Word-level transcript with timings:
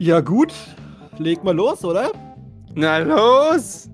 Ja, 0.00 0.20
gut. 0.20 0.54
Leg 1.18 1.44
mal 1.44 1.54
los, 1.54 1.84
oder? 1.84 2.10
Na 2.74 2.96
los! 2.96 3.90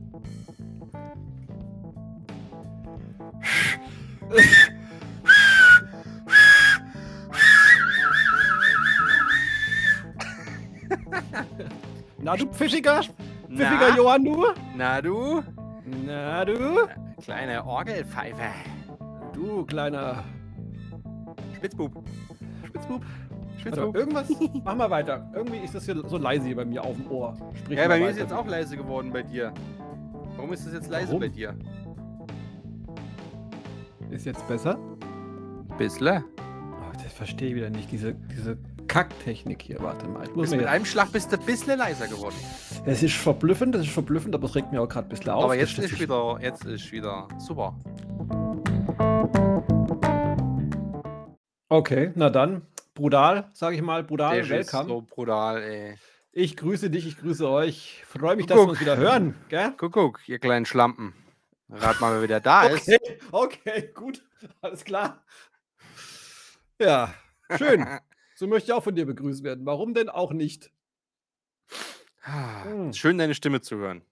Na, 12.23 12.37
du 12.37 12.47
pfiffiger, 12.47 13.01
pfiffiger 13.49 13.89
Na, 13.91 13.97
Johann, 13.97 14.25
du? 14.25 14.45
na 14.77 15.01
du? 15.01 15.43
Na, 16.07 16.45
du? 16.45 16.87
Kleine 17.21 17.67
Orgelpfeife. 17.67 18.53
Du, 19.33 19.65
kleiner 19.65 20.23
Spitzbub. 21.57 21.93
Spitzbub. 22.65 23.03
Oder 23.73 23.95
irgendwas? 23.99 24.29
Mach 24.65 24.75
mal 24.77 24.91
weiter. 24.91 25.31
Irgendwie 25.35 25.59
ist 25.59 25.75
das 25.75 25.85
hier 25.85 26.03
so 26.07 26.19
leise 26.19 26.47
hier 26.47 26.57
bei 26.57 26.65
mir 26.65 26.83
auf 26.85 26.97
dem 26.97 27.11
Ohr. 27.11 27.37
Sprich 27.55 27.77
Ja, 27.79 27.85
mal 27.85 27.89
bei 27.89 27.99
mir 27.99 28.05
weiter. 28.07 28.11
ist 28.13 28.19
jetzt 28.19 28.33
auch 28.33 28.47
leise 28.47 28.77
geworden 28.77 29.13
bei 29.13 29.23
dir. 29.23 29.53
Warum 30.37 30.53
ist 30.53 30.67
es 30.67 30.73
jetzt 30.73 30.91
leise 30.91 31.09
Warum? 31.09 31.21
bei 31.21 31.29
dir? 31.29 31.55
Ist 34.11 34.25
jetzt 34.27 34.47
besser? 34.49 34.79
Bissle. 35.79 36.25
Oh, 36.39 36.93
das 37.03 37.13
verstehe 37.13 37.49
ich 37.51 37.55
wieder 37.57 37.71
nicht. 37.71 37.91
Diese, 37.91 38.15
diese 38.15 38.57
Kacktechnik 38.87 39.61
hier. 39.63 39.79
Warte 39.83 40.07
mal. 40.09 40.23
Ich 40.25 40.31
muss 40.35 40.43
Bist 40.43 40.53
mit 40.53 40.61
jetzt- 40.63 40.71
einem 40.71 40.85
Schlag 40.85 41.11
bist 41.13 41.33
du 41.33 41.37
ein 41.39 41.45
bisschen 41.45 41.79
leiser 41.79 42.07
geworden. 42.07 42.37
Es 42.85 43.03
ist 43.03 43.15
verblüffend, 43.15 43.75
das 43.75 43.83
ist 43.83 43.91
verblüffend, 43.93 44.35
aber 44.35 44.45
es 44.47 44.55
regt 44.55 44.71
mir 44.73 44.81
auch 44.81 44.89
gerade 44.89 45.07
ein 45.07 45.11
bisschen 45.11 45.31
auf. 45.31 45.45
Aber 45.45 45.57
Das 45.57 45.71
jetzt 45.75 45.79
ist 45.85 45.91
sich- 45.91 46.01
wieder, 46.01 46.39
jetzt 46.41 46.65
ist 46.65 46.93
wieder 46.93 47.27
super. 47.39 47.75
Okay, 51.69 52.13
na 52.15 52.31
dann. 52.31 52.63
Brutal, 52.97 53.51
sage 53.53 53.77
ich 53.77 53.83
mal. 53.83 54.03
Brutal, 54.03 54.35
Der 54.35 54.43
ist 54.61 54.73
welcome. 54.73 54.89
so 54.89 55.03
brutal, 55.03 55.63
ey. 55.63 55.95
Ich 56.33 56.57
grüße 56.57 56.91
dich, 56.91 57.07
ich 57.07 57.19
grüße 57.19 57.49
euch. 57.49 58.03
Freue 58.09 58.37
mich, 58.37 58.47
dass 58.47 58.57
Kuckuck. 58.57 58.69
wir 58.69 58.71
uns 58.73 58.81
wieder 58.81 58.97
hören. 58.97 59.35
Gell? 59.49 59.75
Guck, 59.77 59.93
guck, 59.93 60.29
ihr 60.29 60.39
kleinen 60.39 60.67
Schlampen. 60.67 61.15
Rat 61.69 62.01
mal, 62.01 62.15
wer 62.15 62.23
wieder 62.23 62.41
da 62.41 62.67
ist. 62.67 62.89
Okay, 62.89 63.19
okay, 63.33 63.91
gut. 63.95 64.25
Alles 64.63 64.83
klar. 64.85 65.23
Ja, 66.81 67.15
schön. 67.57 67.87
So 68.39 68.47
möchte 68.47 68.71
ich 68.71 68.73
auch 68.75 68.85
von 68.85 68.95
dir 68.95 69.07
begrüßt 69.07 69.43
werden. 69.45 69.65
Warum 69.65 69.95
denn 69.95 70.11
auch 70.11 70.31
nicht? 70.31 70.71
Hm. 72.21 72.93
Schön, 72.93 73.17
deine 73.17 73.35
Stimme 73.35 73.63
zu 73.63 73.77
hören. 73.77 74.03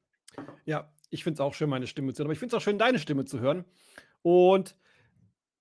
Ja, 0.64 0.90
ich 1.10 1.22
finde 1.24 1.34
es 1.34 1.40
auch 1.40 1.52
schön, 1.52 1.68
meine 1.68 1.86
Stimme 1.86 2.14
zu 2.14 2.20
hören. 2.20 2.28
Aber 2.28 2.32
ich 2.32 2.38
finde 2.38 2.56
es 2.56 2.58
auch 2.58 2.64
schön, 2.64 2.78
deine 2.78 2.98
Stimme 2.98 3.26
zu 3.26 3.40
hören. 3.40 3.66
Und 4.22 4.76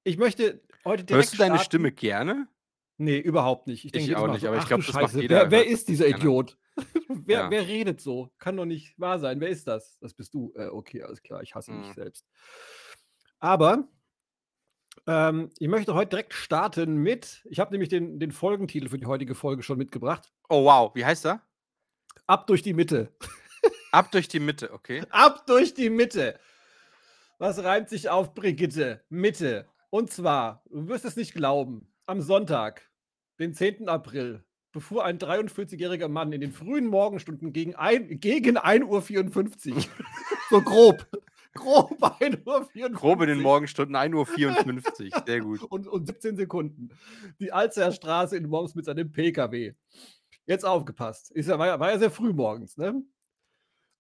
ich 0.06 0.18
möchte 0.18 0.62
heute 0.86 1.04
direkt 1.04 1.26
Hörst 1.26 1.34
du 1.34 1.38
deine 1.40 1.56
starten. 1.56 1.66
Stimme 1.66 1.92
gerne? 1.92 2.48
Nee, 2.98 3.18
überhaupt 3.18 3.68
nicht. 3.68 3.86
Ich, 3.86 3.92
denke 3.92 4.12
Ich 4.12 4.16
auch 4.16 4.28
nicht, 4.28 4.42
so, 4.42 4.48
aber 4.48 4.58
ich 4.58 4.64
ach 4.64 4.68
glaub, 4.68 4.82
du 4.82 4.86
das 4.92 4.96
macht 5.02 5.14
jeder, 5.16 5.36
Wer, 5.36 5.52
wer 5.52 5.68
ist 5.68 5.88
dieser 5.90 6.06
gerne. 6.06 6.18
Idiot? 6.20 6.58
wer, 7.08 7.40
Ja. 7.40 7.52
wer 7.52 7.68
redet 7.68 8.02
so? 8.02 8.32
Kann 8.40 8.58
doch 8.58 8.66
nicht 8.66 9.00
wahr 9.00 9.20
sein. 9.20 9.40
Wer 9.40 9.50
ist 9.50 9.68
das? 9.68 9.98
Das 10.00 10.14
bist 10.14 10.34
du. 10.34 10.54
Äh, 10.56 10.68
okay, 10.68 11.02
alles 11.04 11.22
klar. 11.22 11.42
Ich 11.42 11.56
hasse 11.56 11.72
mich 11.72 11.88
Mhm. 11.90 11.94
selbst. 11.94 12.28
Aber 13.40 13.88
ähm, 15.08 15.50
ich 15.58 15.68
möchte 15.68 15.94
heute 15.96 16.10
direkt 16.12 16.34
starten 16.34 16.96
mit. 16.98 17.42
Ich 17.50 17.60
habe 17.60 17.72
nämlich 17.72 17.90
den, 17.90 18.20
den 18.20 18.32
Folgentitel 18.32 18.90
für 18.90 18.98
die 19.00 19.06
heutige 19.06 19.36
Folge 19.36 19.64
schon 19.64 19.78
mitgebracht. 19.78 20.32
Oh, 20.50 20.64
wow. 20.66 20.92
Wie 20.96 21.04
heißt 21.06 21.26
er? 21.26 21.42
Ab 22.28 22.48
durch 22.48 22.62
die 22.62 22.74
Mitte. 22.74 23.12
Ab 23.92 24.12
durch 24.12 24.28
die 24.28 24.40
Mitte, 24.40 24.72
okay. 24.74 25.04
Ab 25.10 25.46
durch 25.46 25.74
die 25.74 25.90
Mitte. 25.90 26.40
Was 27.38 27.64
reimt 27.64 27.90
sich 27.90 28.10
auf 28.10 28.34
Brigitte? 28.34 29.04
Mitte. 29.10 29.68
Und 29.90 30.12
zwar, 30.12 30.64
du 30.70 30.88
wirst 30.88 31.06
es 31.06 31.16
nicht 31.16 31.34
glauben, 31.34 31.88
am 32.06 32.22
Sonntag, 32.22 32.90
den 33.40 33.54
10. 33.54 33.90
April, 33.90 34.44
befuhr 34.72 35.06
ein 35.06 35.20
43-jähriger 35.20 36.08
Mann 36.08 36.34
in 36.34 36.42
den 36.42 36.52
frühen 36.52 36.88
Morgenstunden 36.88 37.54
gegen, 37.54 37.76
ein, 37.76 38.20
gegen 38.20 38.58
1.54 38.58 39.76
Uhr. 39.76 39.84
so 40.50 40.62
grob. 40.62 41.08
Grob 41.54 42.02
1.54 42.02 42.82
Uhr. 42.82 42.90
Grob 42.90 43.22
in 43.22 43.28
den 43.28 43.42
Morgenstunden 43.42 43.96
1.54 43.96 45.14
Uhr. 45.14 45.24
Sehr 45.26 45.40
gut. 45.42 45.62
Und, 45.64 45.88
und 45.88 46.08
17 46.08 46.36
Sekunden. 46.36 46.90
Die 47.40 47.52
Alzer 47.52 47.92
Straße 47.92 48.36
in 48.36 48.50
Worms 48.50 48.74
mit 48.74 48.86
seinem 48.86 49.12
PKW. 49.12 49.74
Jetzt 50.46 50.66
aufgepasst. 50.66 51.32
Ist 51.32 51.48
ja, 51.48 51.60
war, 51.60 51.68
ja, 51.68 51.80
war 51.80 51.92
ja 51.92 52.00
sehr 52.00 52.12
früh 52.12 52.34
morgens, 52.34 52.78
ne? 52.78 53.04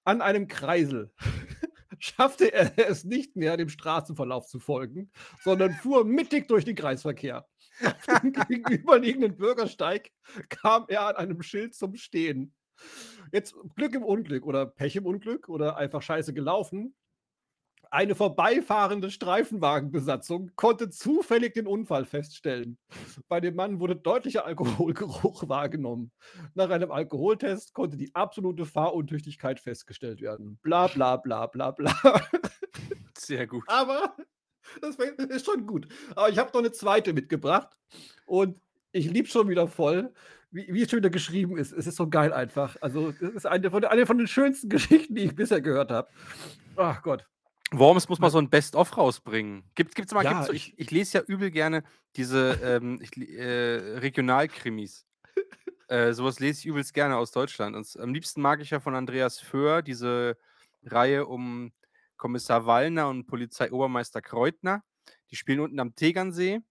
An 0.04 0.22
einem 0.22 0.48
Kreisel 0.48 1.14
schaffte 2.00 2.52
er 2.52 2.90
es 2.90 3.06
nicht 3.06 3.38
mehr, 3.38 3.56
dem 3.56 3.70
Straßenverlauf 3.70 4.48
zu 4.48 4.60
folgen, 4.60 5.12
sondern 5.44 5.74
fuhr 5.74 6.04
mittig 6.04 6.50
durch 6.50 6.66
den 6.66 6.76
Kreisverkehr. 6.76 7.48
Auf 8.08 8.22
dem 8.22 8.34
gegenüberliegenden 8.34 9.36
Bürgersteig 9.36 10.12
kam 10.50 10.86
er 10.88 11.08
an 11.08 11.16
einem 11.16 11.42
Schild 11.42 11.76
zum 11.76 11.96
Stehen. 11.96 12.54
Jetzt 13.32 13.56
Glück 13.76 13.94
im 13.96 14.04
Unglück 14.04 14.46
oder 14.46 14.66
Pech 14.66 14.96
im 14.96 15.06
Unglück 15.06 15.50
oder 15.50 15.78
einfach 15.78 16.02
scheiße 16.02 16.34
gelaufen. 16.34 16.96
Eine 17.92 18.16
vorbeifahrende 18.16 19.12
Streifenwagenbesatzung 19.12 20.52
konnte 20.56 20.90
zufällig 20.90 21.54
den 21.54 21.68
Unfall 21.68 22.06
feststellen. 22.06 22.80
Bei 23.28 23.40
dem 23.40 23.56
Mann 23.56 23.80
wurde 23.80 23.96
deutlicher 23.96 24.46
Alkoholgeruch 24.46 25.48
wahrgenommen. 25.48 26.12
Nach 26.56 26.72
einem 26.72 26.92
Alkoholtest 26.92 27.74
konnte 27.76 27.96
die 27.98 28.16
absolute 28.16 28.66
Fahruntüchtigkeit 28.66 29.60
festgestellt 29.60 30.22
werden. 30.22 30.58
Bla 30.64 30.88
bla 30.88 31.18
bla 31.18 31.46
bla 31.46 31.70
bla. 31.70 31.94
Sehr 33.16 33.46
gut. 33.46 33.64
Aber 33.68 34.16
das 34.82 34.98
ist 35.30 35.46
schon 35.46 35.66
gut. 35.66 35.88
Aber 36.16 36.30
ich 36.30 36.38
habe 36.38 36.50
noch 36.54 36.60
eine 36.60 36.72
zweite 36.72 37.14
mitgebracht 37.14 37.70
und 38.26 38.60
ich 38.92 39.10
liebe 39.10 39.28
schon 39.28 39.50
wieder 39.50 39.68
voll, 39.68 40.14
wie, 40.52 40.72
wie 40.74 40.84
es 40.84 40.90
schon 40.90 40.98
wieder 41.00 41.10
geschrieben 41.10 41.58
ist. 41.58 41.72
Es 41.74 41.88
ist 41.88 41.96
so 41.96 42.08
geil 42.08 42.32
einfach. 42.32 42.78
Also, 42.82 43.12
das 43.12 43.32
ist 43.32 43.46
eine 43.46 43.72
von, 43.72 43.84
eine 43.84 44.06
von 44.06 44.18
den 44.18 44.28
schönsten 44.28 44.70
Geschichten, 44.70 45.16
die 45.16 45.24
ich 45.24 45.36
bisher 45.36 45.62
gehört 45.62 45.92
habe. 45.92 46.08
Ach 46.76 47.02
Gott. 47.02 47.26
Worms 47.72 48.08
muss 48.08 48.20
mal 48.20 48.30
so 48.30 48.38
ein 48.38 48.50
Best-of 48.50 48.96
rausbringen. 48.98 49.64
Gibt, 49.74 49.96
gibt's 49.96 50.14
mal, 50.14 50.24
Ja, 50.24 50.44
gibt's 50.44 50.54
ich, 50.54 50.78
ich 50.78 50.92
lese 50.92 51.18
ja 51.18 51.24
übel 51.26 51.50
gerne 51.50 51.84
diese 52.16 52.60
ähm, 52.64 53.00
ich, 53.02 53.18
äh, 53.18 53.98
Regionalkrimis. 53.98 55.08
äh, 55.88 56.14
sowas 56.14 56.40
lese 56.40 56.60
ich 56.60 56.66
übelst 56.68 56.94
gerne 56.94 57.18
aus 57.18 57.32
Deutschland. 57.32 57.76
Und 57.76 58.00
am 58.00 58.14
liebsten 58.14 58.42
mag 58.42 58.62
ich 58.62 58.70
ja 58.70 58.80
von 58.80 58.94
Andreas 58.94 59.40
Föhr 59.40 59.82
diese 59.82 60.38
Reihe 60.84 61.26
um 61.26 61.72
Kommissar 62.18 62.66
Wallner 62.66 63.10
und 63.10 63.26
Polizeiobermeister 63.26 64.22
Kreutner. 64.22 64.84
Die 65.32 65.36
spielen 65.36 65.60
unten 65.60 65.80
am 65.80 65.96
Tegernsee. 65.96 66.62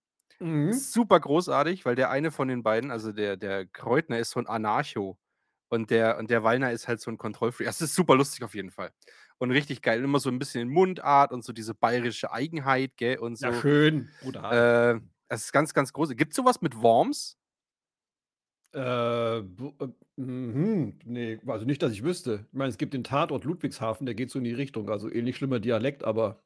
Mhm. 0.41 0.73
Super 0.73 1.21
großartig, 1.21 1.85
weil 1.85 1.95
der 1.95 2.11
eine 2.11 2.31
von 2.31 2.49
den 2.49 2.63
beiden, 2.63 2.91
also 2.91 3.13
der, 3.13 3.37
der 3.37 3.67
Kreutner, 3.67 4.19
ist 4.19 4.31
so 4.31 4.41
ein 4.41 4.47
Anarcho. 4.47 5.19
Und 5.69 5.91
der, 5.91 6.19
und 6.19 6.29
der 6.31 6.43
Wallner 6.43 6.71
ist 6.71 6.87
halt 6.87 7.01
so 7.01 7.11
ein 7.11 7.17
Kontrollfreak. 7.17 7.67
Das 7.67 7.81
ist 7.81 7.95
super 7.95 8.15
lustig 8.15 8.45
auf 8.45 8.55
jeden 8.55 8.71
Fall. 8.71 8.91
Und 9.39 9.51
richtig 9.53 9.81
geil. 9.81 10.05
Immer 10.05 10.21
so 10.21 10.29
ein 10.29 10.39
bisschen 10.39 10.61
in 10.61 10.69
Mundart 10.69 11.33
und 11.33 11.45
so 11.45 11.53
diese 11.53 11.75
bayerische 11.75 12.31
Eigenheit, 12.31 12.93
gell? 12.97 13.19
Und 13.19 13.39
so. 13.39 13.47
Ja, 13.47 13.61
schön. 13.61 14.11
Bruder. 14.21 14.97
Äh, 14.97 15.01
das 15.29 15.45
ist 15.45 15.53
ganz, 15.53 15.73
ganz 15.73 15.93
groß. 15.95 16.11
Gibt 16.11 16.33
es 16.33 16.37
sowas 16.37 16.61
mit 16.61 16.83
Worms? 16.83 17.39
Äh, 18.75 19.39
äh, 19.39 19.43
mhm, 20.17 20.99
nee, 21.05 21.39
also 21.47 21.67
nicht, 21.67 21.83
dass 21.83 21.93
ich 21.93 22.03
wüsste. 22.05 22.47
Ich 22.53 22.59
meine, 22.59 22.71
es 22.71 22.79
gibt 22.79 22.95
den 22.95 23.05
Tatort 23.05 23.45
Ludwigshafen, 23.45 24.07
der 24.07 24.15
geht 24.15 24.31
so 24.31 24.39
in 24.39 24.45
die 24.45 24.55
Richtung. 24.55 24.89
Also 24.89 25.11
ähnlich 25.11 25.37
schlimmer 25.37 25.61
Dialekt, 25.61 26.05
aber 26.05 26.43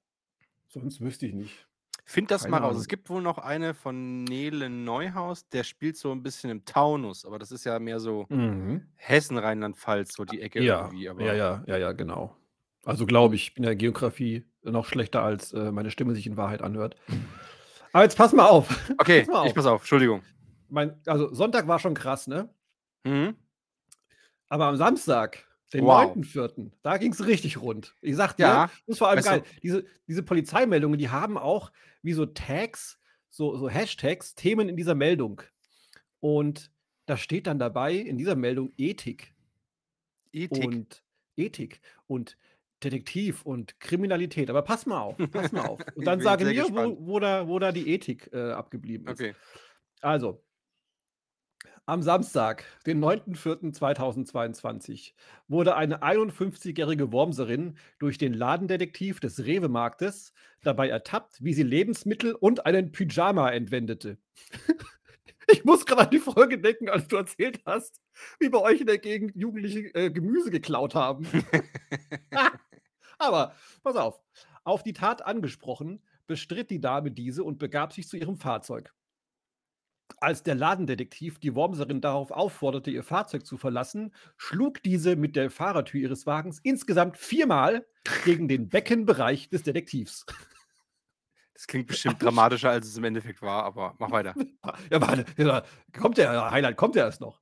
sonst 0.68 1.00
wüsste 1.00 1.26
ich 1.26 1.34
nicht. 1.34 1.66
Find 2.04 2.30
das 2.30 2.42
mal 2.42 2.50
Keine 2.52 2.60
raus. 2.62 2.70
Ahnung. 2.70 2.80
Es 2.82 2.88
gibt 2.88 3.10
wohl 3.10 3.22
noch 3.22 3.38
eine 3.38 3.74
von 3.74 4.24
Nele 4.24 4.70
Neuhaus, 4.70 5.48
der 5.48 5.64
spielt 5.64 5.96
so 5.96 6.12
ein 6.12 6.22
bisschen 6.22 6.50
im 6.50 6.64
Taunus, 6.64 7.24
aber 7.24 7.38
das 7.38 7.50
ist 7.50 7.64
ja 7.64 7.78
mehr 7.80 7.98
so 8.00 8.26
Mhm. 8.28 8.82
Hessen, 8.94 9.38
Rheinland-Pfalz, 9.38 10.14
so 10.14 10.24
die 10.24 10.40
Ecke 10.40 10.62
Ja, 10.62 10.82
irgendwie. 10.82 11.08
Aber 11.08 11.22
ja, 11.24 11.34
ja, 11.34 11.64
ja, 11.66 11.76
ja, 11.78 11.92
genau. 11.92 12.36
Also 12.84 13.06
glaube 13.06 13.34
ich, 13.34 13.48
ich 13.48 13.54
bin 13.54 13.64
in 13.64 13.68
der 13.68 13.76
Geografie 13.76 14.44
noch 14.62 14.86
schlechter, 14.86 15.22
als 15.22 15.52
äh, 15.52 15.72
meine 15.72 15.90
Stimme 15.90 16.14
sich 16.14 16.26
in 16.26 16.36
Wahrheit 16.36 16.62
anhört. 16.62 16.96
Aber 17.92 18.04
jetzt 18.04 18.16
pass 18.16 18.32
mal 18.32 18.46
auf. 18.46 18.68
Okay, 18.98 19.20
Pass 19.20 19.28
mal 19.28 19.42
ich 19.44 19.50
auf. 19.50 19.54
pass 19.54 19.66
auf, 19.66 19.80
Entschuldigung. 19.82 20.22
Mein, 20.68 21.00
also 21.06 21.32
Sonntag 21.32 21.66
war 21.68 21.78
schon 21.78 21.94
krass, 21.94 22.26
ne? 22.26 22.48
Mhm. 23.04 23.36
Aber 24.48 24.66
am 24.66 24.76
Samstag, 24.76 25.44
den 25.72 25.84
Wow. 25.84 26.14
9.4., 26.16 26.70
da 26.82 26.96
ging 26.98 27.12
es 27.12 27.26
richtig 27.26 27.60
rund. 27.60 27.94
Ich 28.00 28.16
sag 28.16 28.34
dir, 28.36 28.42
Ja, 28.44 28.66
das 28.66 28.94
ist 28.94 28.98
vor 28.98 29.08
allem 29.08 29.18
weißt 29.18 29.26
du- 29.28 29.30
geil. 29.40 29.44
Diese, 29.62 29.84
diese 30.06 30.22
Polizeimeldungen, 30.22 30.98
die 30.98 31.08
haben 31.10 31.36
auch 31.36 31.72
wie 32.02 32.12
so 32.12 32.26
Tags, 32.26 32.98
so, 33.30 33.56
so 33.56 33.68
Hashtags, 33.68 34.34
Themen 34.34 34.68
in 34.68 34.76
dieser 34.76 34.94
Meldung. 34.94 35.42
Und 36.20 36.70
da 37.06 37.16
steht 37.16 37.46
dann 37.46 37.58
dabei 37.58 37.94
in 37.94 38.16
dieser 38.18 38.34
Meldung 38.36 38.72
Ethik 38.76 39.34
Ethik. 40.32 40.64
und 40.64 41.02
Ethik 41.36 41.80
und 42.06 42.36
Detektiv 42.84 43.42
und 43.44 43.78
Kriminalität. 43.80 44.50
Aber 44.50 44.62
pass 44.62 44.86
mal 44.86 45.00
auf, 45.00 45.16
pass 45.32 45.50
mal 45.50 45.66
auf. 45.66 45.80
Und 45.96 46.04
dann 46.04 46.20
sage 46.20 46.44
mir, 46.44 46.64
wo, 46.70 46.96
wo, 47.06 47.18
da, 47.20 47.48
wo 47.48 47.58
da 47.58 47.72
die 47.72 47.88
Ethik 47.90 48.28
äh, 48.34 48.52
abgeblieben 48.52 49.06
ist. 49.08 49.18
Okay. 49.20 49.34
Also, 50.02 50.44
am 51.86 52.02
Samstag, 52.02 52.64
den 52.84 53.02
9.4.2022, 53.02 55.14
wurde 55.46 55.76
eine 55.76 56.02
51-jährige 56.02 57.12
Wormserin 57.12 57.78
durch 58.00 58.18
den 58.18 58.34
Ladendetektiv 58.34 59.20
des 59.20 59.44
Rewe-Marktes 59.44 60.32
dabei 60.62 60.88
ertappt, 60.88 61.44
wie 61.44 61.54
sie 61.54 61.62
Lebensmittel 61.62 62.34
und 62.34 62.66
einen 62.66 62.90
Pyjama 62.92 63.50
entwendete. 63.50 64.18
Ich 65.48 65.64
muss 65.64 65.86
gerade 65.86 66.02
an 66.02 66.10
die 66.10 66.18
Folge 66.18 66.58
denken, 66.58 66.88
als 66.88 67.06
du 67.06 67.14
erzählt 67.14 67.60
hast, 67.64 68.00
wie 68.40 68.48
bei 68.48 68.58
euch 68.58 68.80
in 68.80 68.88
der 68.88 68.98
Gegend 68.98 69.36
Jugendliche 69.36 69.94
äh, 69.94 70.10
Gemüse 70.10 70.50
geklaut 70.50 70.96
haben. 70.96 71.24
Aber 73.18 73.54
pass 73.84 73.94
auf, 73.94 74.20
auf 74.64 74.82
die 74.82 74.92
Tat 74.92 75.24
angesprochen, 75.24 76.02
bestritt 76.26 76.70
die 76.70 76.80
Dame 76.80 77.12
diese 77.12 77.44
und 77.44 77.60
begab 77.60 77.92
sich 77.92 78.08
zu 78.08 78.16
ihrem 78.16 78.38
Fahrzeug. 78.38 78.92
Als 80.18 80.42
der 80.42 80.54
Ladendetektiv 80.54 81.38
die 81.38 81.54
Wormserin 81.54 82.00
darauf 82.00 82.30
aufforderte, 82.30 82.90
ihr 82.90 83.02
Fahrzeug 83.02 83.44
zu 83.44 83.56
verlassen, 83.56 84.14
schlug 84.36 84.82
diese 84.82 85.16
mit 85.16 85.36
der 85.36 85.50
Fahrertür 85.50 86.00
ihres 86.00 86.26
Wagens 86.26 86.58
insgesamt 86.62 87.16
viermal 87.16 87.86
gegen 88.24 88.48
den 88.48 88.68
Beckenbereich 88.68 89.48
des 89.48 89.62
Detektivs. 89.62 90.24
Das 91.54 91.66
klingt 91.66 91.86
bestimmt 91.86 92.22
dramatischer, 92.22 92.70
als 92.70 92.86
es 92.86 92.98
im 92.98 93.04
Endeffekt 93.04 93.40
war, 93.40 93.64
aber 93.64 93.94
mach 93.98 94.10
weiter. 94.10 94.34
Ja, 94.90 95.00
warte, 95.00 95.24
ja, 95.38 95.62
kommt 95.98 96.18
der 96.18 96.50
Highlight, 96.50 96.76
kommt 96.76 96.96
der 96.96 97.04
erst 97.04 97.20
noch. 97.20 97.40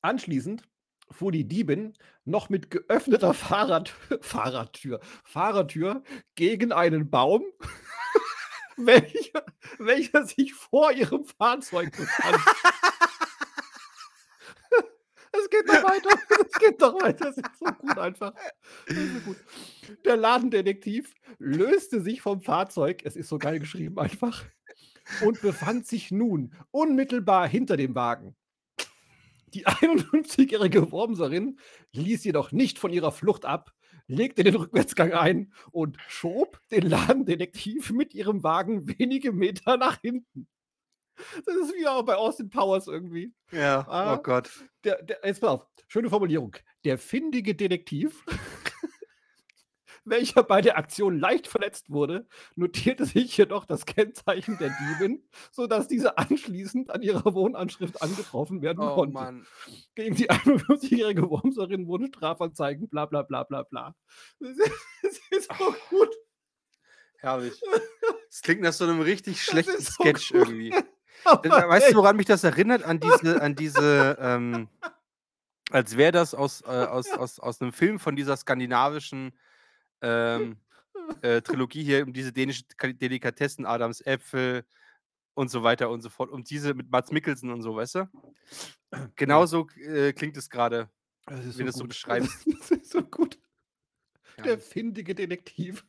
Anschließend 0.00 0.62
fuhr 1.10 1.32
die 1.32 1.46
Diebin 1.46 1.94
noch 2.24 2.48
mit 2.48 2.70
geöffneter 2.70 3.34
Fahrrad 3.34 3.88
Fahrradtür, 4.20 5.00
Fahrertür 5.24 6.02
gegen 6.34 6.72
einen 6.72 7.10
Baum, 7.10 7.44
welcher, 8.86 9.44
welcher 9.78 10.26
sich 10.26 10.54
vor 10.54 10.92
ihrem 10.92 11.24
Fahrzeug 11.24 11.96
befand. 11.96 12.36
Es 15.38 15.50
geht 15.50 15.66
noch 15.66 15.82
weiter. 15.84 16.18
Es 16.46 16.58
geht 16.58 16.80
noch 16.80 16.94
weiter. 16.94 17.26
Das 17.26 17.36
ist 17.36 17.58
so 17.58 17.66
gut 17.66 17.98
einfach. 17.98 18.32
So 18.88 19.20
gut. 19.24 19.36
Der 20.04 20.16
Ladendetektiv 20.16 21.12
löste 21.38 22.00
sich 22.00 22.22
vom 22.22 22.40
Fahrzeug, 22.40 23.02
es 23.04 23.16
ist 23.16 23.28
so 23.28 23.38
geil 23.38 23.58
geschrieben 23.58 23.98
einfach, 23.98 24.44
und 25.22 25.40
befand 25.42 25.86
sich 25.86 26.10
nun 26.10 26.54
unmittelbar 26.70 27.48
hinter 27.48 27.76
dem 27.76 27.94
Wagen. 27.94 28.34
Die 29.48 29.66
51-jährige 29.66 30.90
Wormserin 30.90 31.58
ließ 31.92 32.24
jedoch 32.24 32.52
nicht 32.52 32.78
von 32.78 32.92
ihrer 32.92 33.12
Flucht 33.12 33.44
ab, 33.44 33.72
legte 34.08 34.44
den 34.44 34.54
Rückwärtsgang 34.56 35.12
ein 35.12 35.52
und 35.72 35.96
schob 36.08 36.60
den 36.70 36.88
Ladendetektiv 36.88 37.90
mit 37.92 38.14
ihrem 38.14 38.42
Wagen 38.42 38.86
wenige 38.98 39.32
Meter 39.32 39.76
nach 39.76 40.00
hinten. 40.00 40.46
Das 41.46 41.54
ist 41.56 41.74
wie 41.74 41.86
auch 41.86 42.02
bei 42.04 42.14
Austin 42.16 42.50
Powers 42.50 42.86
irgendwie. 42.88 43.32
Ja, 43.50 43.86
Ah. 43.88 44.14
oh 44.14 44.22
Gott. 44.22 44.50
Der, 44.84 45.02
der, 45.02 45.18
jetzt 45.24 45.40
pass 45.40 45.48
auf, 45.50 45.66
schöne 45.88 46.10
Formulierung. 46.10 46.56
Der 46.84 46.98
findige 46.98 47.54
Detektiv, 47.54 48.22
welcher 50.06 50.42
bei 50.42 50.60
der 50.60 50.78
Aktion 50.78 51.18
leicht 51.18 51.46
verletzt 51.46 51.90
wurde, 51.90 52.26
notierte 52.54 53.04
sich 53.04 53.36
jedoch 53.36 53.64
das 53.66 53.86
Kennzeichen 53.86 54.58
der 54.58 54.70
Diebin, 54.70 55.22
sodass 55.50 55.88
diese 55.88 56.16
anschließend 56.18 56.90
an 56.90 57.02
ihrer 57.02 57.34
Wohnanschrift 57.34 58.00
angetroffen 58.02 58.62
werden 58.62 58.80
Oh 58.82 58.94
konnte. 58.94 59.12
Mann. 59.14 59.46
Gegen 59.94 60.14
die 60.14 60.30
51-jährige 60.30 61.28
Wormserin 61.28 61.86
wurden 61.86 62.08
Strafanzeigen, 62.08 62.88
bla 62.88 63.06
bla 63.06 63.22
bla 63.22 63.44
bla 63.44 63.62
bla. 63.64 63.94
Das 64.40 64.50
ist, 64.50 64.72
das 65.02 65.20
ist 65.30 65.50
so 65.58 65.74
gut. 65.90 66.10
Herrlich. 67.18 67.60
Das 68.28 68.42
klingt 68.42 68.60
nach 68.60 68.72
so 68.74 68.84
einem 68.84 69.00
richtig 69.00 69.42
schlechten 69.42 69.80
so 69.80 69.92
Sketch 69.92 70.32
gut. 70.32 70.42
irgendwie. 70.42 70.74
Aber 71.24 71.48
Weißt 71.68 71.86
echt, 71.86 71.94
du, 71.94 71.98
woran 71.98 72.16
mich 72.16 72.26
das 72.26 72.44
erinnert? 72.44 72.82
An 72.82 73.00
diese, 73.00 73.40
an 73.40 73.54
diese, 73.54 74.18
ähm, 74.20 74.68
als 75.70 75.96
wäre 75.96 76.12
das 76.12 76.34
aus, 76.34 76.60
äh, 76.62 76.66
aus, 76.66 77.10
aus, 77.12 77.38
aus 77.40 77.62
einem 77.62 77.72
Film 77.72 77.98
von 77.98 78.14
dieser 78.14 78.36
skandinavischen 78.36 79.32
ähm, 80.00 80.56
äh, 81.22 81.40
Trilogie 81.42 81.84
hier, 81.84 82.04
um 82.04 82.12
diese 82.12 82.32
dänischen 82.32 82.66
Ka- 82.76 82.92
Delikatessen, 82.92 83.66
Adams 83.66 84.00
Äpfel 84.00 84.64
und 85.34 85.50
so 85.50 85.62
weiter 85.62 85.90
und 85.90 86.00
so 86.02 86.08
fort, 86.10 86.30
um 86.30 86.42
diese 86.44 86.74
mit 86.74 86.90
Mats 86.90 87.12
Mikkelsen 87.12 87.50
und 87.50 87.62
so, 87.62 87.76
weißt 87.76 87.94
du? 87.96 88.08
Genauso 89.16 89.68
äh, 89.76 90.12
klingt 90.12 90.36
es 90.36 90.48
gerade. 90.50 90.90
wie 91.28 91.58
du 91.58 91.64
das 91.64 91.76
so 91.76 91.84
beschreibst. 91.84 92.46
Das 92.58 92.70
ist 92.70 92.90
so 92.90 93.02
gut. 93.02 93.38
Der 94.38 94.54
Ja. 94.54 94.58
findige 94.58 95.14
Detektiv. 95.14 95.84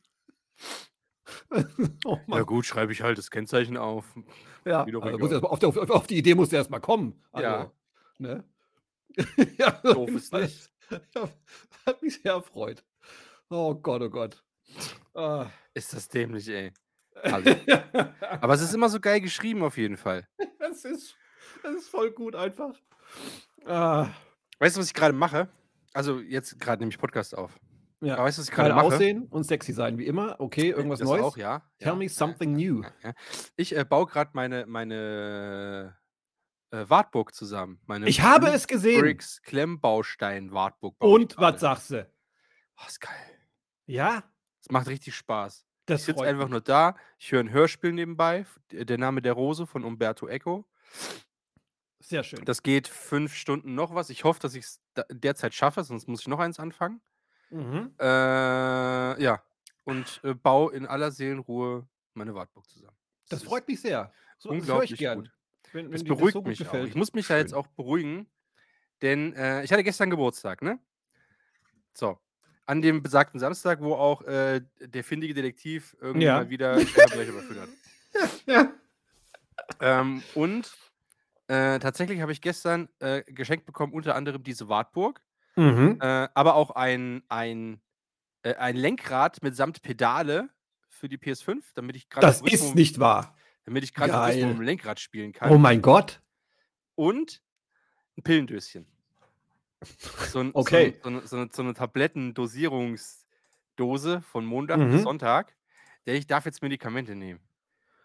oh 2.06 2.20
ja 2.28 2.44
gut, 2.44 2.66
schreibe 2.66 2.92
ich 2.92 3.02
halt 3.02 3.18
das 3.18 3.30
Kennzeichen 3.32 3.78
auf. 3.78 4.06
Ja, 4.66 4.84
also 4.84 5.42
auf, 5.48 5.60
der, 5.60 5.70
auf, 5.70 5.78
auf 5.78 6.08
die 6.08 6.18
Idee 6.18 6.36
muss 6.36 6.52
er 6.52 6.60
erst 6.60 6.70
mal 6.70 6.80
kommen. 6.80 7.22
Also, 7.32 7.48
Ja. 7.48 7.72
Ne? 8.18 8.44
ja, 9.58 9.72
Doof 9.84 10.10
ist 10.10 10.34
nicht. 10.34 10.72
Hat 11.86 12.02
mich 12.02 12.22
sehr 12.22 12.34
erfreut. 12.34 12.84
Oh 13.50 13.76
Gott, 13.76 14.02
oh 14.02 14.10
Gott. 14.10 14.44
Ah. 15.14 15.48
Ist 15.74 15.94
das 15.94 16.10
dämlich, 16.10 16.48
ey. 16.50 16.72
Aber 17.24 18.54
es 18.54 18.62
ist 18.62 18.74
immer 18.74 18.90
so 18.90 19.00
geil 19.00 19.22
geschrieben 19.22 19.64
auf 19.64 19.78
jeden 19.78 19.98
Fall. 19.98 20.28
das, 20.60 20.86
ist, 20.86 21.16
das 21.64 21.76
ist 21.76 21.90
voll 21.90 22.12
gut 22.12 22.36
einfach. 22.36 22.76
Ah, 23.66 24.10
Weißt 24.60 24.76
du, 24.76 24.82
was 24.82 24.88
ich 24.88 24.94
gerade 24.94 25.14
mache? 25.14 25.50
Also 25.94 26.20
jetzt 26.20 26.60
gerade 26.60 26.82
nehme 26.82 26.92
ich 26.92 26.98
Podcast 26.98 27.38
auf. 27.38 27.60
ja. 28.02 28.16
Aber 28.16 28.26
weißt 28.26 28.38
du, 28.38 28.42
was 28.42 28.50
ich 28.50 28.56
gerade 28.56 28.74
mache? 28.74 28.86
aussehen 28.86 29.28
und 29.28 29.44
sexy 29.44 29.72
sein, 29.72 29.98
wie 29.98 30.06
immer. 30.06 30.36
Okay, 30.40 30.70
irgendwas 30.70 31.00
das 31.00 31.08
Neues. 31.08 31.24
Auch, 31.24 31.38
ja. 31.38 31.62
Tell 31.80 31.90
ja, 31.90 31.96
me 31.96 32.10
something 32.10 32.54
new. 32.54 32.84
Ja. 33.04 33.14
Ich 33.56 33.76
äh, 33.76 33.86
baue 33.86 34.08
gerade 34.08 34.32
meine, 34.34 34.66
meine 34.66 35.96
äh, 36.72 36.90
Wartburg 36.90 37.36
zusammen. 37.36 37.80
Meine 37.86 38.08
Ich 38.08 38.22
habe 38.22 38.48
es 38.50 38.68
gesehen. 38.68 39.02
Bricks 39.02 39.42
Klemmbaustein 39.44 40.52
Wartburg. 40.52 40.96
Und 41.00 41.38
was 41.38 41.62
sagst 41.62 41.92
du? 41.92 42.10
Oh, 42.80 42.88
ist 42.88 43.00
geil. 43.00 43.37
Ja, 43.88 44.24
Es 44.62 44.70
macht 44.72 44.88
richtig 44.88 45.16
Spaß. 45.16 45.66
das 45.86 46.02
Ich 46.02 46.06
sitze 46.06 46.24
einfach 46.24 46.46
mich. 46.46 46.52
nur 46.52 46.62
da, 46.62 46.96
ich 47.18 47.32
höre 47.32 47.40
ein 47.42 47.50
Hörspiel 47.52 47.94
nebenbei, 47.94 48.46
der 48.72 48.98
Name 48.98 49.22
der 49.22 49.34
Rose 49.34 49.66
von 49.66 49.84
Umberto 49.84 50.28
Eco. 50.28 50.66
Sehr 52.00 52.24
schön. 52.24 52.46
Das 52.46 52.62
geht 52.64 52.88
fünf 52.88 53.34
Stunden 53.34 53.74
noch 53.76 53.94
was. 53.96 54.10
Ich 54.10 54.24
hoffe, 54.24 54.40
dass 54.40 54.54
ich 54.56 54.66
es 54.66 54.82
derzeit 55.12 55.54
schaffe, 55.54 55.84
sonst 55.84 56.08
muss 56.08 56.22
ich 56.22 56.28
noch 56.28 56.40
eins 56.40 56.60
anfangen. 56.60 57.02
Mhm. 57.50 57.96
Äh, 58.00 59.22
ja, 59.24 59.44
und 59.84 60.20
äh, 60.24 60.34
baue 60.34 60.74
in 60.74 60.86
aller 60.86 61.12
Seelenruhe 61.12 61.88
meine 62.14 62.36
Wartburg 62.36 62.70
zusammen. 62.70 62.98
Das 63.30 63.42
ist 63.42 63.48
freut 63.48 63.68
mich 63.68 63.82
sehr. 63.82 64.12
So, 64.38 64.54
das 64.54 64.72
höre 64.72 64.84
ich 64.84 64.96
unglaublich 64.96 64.98
gern. 64.98 65.20
gut. 65.20 65.32
Wenn, 65.72 65.92
Das 65.92 66.02
wenn 66.02 66.06
dir 66.06 66.16
beruhigt 66.16 66.34
so 66.34 66.44
gut 66.44 66.48
mich 66.48 66.66
auch. 66.68 66.72
gefällt. 66.72 66.90
Ich 66.90 66.96
muss 66.96 67.14
mich 67.14 67.30
ja 67.30 67.38
jetzt 67.38 67.52
Schön. 67.52 67.60
auch 67.60 67.68
beruhigen, 67.68 68.30
denn 69.02 69.34
äh, 69.34 69.64
ich 69.64 69.72
hatte 69.74 69.84
gestern 69.84 70.10
Geburtstag, 70.10 70.62
ne? 70.64 70.80
So. 71.94 72.20
An 72.68 72.82
dem 72.82 73.02
besagten 73.02 73.40
Samstag, 73.40 73.82
wo 73.82 73.96
auch 73.96 74.22
äh, 74.24 74.62
der 74.80 75.04
findige 75.04 75.34
Detektiv 75.34 75.96
irgendwie 76.00 76.26
Ja. 76.28 76.36
mal 76.36 76.50
wieder 76.50 76.80
Schwerverbrecher 76.80 77.32
überführt 77.32 77.60
hat. 77.62 77.70
Ja. 78.48 78.72
Ähm, 79.82 80.24
und 80.34 80.72
äh, 81.48 81.78
tatsächlich 81.80 82.22
habe 82.22 82.32
ich 82.32 82.42
gestern 82.42 82.90
äh, 83.00 83.22
geschenkt 83.24 83.66
bekommen, 83.66 83.94
unter 83.94 84.16
anderem 84.16 84.44
diese 84.44 84.70
Wartburg, 84.70 85.22
Mhm. 85.56 85.98
äh, 86.02 86.28
aber 86.34 86.56
auch 86.56 86.72
ein, 86.72 87.24
ein, 87.30 87.82
äh, 88.44 88.54
ein 88.56 88.76
Lenkrad 88.76 89.42
mitsamt 89.44 89.82
Pedale 89.82 90.50
für 90.90 91.10
die 91.10 91.18
PS5, 91.18 91.62
damit 91.76 91.96
ich 91.96 92.10
gerade 92.10 92.26
Das 92.28 92.42
ist 92.42 92.76
nicht 92.76 93.00
wahr. 93.00 93.36
damit 93.66 93.84
ich 93.84 93.94
gerade 93.94 94.36
mit 94.36 94.42
dem 94.58 94.62
Lenkrad 94.62 95.00
spielen 95.00 95.32
kann. 95.34 95.52
Oh 95.52 95.58
mein 95.58 95.82
Gott. 95.82 96.22
und 96.96 97.42
ein 98.18 98.24
Pillendöschen. 98.24 98.88
So, 100.32 100.40
ein, 100.40 100.52
Okay. 100.54 100.96
so, 101.04 101.10
ein, 101.10 101.28
so, 101.28 101.36
eine, 101.38 101.50
so, 101.52 101.62
eine, 101.62 101.74
Tablettendosierungsdose 101.74 104.22
von 104.22 104.46
Montag 104.46 104.78
bis 104.80 105.02
Mhm. 105.02 105.04
Sonntag, 105.04 105.56
der 106.06 106.16
ich 106.16 106.28
darf 106.28 106.46
jetzt 106.46 106.62
Medikamente 106.62 107.16
nehmen. 107.16 107.40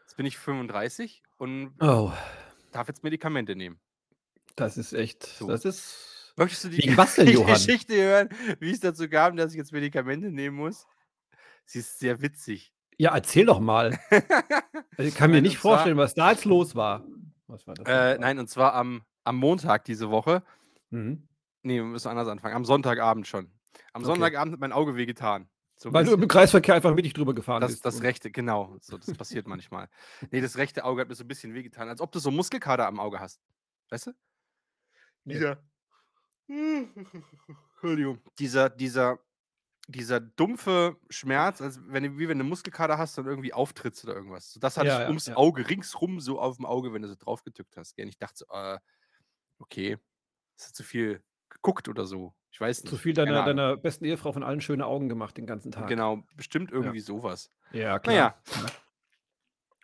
Jetzt 0.03 0.17
bin 0.17 0.27
ich 0.27 0.37
35 0.39 1.23
und 1.39 1.73
Oh, 1.81 2.13
darf 2.73 2.89
jetzt 2.89 3.03
Medikamente 3.03 3.57
nehmen. 3.57 3.81
das 4.57 4.77
ist 4.77 4.93
echt. 4.93 5.25
So. 5.25 5.49
Das 5.49 5.65
ist. 5.65 6.35
Möchtest 6.37 6.65
du 6.65 6.69
die, 6.71 6.77
die? 6.83 7.45
Geschichte 7.45 7.95
hören, 7.95 8.29
wie 8.61 8.71
es 8.71 8.81
dazu 8.81 9.09
kam, 9.09 9.37
dass 9.37 9.53
ich 9.53 9.59
jetzt 9.59 9.73
Medikamente 9.73 10.31
nehmen 10.31 10.57
muss? 10.57 10.87
Sie 11.65 11.79
ist 11.79 11.99
sehr 11.99 12.21
witzig. 12.23 12.73
Ja, 12.99 13.15
erzähl 13.15 13.47
doch 13.47 13.61
mal. 13.61 13.99
Ich 14.99 15.15
kann 15.15 15.31
mir 15.31 15.37
Nein, 15.37 15.45
nicht 15.45 15.55
und 15.57 15.61
zwar- 15.63 15.73
vorstellen, 15.77 15.97
was 15.97 16.13
da 16.13 16.33
jetzt 16.33 16.45
los 16.45 16.77
war. 16.77 17.03
Was 17.47 17.67
war 17.67 17.73
das? 17.75 17.87
Äh, 17.89 18.19
nein, 18.19 18.39
und 18.39 18.49
zwar 18.51 18.75
am, 18.75 19.03
am 19.25 19.37
Montag 19.37 19.87
diese 19.87 20.11
Woche. 20.11 20.43
Mhm. 20.91 21.27
Nee, 21.63 21.77
wir 21.77 21.85
müssen 21.85 22.09
anders 22.09 22.29
anfangen. 22.29 22.55
Am 22.55 22.65
Sonntagabend 22.65 23.27
schon. 23.27 23.51
Am 23.93 24.03
Okay. 24.03 24.07
Sonntagabend 24.13 24.53
hat 24.55 24.61
mein 24.61 24.73
Auge 24.73 24.97
wehgetan. 24.97 25.49
So 25.77 25.93
Weil 25.93 26.05
du 26.05 26.13
im 26.15 26.29
Kreisverkehr 26.29 26.75
einfach 26.75 26.95
mittig 26.95 27.13
drüber 27.15 27.35
gefahren 27.35 27.61
Das, 27.61 27.73
bist. 27.73 27.85
das 27.85 27.97
und- 27.97 28.03
rechte, 28.03 28.31
genau. 28.31 28.77
So, 28.81 28.99
das 28.99 29.13
passiert 29.17 29.49
manchmal. 29.49 29.89
Nee, 30.31 30.41
das 30.41 30.57
rechte 30.57 30.85
Auge 30.85 31.01
hat 31.03 31.09
mir 31.09 31.15
so 31.15 31.25
ein 31.25 31.29
bisschen 31.29 31.55
wehgetan, 31.55 31.89
als 31.89 32.01
ob 32.01 32.13
du 32.13 32.19
so 32.21 32.31
Muskelkater 32.31 32.87
am 32.87 33.01
Auge 33.01 33.19
hast. 33.21 33.41
Weißt 33.91 34.09
du? 34.09 34.13
Dieser. 35.25 35.63
Entschuldigung. 36.49 38.21
Dieser, 38.39 38.71
dieser, 38.71 39.19
dieser 39.89 40.21
dumpfe 40.21 40.97
Schmerz, 41.11 41.61
als 41.61 41.81
wenn 41.89 42.03
du, 42.05 42.19
wie 42.19 42.29
wenn 42.29 42.39
du 42.39 42.45
Muskelkater 42.45 42.99
hast 42.99 43.19
und 43.19 43.27
irgendwie 43.27 43.53
auftrittst 43.53 44.05
oder 44.05 44.15
irgendwas. 44.15 44.53
So, 44.53 44.61
das 44.61 44.77
hatte 44.77 44.89
Ja, 44.89 44.95
ich 44.97 45.01
ja, 45.03 45.07
ums 45.09 45.27
ja. 45.27 45.37
Auge, 45.37 45.69
ringsrum 45.69 46.21
so 46.21 46.41
auf 46.41 46.57
dem 46.57 46.67
Auge, 46.67 46.93
wenn 46.93 47.03
du 47.03 47.09
so 47.09 47.17
drauf 47.17 47.43
getückt 47.43 47.77
hast. 47.77 47.97
Gell? 47.97 48.09
Ich 48.09 48.19
dachte 48.19 48.37
so, 48.39 48.47
äh, 48.53 48.79
okay, 49.59 49.99
hast 50.59 50.71
du 50.71 50.73
zu 50.75 50.83
viel 50.85 51.23
geguckt 51.55 51.89
oder 51.89 52.05
so. 52.07 52.35
Ich 52.51 52.61
weiß 52.61 52.85
nicht. 52.85 52.95
Zu 52.95 52.97
viel 52.97 53.13
deiner, 53.15 53.43
deiner 53.43 53.77
besten 53.77 54.05
Ehefrau 54.05 54.33
von 54.33 54.45
allen 54.45 54.61
schöne 54.61 54.87
Augen 54.87 55.09
gemacht 55.09 55.37
den 55.37 55.47
ganzen 55.47 55.73
Tag. 55.73 55.97
Genau, 55.97 56.25
bestimmt 56.35 56.71
irgendwie 56.73 57.01
sowas. 57.01 57.51
Ja, 57.71 57.99
klar. 57.99 58.33
Naja. 58.55 58.73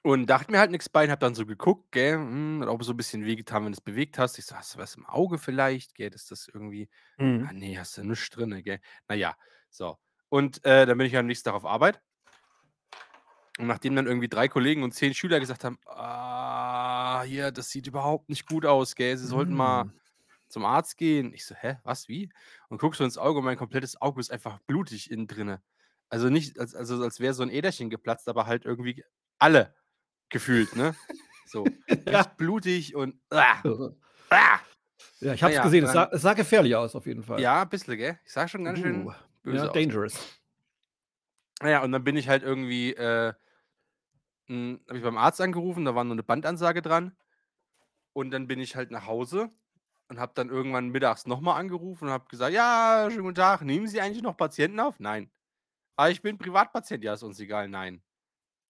Und 0.05 0.27
dachte 0.31 0.53
mir 0.53 0.61
halt 0.61 0.71
nichts 0.71 0.89
bei 0.89 1.05
und 1.05 1.11
hab 1.11 1.21
dann 1.21 1.35
so 1.35 1.45
geguckt, 1.45 1.91
gell, 1.93 2.15
hm, 2.15 2.63
auch 2.63 2.81
so 2.83 2.93
ein 2.93 2.97
bisschen 2.97 3.25
wehgetan, 3.25 3.65
wenn 3.65 3.73
du 3.73 3.77
es 3.77 3.81
bewegt 3.81 4.19
hast. 4.19 4.39
Ich 4.39 4.47
so: 4.47 4.55
„Hast 4.57 4.75
du 4.75 4.79
was 4.79 4.95
im 4.95 5.05
Auge 5.07 5.39
vielleicht, 5.39 5.95
gell, 5.95 6.11
dass 6.11 6.27
das 6.27 6.49
irgendwie“ 6.53 6.89
Mhm. 7.19 7.49
„Ah 7.49 7.53
ne, 7.53 7.79
hast 7.79 7.99
du 7.99 8.05
nichts 8.05 8.31
drinne, 8.31 8.63
gell?“ 8.63 8.81
Na 9.09 9.15
ja, 9.17 9.37
so. 9.71 9.99
Und, 10.29 10.65
äh, 10.65 10.87
dann 10.87 10.99
bin 10.99 11.07
ich 11.07 11.17
am 11.17 11.27
nächsten 11.27 11.47
Tag 11.47 11.55
auf 11.57 11.65
Arbeit. 11.67 12.01
Und 13.59 13.67
nachdem 13.67 13.97
dann 13.97 14.07
irgendwie 14.07 14.29
3 14.29 14.47
Kollegen 14.49 14.83
und 14.85 14.93
10 14.95 15.15
Schüler 15.15 15.41
gesagt 15.41 15.65
haben: 15.65 15.79
„Ah, 15.87 17.23
hier, 17.25 17.51
das 17.51 17.71
sieht 17.71 17.87
überhaupt 17.89 18.29
nicht 18.29 18.47
gut 18.47 18.65
aus, 18.65 18.95
gell? 18.95 19.17
Sie 19.19 19.27
sollten 19.27 19.55
mal 19.55 19.87
Hm. 19.87 19.99
Zum 20.49 20.65
Arzt 20.65 20.97
gehen.“ 20.99 21.33
Ich 21.35 21.47
so: 21.47 21.55
„Hä, 21.55 21.79
was, 21.85 22.09
wie?“ 22.09 22.31
Und 22.69 22.79
gucke 22.79 22.97
so 22.97 23.05
ins 23.05 23.19
Auge 23.19 23.39
und 23.41 23.45
mein 23.45 23.57
komplettes 23.59 24.01
Auge 24.01 24.21
ist 24.21 24.31
einfach 24.33 24.59
blutig 24.67 25.11
innen 25.11 25.27
drinne. 25.29 25.63
Also 26.11 26.31
nicht 26.31 26.59
als 26.59 26.75
also 26.75 27.03
als 27.03 27.21
wäre 27.21 27.35
so 27.35 27.43
'n 27.43 27.51
Äderchen 27.51 27.91
geplatzt, 27.91 28.29
aber 28.29 28.47
halt 28.47 28.65
irgendwie 28.65 29.05
alle 29.39 29.75
gefühlt, 30.31 30.77
ne? 30.77 30.99
So, 31.45 31.75
Ja. 32.07 32.39
blutig 32.39 32.95
und 32.97 33.21
ah, 33.33 33.65
ah. 34.31 34.61
Ja, 35.21 35.35
ich 35.35 35.43
es 35.45 35.61
ja, 35.61 35.61
gesehen. 35.61 35.83
und 35.83 35.85
Es 35.85 35.93
sah 35.93 36.09
dann 36.09 36.11
es 36.13 36.23
sah 36.23 36.35
gefährlich 36.35 36.75
aus 36.77 36.95
auf 36.95 37.07
jeden 37.07 37.23
Fall. 37.25 37.45
Ja, 37.45 37.65
bisschen, 37.65 37.97
gell? 37.97 38.19
Ich 38.25 38.33
sah 38.33 38.49
schon 38.49 38.65
ganz 38.65 38.81
Uh, 38.81 38.81
schön 38.81 39.15
ja, 39.47 39.67
böse 39.67 39.73
aus. 39.73 39.89
dangerous. 39.89 40.29
Na 41.61 41.71
ja, 41.71 41.83
und 41.83 41.93
dann 41.93 42.05
bin 42.05 42.17
ich 42.17 42.29
halt 42.29 42.43
irgendwie, 42.43 42.93
äh 42.95 43.33
hm, 44.49 44.81
habe 44.89 44.99
ich 44.99 45.05
beim 45.05 45.19
Arzt 45.19 45.41
angerufen, 45.41 45.85
da 45.85 45.95
war 45.95 46.05
nur 46.05 46.17
'ne 46.17 46.23
Bandansage 46.23 46.83
dran. 46.83 47.17
Und 48.13 48.31
dann 48.33 48.47
bin 48.49 48.61
ich 48.61 48.77
halt 48.77 48.91
nach 48.91 49.07
Hause 49.07 49.51
und 50.09 50.19
habe 50.21 50.33
dann 50.35 50.49
irgendwann 50.51 50.89
mittags 50.91 51.27
noch 51.27 51.41
mal 51.41 51.57
angerufen 51.57 52.05
und 52.07 52.11
habe 52.13 52.27
gesagt: 52.29 52.53
„Ja, 52.55 53.09
schönen 53.11 53.25
guten 53.25 53.35
Tag. 53.37 53.63
Nehmen 53.63 53.87
Sie 53.89 54.01
eigentlich 54.01 54.23
noch 54.23 54.37
Patienten 54.37 54.81
auf?“ 54.81 55.01
„Nein.“ 55.01 55.31
„Ah, 55.97 56.09
ich 56.11 56.23
bin 56.23 56.39
Privatpatient.“ 56.39 57.05
„Ja, 57.05 57.15
ist 57.15 57.23
uns 57.25 57.41
egal.“ 57.41 57.69
„Nein.“ 57.69 58.03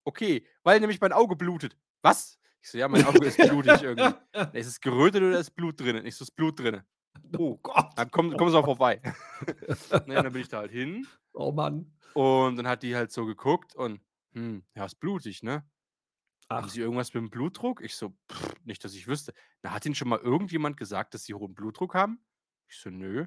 „Okay, 0.04 0.47
weil 0.64 0.80
nämlich 0.80 1.00
mein 1.00 1.12
Auge 1.12 1.37
blutet.“ 1.37 1.78
„Was?“ 2.02 2.38
Ich 2.62 2.71
so: 2.71 2.78
„Ja, 2.78 2.88
mein 2.88 3.02
Auge 3.04 3.26
ist 3.26 3.42
blutig 3.45 3.83
irgendwie.“ 3.83 4.18
„Ne, 4.52 4.61
ist 4.61 4.68
es 4.68 4.80
gerötet 4.80 5.23
oder 5.23 5.40
ist 5.40 5.52
Blut 5.52 5.80
drinnen?“ 5.80 6.07
Ich 6.07 6.16
so: 6.16 6.25
„Ist 6.25 6.33
Blut 6.37 6.59
drinnen.“ 6.61 6.85
Oh 7.35 7.38
„Oh, 7.38 7.59
Gott. 7.62 7.95
dann 7.97 8.11
kommen 8.11 8.37
kommen 8.37 8.50
Sie 8.50 8.57
mal 8.57 8.62
Gott. 8.62 8.64
vorbei.“ 8.64 9.02
Na 10.07 10.14
ja, 10.14 10.23
dann 10.23 10.33
bin 10.33 10.42
ich 10.42 10.49
da 10.49 10.59
halt 10.59 10.73
hin 10.73 11.09
Oh 11.35 11.52
Mann. 11.52 11.87
und 12.14 12.57
dann 12.57 12.68
hat 12.68 12.83
die 12.83 12.97
halt 12.97 13.12
so 13.12 13.26
geguckt 13.26 13.75
und: 13.75 14.00
„Hm, 14.33 14.64
ja, 14.75 14.85
ist 14.87 14.97
blutig, 15.00 15.42
ne? 15.42 15.68
Haben 16.50 16.69
Ach. 16.69 16.69
Sie 16.69 16.81
irgendwas 16.81 17.12
mit'm 17.14 17.31
Blutdruck?“ 17.31 17.83
Ich 17.83 17.95
so: 17.97 18.17
„Nicht, 18.64 18.85
dass 18.85 18.95
ich 18.95 19.07
wüsste.“ 19.07 19.35
„Na, 19.62 19.73
hat 19.73 19.85
Ihnen 19.87 19.95
schon 19.95 20.09
mal 20.09 20.19
irgendjemand 20.19 20.76
gesagt, 20.76 21.14
dass 21.14 21.25
Sie 21.25 21.35
hohen 21.35 21.55
Blutdruck 21.55 21.95
haben?“ 21.95 22.25
Ich 22.69 22.76
so: 22.78 22.90
„Nö.“ 22.90 23.26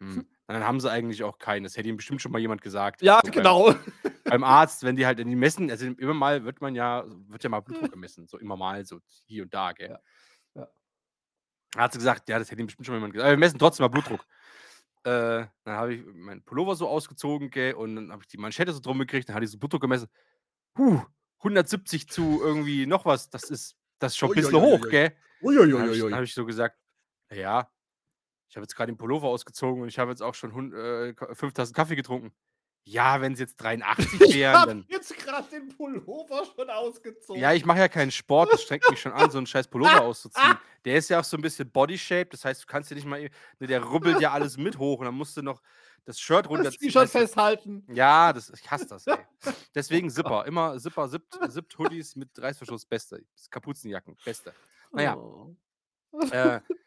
Hm. 0.00 0.20
„Hm, 0.20 0.26
dann 0.48 0.64
haben 0.64 0.80
Sie 0.80 0.90
eigentlich 0.90 1.24
auch 1.24 1.38
keinen. 1.38 1.64
Das 1.64 1.76
hätte 1.76 1.88
Ihnen 1.88 1.98
bestimmt 1.98 2.22
schon 2.22 2.32
mal 2.32 2.40
jemand 2.40 2.62
gesagt.“ 2.62 3.02
Ja, 3.02 3.20
So 3.22 3.32
beim 3.32 3.56
genau. 3.56 3.74
beim 4.28 4.44
Arzt, 4.44 4.84
wenn 4.84 4.96
die 4.96 5.06
halt 5.06 5.18
wenn 5.18 5.28
die 5.30 5.36
messen 5.36 5.70
also 5.70 5.86
immer 5.86 6.14
mal 6.14 6.44
wird 6.44 6.60
man 6.62 6.74
ja 6.76 7.04
wird 7.28 7.44
ja 7.44 7.50
mal 7.50 7.60
Blutdruck 7.60 7.90
gemessen, 7.92 8.26
so 8.28 8.38
immer 8.38 8.56
mal, 8.56 8.84
so 8.86 9.00
hier 9.26 9.44
und 9.44 9.54
da, 9.54 9.72
gell? 9.72 9.90
Ja. 9.90 10.00
Ja. 10.54 10.68
Hat 11.76 11.92
sie 11.92 11.98
gesagt: 11.98 12.28
„Ja, 12.28 12.38
das 12.38 12.50
hätte 12.50 12.60
Ihnen 12.60 12.66
bestimmt 12.68 12.86
schon 12.86 12.94
mal 12.94 12.98
jemand 12.98 13.12
gesagt. 13.14 13.26
Aber 13.26 13.32
wir 13.36 13.38
messen 13.38 13.58
trotzdem 13.58 13.84
mal 13.84 13.88
Blutdruck.“ 13.88 14.26
Äh, 15.04 15.46
dann 15.64 15.76
habe 15.76 15.94
ich 15.94 16.04
meinen 16.06 16.44
Pullover 16.44 16.76
so 16.76 16.88
ausgezogen, 16.88 17.50
gell, 17.50 17.74
und 17.74 17.96
dann 17.96 18.12
habe 18.12 18.22
ich 18.22 18.28
die 18.28 18.38
Manschette 18.38 18.72
so 18.72 18.80
drum 18.80 18.98
gekriegt, 19.00 19.28
dann 19.28 19.36
hat 19.36 19.42
die 19.42 19.46
so 19.48 19.58
Blutdruck 19.58 19.82
gemessen. 19.82 20.08
Hu, 20.78 21.00
170 21.42 22.08
zu 22.08 22.40
irgendwie 22.42 22.86
noch 22.86 23.04
was, 23.04 23.30
das 23.30 23.50
ist 23.50 23.76
das 23.98 24.12
ist 24.12 24.18
schon 24.18 24.32
Ui, 24.32 24.34
bisschen 24.34 24.58
ui, 24.58 24.60
hoch, 24.60 24.88
ui. 24.88 24.90
gell? 24.90 25.16
Ui, 25.40 25.56
ui, 25.58 25.72
Dann 25.72 25.80
habe 25.80 25.90
ich 25.90 26.10
habe 26.10 26.24
ich 26.24 26.34
so 26.34 26.46
gesagt: 26.46 26.78
„Na 27.30 27.36
ja, 27.36 27.72
ich 28.50 28.56
habe 28.56 28.64
jetzt 28.64 28.76
grad 28.76 28.88
den 28.90 28.98
Pullover 28.98 29.28
ausgezogen 29.28 29.82
und 29.82 29.88
ich 29.88 29.98
habe 30.00 30.10
jetzt 30.12 30.22
auch 30.22 30.34
schon 30.34 30.54
hun 30.54 30.74
äh, 30.74 31.14
K 31.14 31.34
5 31.34 31.54
Tassen 31.54 31.74
Kaffee 31.74 31.96
getrunken.“ 31.96 32.34
„Ja, 32.84 33.20
wenn's 33.20 33.38
jetzt 33.40 33.56
83 33.56 34.30
Ich 34.30 34.32
wären, 34.32 34.64
habe 34.64 34.66
dann“ 34.66 34.88
jetzt 34.88 35.16
grad 35.18 35.52
den 35.52 35.68
Pullover 35.68 36.44
schon 36.44 36.70
Ja, 37.34 37.52
ich 37.52 37.64
ausgezogen. 37.64 37.66
mache 37.66 37.80
ja 37.80 37.88
keinen 37.88 38.10
Sport, 38.10 38.52
das 38.54 38.62
strengt 38.62 38.88
mich 38.88 38.98
schon 39.00 39.12
an, 39.12 39.28
so 39.30 39.38
'n 39.38 39.46
scheiß 39.46 39.68
Pullover 39.68 40.00
auszuziehen. 40.00 40.58
Der 40.86 40.96
ist 40.96 41.10
ja 41.10 41.20
auch 41.20 41.24
so 41.24 41.36
'n 41.36 41.42
bisschen 41.42 41.70
Body 41.70 41.98
Shape, 41.98 42.26
das 42.30 42.44
heißt, 42.46 42.62
du 42.62 42.66
kannst 42.66 42.90
ja 42.90 42.94
nicht 42.96 43.04
mal 43.06 43.28
ne, 43.58 43.66
der 43.66 43.82
rubbelt 43.84 44.18
ja 44.20 44.32
alles 44.32 44.56
mit 44.56 44.78
hoch 44.78 45.00
und 45.00 45.04
dann 45.04 45.14
musst 45.14 45.36
du 45.36 45.42
noch 45.42 45.60
das 46.06 46.20
Shirt 46.20 46.48
Das 46.54 46.70
runterziehen, 46.70 46.78
T-Shirt 46.78 47.10
weißt 47.10 47.18
du? 47.18 47.22
festhalten. 47.22 47.88
Ja, 47.88 48.32
das 48.32 48.50
ich 48.50 48.70
hasse 48.70 48.88
das, 48.90 49.08
ey. 49.08 49.26
Deswegen. 49.74 50.10
Zipper, 50.10 50.46
immer 50.46 50.78
Zipper, 50.80 51.08
zippt 51.10 51.40
zippt 51.50 51.78
Hoodies 51.78 52.16
mit 52.16 52.30
Reißverschluss, 52.40 52.86
Beste. 52.86 53.24
Kapuzenjacken, 53.50 54.18
Beste. 54.24 54.56
Na 54.94 55.02
ja. 55.04 55.18
Oh. 55.18 55.56
Äh, 56.30 56.60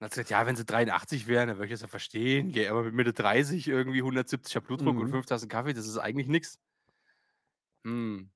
dann 0.00 0.06
hat 0.06 0.14
sie 0.14 0.20
gesagt: 0.22 0.30
„Ja, 0.30 0.46
wenn 0.46 0.56
sie 0.56 0.64
83 0.66 1.26
wären, 1.28 1.48
dann 1.48 1.58
würde 1.58 1.66
ich 1.66 1.72
das 1.72 1.82
ja 1.82 1.88
verstehen, 1.88 2.52
gell, 2.52 2.70
aber 2.70 2.84
mit 2.84 2.94
Mitte 2.94 3.12
30 3.14 3.68
irgendwie 3.68 4.02
170er 4.02 4.60
Blutdruck 4.62 4.98
und 4.98 5.08
Mhm. 5.08 5.10
5 5.10 5.26
Tassen 5.26 5.48
Kaffee, 5.48 5.74
das 5.74 5.86
ist 5.88 5.98
eigentlich 5.98 6.28
nix.“ 6.28 6.58
Hm. 7.84 8.30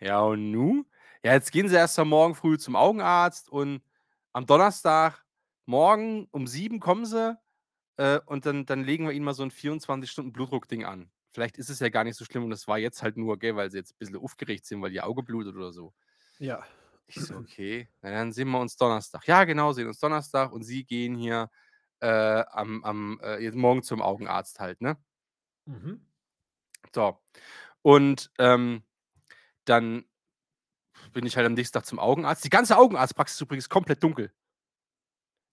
Ja, 0.00 0.20
und 0.22 0.50
nu? 0.50 0.84
Ja, 1.22 1.32
jetzt 1.34 1.52
gehen 1.52 1.68
sie 1.68 1.76
erst 1.76 1.98
mal 1.98 2.04
morgen 2.04 2.34
früh 2.34 2.58
zum 2.58 2.76
Augenarzt 2.76 3.50
und 3.50 3.82
am 4.32 4.46
Donnerstagmorgen 4.46 6.28
um 6.30 6.46
7 6.46 6.80
kommen 6.80 7.04
sie, 7.04 7.36
äh, 7.96 8.20
und 8.26 8.46
dann 8.46 8.66
dann 8.66 8.84
legen 8.84 9.06
wir 9.06 9.12
ihnen 9.12 9.24
mal 9.24 9.34
so 9.34 9.42
'n 9.44 9.50
24 9.50 10.10
Stunden 10.10 10.32
Blutdruckding 10.32 10.84
an. 10.84 11.10
Vielleicht 11.32 11.58
ist 11.58 11.70
es 11.70 11.80
ja 11.80 11.88
gar 11.90 12.04
nicht 12.04 12.16
so 12.16 12.24
schlimm 12.24 12.44
und 12.44 12.50
das 12.50 12.66
war 12.68 12.78
jetzt 12.78 13.02
halt 13.02 13.16
nur, 13.16 13.38
gell, 13.38 13.56
weil 13.56 13.70
sie 13.70 13.78
jetzt 13.78 13.98
bisschen 13.98 14.16
aufgeregt 14.16 14.66
sind, 14.66 14.82
weil 14.82 14.92
ihr 14.92 15.06
Auge 15.06 15.22
blutet 15.22 15.54
oder 15.56 15.72
so. 15.72 15.92
Ja. 16.38 16.66
Ich 17.08 17.24
so: 17.24 17.36
„Okay, 17.36 17.88
na 18.02 18.10
dann 18.10 18.32
sehen 18.32 18.50
wir 18.50 18.60
uns 18.60 18.76
Donnerstag.“ 18.76 19.26
„Ja, 19.26 19.44
genau, 19.44 19.72
sehen 19.72 19.88
uns 19.88 19.98
Donnerstag 19.98 20.52
und 20.52 20.62
Sie 20.62 20.84
gehen 20.84 21.16
hier, 21.16 21.50
äh, 22.00 22.06
am 22.50 22.84
am 22.84 23.20
äh, 23.22 23.38
jetzt 23.42 23.56
morgen 23.56 23.82
zum 23.82 24.00
Augenarzt 24.02 24.60
halt, 24.60 24.80
ne?“ 24.80 24.96
Mhm. 25.66 26.00
So, 26.94 27.20
und, 27.82 28.30
ähm, 28.38 28.84
dann 29.66 30.06
bin 31.12 31.26
ich 31.26 31.36
halt 31.36 31.46
am 31.46 31.54
nächsten 31.54 31.74
Tag 31.74 31.86
zum 31.86 31.98
Augenarzt. 31.98 32.44
Die 32.44 32.50
ganze 32.50 32.76
Augenarztpraxis 32.76 33.36
ist 33.36 33.40
übrigens 33.42 33.68
komplett 33.68 34.02
dunkel. 34.02 34.32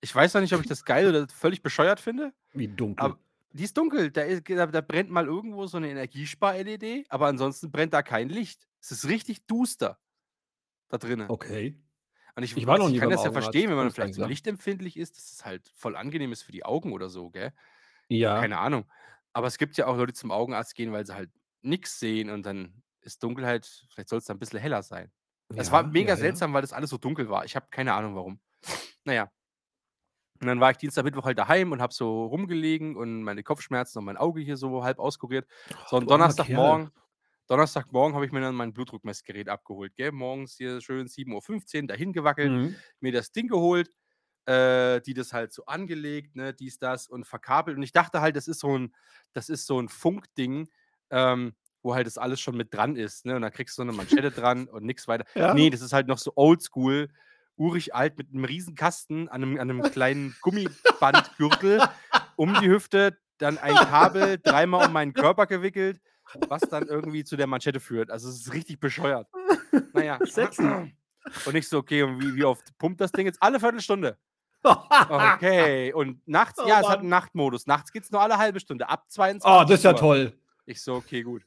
Ich 0.04 0.14
weiß 0.14 0.34
noch 0.34 0.42
nicht, 0.42 0.54
ob 0.54 0.62
ich 0.62 0.68
das 0.68 0.86
geil 0.86 1.08
oder 1.10 1.28
völlig 1.28 1.64
bescheuert 1.64 2.00
finde, 2.00 2.34
Wie 2.54 2.68
aber 2.96 3.16
dunkel? 3.16 3.18
die 3.54 3.64
ist 3.66 3.78
dunkel. 3.78 4.12
Da 4.12 4.26
i 4.26 4.42
da 4.44 4.68
da 4.68 4.82
brennt 4.82 5.12
mal 5.12 5.28
irgendwo 5.28 5.68
so 5.68 5.80
'ne 5.80 5.90
Energiespar-LED, 5.92 7.08
aber 7.10 7.28
ansonsten 7.28 7.72
brennt 7.72 7.94
da 7.94 8.04
kein 8.04 8.30
Licht. 8.30 8.68
Es 8.82 8.92
ist 8.92 9.08
richtig 9.10 9.48
duster 9.48 10.00
da 10.90 10.98
drinnen. 11.00 11.30
Okay. 11.30 11.76
Und 12.36 12.44
ich 12.44 12.56
Ich 12.56 12.66
war 12.68 12.78
noch 12.78 12.80
also, 12.80 12.90
ich 12.90 12.96
nie 12.96 13.00
kann 13.00 13.10
das 13.10 13.24
ja 13.24 13.32
verstehen, 13.32 13.70
wenn 13.70 13.78
man 13.78 13.92
vielleicht 13.92 14.16
so 14.16 14.22
lichtempfindlich 14.24 14.98
ist, 14.98 15.18
dass 15.18 15.32
es 15.32 15.46
halt 15.46 15.72
voll 15.76 15.96
angenehm 15.96 16.32
ist 16.32 16.44
für 16.44 16.52
die 16.52 16.66
Augen 16.66 16.94
oder 16.94 17.10
so, 17.10 17.30
gell? 17.30 17.54
Ja. 18.12 18.50
Keine 18.50 18.60
Ahnung. 18.60 18.86
Aber 19.34 19.48
es 19.48 19.58
gibt 19.58 19.78
ja 19.78 19.88
auch 19.88 19.98
Leute, 19.98 20.14
die 20.14 20.20
zum 20.20 20.32
Augenarzt 20.32 20.76
gehen, 20.76 20.92
weil 20.94 21.06
sie 21.06 21.16
halt 21.16 21.32
nix 21.62 22.00
sehen 22.00 22.30
und 22.32 22.46
dann 22.46 22.84
ist 23.02 23.24
Dunkelheit 23.24 23.66
vielleicht 23.92 24.10
soll's 24.10 24.26
da 24.26 24.34
'n 24.34 24.40
bisschen 24.40 24.60
heller 24.60 24.84
sein. 24.84 25.12
Es 25.56 25.72
war 25.72 25.84
Ja, 25.84 25.98
ja, 25.98 26.10
mega 26.10 26.18
ja. 26.18 26.18
seltsam, 26.18 26.54
weil 26.54 26.62
das 26.64 26.74
alles 26.74 26.90
so 26.92 26.98
dunkel 27.00 27.30
war. 27.30 27.46
Ich 27.46 27.56
habe 27.56 27.68
keine 27.72 27.94
Ahnung, 27.94 28.16
warum. 28.16 28.42
Na 29.06 29.14
ja. 29.14 29.32
Und 30.42 30.48
dann 30.48 30.60
war 30.60 30.72
ich 30.72 30.78
Dienstag, 30.78 31.04
Mittwoch 31.04 31.26
halt 31.26 31.40
daheim 31.40 31.72
und 31.72 31.82
habe 31.82 31.94
so 31.94 32.26
rumgelegen 32.28 32.96
und 32.96 33.24
meine 33.24 33.44
Kopfschmerzen 33.44 34.00
und 34.00 34.06
mein 34.06 34.18
Auge 34.18 34.42
hier 34.42 34.58
so 34.58 34.84
halb 34.84 35.00
auskuriert. 35.00 35.48
So, 35.86 35.98
und. 35.98 36.10
Donnerstagmorgen 36.12 36.92
Donnerstagmorgen 37.48 38.14
habe 38.16 38.26
ich 38.26 38.32
mir 38.34 38.42
dann 38.42 38.56
mein 38.56 38.74
Blutdruckmessgerät 38.74 39.48
abgeholt, 39.50 39.96
gell? 39.96 40.12
Morgens 40.12 40.56
hier 40.58 40.82
schön 40.82 41.08
7:15 41.08 41.88
dahin 41.88 42.12
gewackelt, 42.14 42.56
Mhm. 42.56 42.82
mir 43.00 43.14
das 43.14 43.32
Ding 43.32 43.48
geholt, 43.48 43.90
äh, 44.46 45.02
die 45.02 45.14
das 45.16 45.34
halt 45.34 45.54
so 45.54 45.66
angelegt, 45.66 46.36
ne, 46.36 46.54
dies, 46.54 46.80
das 46.80 47.08
und 47.10 47.26
verkabelt. 47.26 47.78
Und 47.78 47.84
ich 47.84 47.94
dachte 47.94 48.22
halt, 48.22 48.36
das 48.36 48.48
ist 48.50 48.60
so 48.62 48.76
'n 48.76 48.94
das 49.34 49.50
ist 49.50 49.66
so 49.68 49.80
'n 49.80 49.90
Funkding, 49.90 50.70
ähm, 51.12 51.56
wo 51.84 51.96
halt 51.96 52.08
das 52.08 52.18
alles 52.18 52.42
schon 52.42 52.58
mit 52.58 52.74
dran 52.74 52.96
ist, 52.98 53.26
ne? 53.26 53.36
Und 53.38 53.44
dann 53.44 53.52
kriegst 53.54 53.78
du 53.78 53.82
so 53.84 53.86
'ne 53.86 53.94
Manschette 53.94 54.32
dran 54.34 54.68
und 54.70 54.86
nix 54.86 55.08
weiter. 55.08 55.26
Ja. 55.36 55.52
Ne, 55.52 55.70
das 55.72 55.82
ist 55.82 55.94
halt 55.94 56.08
noch 56.08 56.18
so 56.20 56.34
oldschool, 56.36 57.10
urig 57.58 57.96
alt 57.96 58.18
mit 58.18 58.34
'nem 58.34 58.46
Riesenkasten 58.46 59.30
an 59.30 59.42
'nem 59.42 59.60
an 59.60 59.68
'nem 59.68 59.88
kleinen 59.90 60.38
Gummibandgürtel 60.42 61.86
um 62.36 62.58
die 62.58 62.70
Hüfte, 62.70 63.20
dann 63.40 63.58
ein 63.60 63.80
Kabel 63.82 64.40
dreimal 64.40 64.82
um 64.84 64.92
meinen 64.94 65.14
Körper 65.16 65.48
gewickelt, 65.48 66.02
was 66.48 66.70
dann 66.70 66.88
irgendwie 66.88 67.24
zu 67.26 67.38
der 67.38 67.48
Manschette 67.48 67.80
führt. 67.82 68.12
Also, 68.12 68.30
es 68.30 68.38
ist 68.38 68.54
richtig 68.54 68.80
bescheuert. 68.80 69.28
Na 69.94 70.04
ja. 70.04 70.22
Sexy. 70.26 70.82
Und 71.44 71.56
ich 71.56 71.70
so: 71.70 71.80
„Okay, 71.80 72.04
und 72.04 72.20
wie 72.20 72.36
wie 72.36 72.44
oft 72.46 72.78
pumpt 72.80 73.02
das 73.02 73.14
Ding 73.16 73.26
jetzt?“ 73.28 73.42
„Alle 73.42 73.60
Viertelstunde.“ 73.60 74.20
„Okay.“ 75.08 75.94
Und 75.94 76.28
nachts 76.28 76.60
Oh 76.60 76.64
ja, 76.64 76.80
es 76.82 76.90
hat 76.90 77.02
'n 77.04 77.10
Mann. 77.10 77.10
Nachtmodus. 77.10 77.68
Nachts 77.68 77.92
geht's 77.94 78.12
nur 78.12 78.22
alle 78.22 78.38
1/2 78.40 78.60
Stunde, 78.62 78.90
ab 78.90 79.06
Oh, 79.44 79.64
das 79.68 79.80
ist 79.80 79.84
ja 79.84 79.94
22:00. 79.94 79.94
toll. 79.94 80.38
Ich 80.66 80.82
so: 80.84 80.96
„Okay, 80.98 81.24
gut.“ 81.24 81.46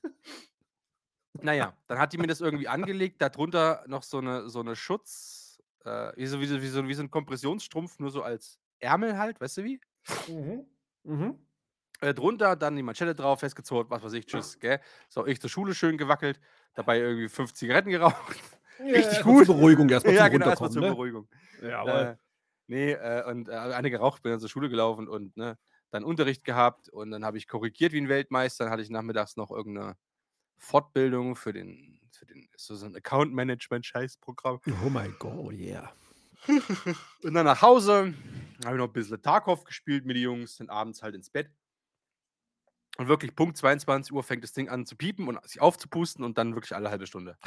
Na 1.42 1.54
ja, 1.54 1.74
dann 1.86 1.98
hat 1.98 2.12
die 2.12 2.18
mir 2.18 2.26
das 2.26 2.40
irgendwie 2.42 2.68
angelegt, 2.68 3.22
da 3.22 3.30
drunter 3.30 3.84
noch 3.86 4.02
so 4.02 4.20
'ne 4.20 4.50
so 4.50 4.62
'ne 4.62 4.76
Schutz 4.76 5.39
äh, 5.84 6.12
wie 6.16 6.26
so 6.26 6.40
wie 6.40 6.46
so 6.46 6.62
wie 6.62 6.68
so 6.68 6.88
wie 6.88 6.94
so 6.94 7.02
'n 7.02 7.10
Kompressionsstrumpf, 7.10 7.99
nur 8.00 8.10
so 8.10 8.22
als 8.22 8.58
Ärmel 8.80 9.18
halt, 9.18 9.40
weißt 9.40 9.58
du 9.58 9.64
wie? 9.64 9.80
Mhm. 10.26 10.66
Mhm. 11.04 11.40
Äh, 12.02 12.14
drunter 12.14 12.56
dann 12.56 12.76
die 12.76 12.82
Manschette 12.82 13.14
drauf, 13.14 13.40
festgezurrt, 13.40 13.90
was 13.90 14.02
weiß 14.02 14.14
ich, 14.14 14.25
tschüss, 14.26 14.58
gell? 14.58 14.80
So, 15.10 15.26
ich 15.26 15.38
zur 15.40 15.50
Schule 15.50 15.75
schön 15.75 15.99
gewackelt, 15.99 16.40
dabei 16.75 16.99
irgendwie 16.99 17.28
5 17.28 17.52
Zigaretten 17.52 17.90
geraucht. 17.90 18.38
Ja, 18.78 18.94
Richtig 18.94 19.20
erst 19.20 19.26
mal 19.28 19.34
zur 19.37 19.46
gut. 19.46 19.46
Beruhigung, 19.46 19.90
erst 19.90 20.06
mal 20.06 20.14
Ja, 20.14 20.26
zum 20.26 20.28
genau, 20.28 20.49
erst 20.49 20.62
mal 20.62 20.70
Runterkommen, 20.70 20.70
zur 20.70 20.82
ne? 20.82 20.87
Beruhigung. 20.87 21.28
Jawohl. 21.58 22.10
Äh, 22.10 22.16
ne, 22.68 22.92
äh, 22.94 23.25
und, 23.30 23.49
äh, 23.49 23.52
eine 23.52 23.90
geraucht, 23.90 24.22
bin 24.22 24.32
dann 24.32 24.40
zur 24.40 24.49
Schule 24.49 24.68
gelaufen 24.70 25.08
und, 25.08 25.37
ne, 25.37 25.58
dann 25.90 26.04
Unterricht 26.04 26.44
gehabt 26.44 26.88
und 26.88 27.10
dann 27.10 27.25
habe 27.25 27.38
ich 27.38 27.49
korrigiert 27.49 27.92
wie 27.92 27.99
'n 28.00 28.08
Weltmeister. 28.08 28.64
Dann 28.64 28.72
hatte 28.72 28.82
ich 28.82 28.90
nachmittags 28.90 29.37
noch 29.37 29.50
irgend 29.50 29.76
'ne 29.78 29.96
Fortbildung 30.58 31.37
für 31.37 31.52
den 31.52 32.00
für 32.20 32.26
den, 32.26 32.48
so, 32.56 32.74
so 32.76 32.84
ein 32.86 32.94
Account-Management-Scheißprogramm. 32.94 34.60
Oh 34.84 34.90
mein 34.90 35.14
Gott, 35.18 35.54
yeah. 35.54 35.90
Und 37.22 37.34
dann 37.34 37.46
nach 37.46 37.62
Hause, 37.62 38.14
habe 38.64 38.76
ich 38.76 38.78
noch 38.78 38.88
ein 38.88 38.92
bisschen 38.92 39.20
Tarkov 39.22 39.64
gespielt 39.64 40.04
mit 40.04 40.16
den 40.16 40.22
Jungs, 40.22 40.56
dann 40.56 40.68
abends 40.68 41.02
halt 41.02 41.14
ins 41.14 41.30
Bett. 41.30 41.50
Und 42.98 43.08
wirklich 43.08 43.34
Punkt 43.34 43.56
22 43.56 44.12
Uhr 44.12 44.22
fängt 44.22 44.44
das 44.44 44.52
Ding 44.52 44.68
an 44.68 44.84
zu 44.84 44.94
piepen 44.96 45.26
und 45.28 45.42
sich 45.48 45.60
aufzupusten 45.60 46.22
und 46.22 46.36
dann 46.36 46.54
wirklich 46.54 46.74
alle 46.74 46.90
halbe 46.90 47.06
Stunde. 47.06 47.38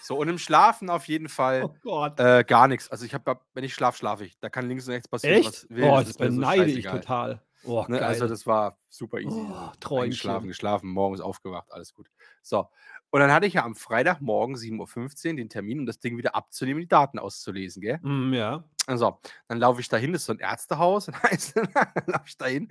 So, 0.00 0.16
und 0.16 0.28
im 0.28 0.38
Schlafen 0.38 0.88
auf 0.88 1.06
jeden 1.06 1.28
Fall 1.28 1.70
Oh 1.84 2.08
äh, 2.16 2.44
gar 2.44 2.66
nichts. 2.68 2.88
Also 2.90 3.04
ich 3.04 3.12
habe, 3.12 3.38
wenn 3.52 3.64
ich 3.64 3.74
schlafe, 3.74 3.98
schlafe 3.98 4.24
ich. 4.24 4.38
Da 4.38 4.48
kann 4.48 4.66
links 4.68 4.86
und 4.86 4.94
rechts 4.94 5.08
passieren, 5.08 5.40
Echt? 5.40 5.48
was 5.48 5.70
will. 5.70 5.84
oh, 5.84 5.96
das 5.96 6.06
das 6.06 6.18
mir 6.18 6.30
so 6.30 6.36
beneide 6.36 6.70
ich 6.70 6.86
total. 6.86 7.42
Oh, 7.64 7.84
Ne? 7.88 8.00
Also 8.04 8.26
das 8.26 8.46
war 8.46 8.78
super 8.88 9.18
easy. 9.20 9.28
oh, 9.36 9.70
Träumchen. 9.80 10.48
geschlafen, 10.48 10.88
morgens 10.88 11.20
aufgewacht, 11.20 11.70
alles 11.72 11.92
gut. 11.92 12.08
So. 12.42 12.68
Und 13.12 13.20
dann 13.20 13.30
hatte 13.30 13.46
ich 13.46 13.54
ja 13.54 13.64
am 13.64 13.76
Freitagmorgen 13.76 14.56
7.15 14.56 15.30
Uhr 15.30 15.36
den 15.36 15.50
Termin, 15.50 15.80
um 15.80 15.86
das 15.86 16.00
Ding 16.00 16.16
wieder 16.16 16.34
abzunehmen, 16.34 16.80
die 16.80 16.88
Daten 16.88 17.18
auszulesen, 17.18 17.82
gell? 17.82 17.98
Mm, 18.02 18.32
ja. 18.32 18.64
Also, 18.86 19.20
dann 19.48 19.58
laufe 19.58 19.82
ich 19.82 19.88
dahin, 19.88 20.12
das 20.14 20.22
ist 20.22 20.26
so 20.26 20.32
ein 20.32 20.38
Ärztehaus, 20.38 21.06
dann 21.08 21.22
heißt, 21.22 21.56
dann 21.56 21.68
laufe 22.06 22.24
ich 22.26 22.38
dahin. 22.38 22.68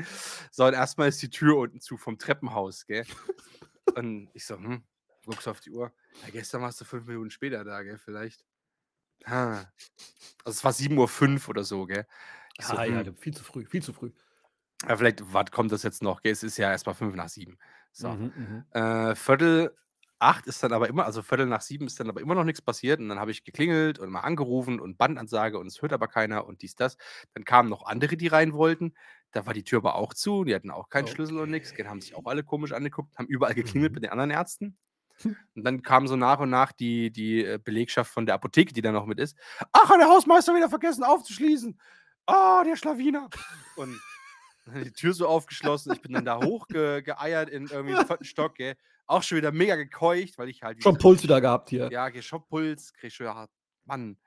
So, 0.51 0.65
und 0.65 0.73
erstmal 0.73 1.09
ist 1.09 1.21
die 1.21 1.29
Tür 1.29 1.57
unten 1.57 1.79
zu 1.79 1.95
vom 1.95 2.17
Treppenhaus, 2.17 2.87
gell? 2.87 3.05
Und 3.95 4.29
ich 4.33 4.45
so, 4.45 4.55
hm, 4.57 4.83
guckst 5.25 5.47
auf 5.47 5.59
die 5.61 5.71
Uhr. 5.71 5.93
Ja, 6.23 6.29
gestern 6.31 6.61
warst 6.61 6.81
du 6.81 6.85
fünf 6.85 7.05
Minuten 7.05 7.29
später 7.29 7.63
da, 7.63 7.83
gell, 7.83 7.99
vielleicht. 7.99 8.43
Ha. 9.27 9.71
Also 10.43 10.57
es 10.57 10.63
war 10.63 10.73
7.05 10.73 11.43
Uhr 11.45 11.49
oder 11.49 11.63
so, 11.63 11.85
gell? 11.85 12.07
Ich 12.57 12.65
so, 12.65 12.75
Ja, 12.75 12.85
ja, 12.85 13.05
hm, 13.05 13.15
viel 13.15 13.33
zu 13.33 13.43
früh, 13.43 13.65
viel 13.65 13.83
zu 13.83 13.93
früh. 13.93 14.11
ja, 14.87 14.97
vielleicht, 14.97 15.21
was 15.33 15.51
kommt 15.51 15.71
das 15.71 15.83
jetzt 15.83 16.01
noch? 16.01 16.21
Gell? 16.21 16.31
Es 16.31 16.43
ist 16.43 16.57
ja 16.57 16.71
erst 16.71 16.85
mal 16.87 16.93
fünf 16.93 17.15
nach 17.15 17.29
sieben. 17.29 17.57
So. 17.91 18.09
Mhm, 18.09 18.33
mhm. 18.35 18.65
Äh, 18.71 19.15
Viertel 19.15 19.75
acht 20.21 20.45
ist 20.47 20.61
dann 20.63 20.73
aber 20.73 20.87
immer, 20.89 21.05
also 21.05 21.21
Viertel 21.21 21.47
nach 21.47 21.61
sieben 21.61 21.87
ist 21.87 21.99
dann 21.99 22.09
aber 22.09 22.21
immer 22.21 22.35
noch 22.35 22.43
nichts 22.43 22.61
passiert. 22.61 22.99
Und 22.99 23.09
dann 23.09 23.19
habe 23.19 23.31
ich 23.31 23.43
geklingelt 23.43 23.99
und 23.99 24.09
mal 24.09 24.21
angerufen 24.21 24.79
und 24.79 24.97
Bandansage 24.97 25.57
und 25.59 25.67
es 25.67 25.81
hört 25.81 25.93
aber 25.93 26.07
keiner 26.07 26.45
und 26.45 26.61
dies, 26.61 26.75
das. 26.75 26.97
Dann 27.33 27.43
kamen 27.45 27.69
noch 27.69 27.85
andere, 27.85 28.17
die 28.17 28.27
rein 28.27 28.53
wollten. 28.53 28.93
Da 29.31 29.45
war 29.45 29.53
die 29.53 29.63
Tür 29.63 29.79
aber 29.79 29.95
auch 29.95 30.13
zu. 30.13 30.43
Die 30.43 30.53
hatten 30.55 30.71
auch 30.71 30.89
keinen 30.89 31.07
Schlüssel 31.07 31.37
und 31.39 31.49
nichts. 31.51 31.73
Die 31.73 31.85
haben 31.87 32.01
sich 32.01 32.15
auch 32.15 32.25
alle 32.25 32.43
komisch 32.43 32.71
angeguckt, 32.73 33.17
haben 33.17 33.27
überall 33.27 33.53
geklingelt 33.55 33.91
Mhm. 33.91 33.95
mit 33.95 34.03
den 34.03 34.11
anderen 34.11 34.31
Ärzten. 34.31 34.77
Und 35.55 35.63
dann 35.63 35.83
kam 35.83 36.07
so 36.07 36.15
nach 36.15 36.39
und 36.39 36.49
nach 36.49 36.71
die, 36.71 37.11
die 37.11 37.45
äh, 37.45 37.59
Belegschaft 37.63 38.11
von 38.11 38.25
der 38.25 38.35
Apotheke, 38.35 38.73
die 38.73 38.81
da 38.81 38.91
noch 38.91 39.05
mit 39.05 39.19
ist. 39.19 39.37
Ach, 39.71 39.89
hat 39.89 39.99
der 39.99 40.07
Hausmeister 40.09 40.55
wieder 40.55 40.69
vergessen 40.69 41.03
aufzuschließen. 41.03 41.79
Ah, 42.25 42.63
der 42.63 42.75
Schlawiner. 42.75 43.29
Und 43.75 43.99
dann 44.65 44.83
die 44.83 44.91
Tür 44.93 45.13
so 45.13 45.27
aufgeschlossen. 45.27 45.93
Ich 45.93 46.01
bin 46.01 46.13
dann 46.13 46.25
da 46.25 46.41
hochgeeiert 46.43 47.49
in 47.49 47.67
irgendwie 47.67 47.95
den 47.95 48.05
vierten 48.07 48.25
Stock, 48.25 48.55
gell. 48.55 48.75
Auch 49.11 49.23
schon 49.23 49.37
wieder 49.37 49.51
mega 49.51 49.75
gekeucht, 49.75 50.37
weil 50.37 50.49
ich 50.49 50.63
halt 50.63 50.81
Schon 50.81 50.93
wieder- 50.95 51.01
Puls 51.01 51.23
wieder 51.23 51.41
gehabt 51.41 51.69
hier. 51.69 51.89
ja, 51.91 52.09
schon 52.21 52.45
Puls, 52.47 52.93
krieg 52.93 53.11
schon, 53.11 53.25
ja, 53.25 53.47
Mann. 53.85 54.17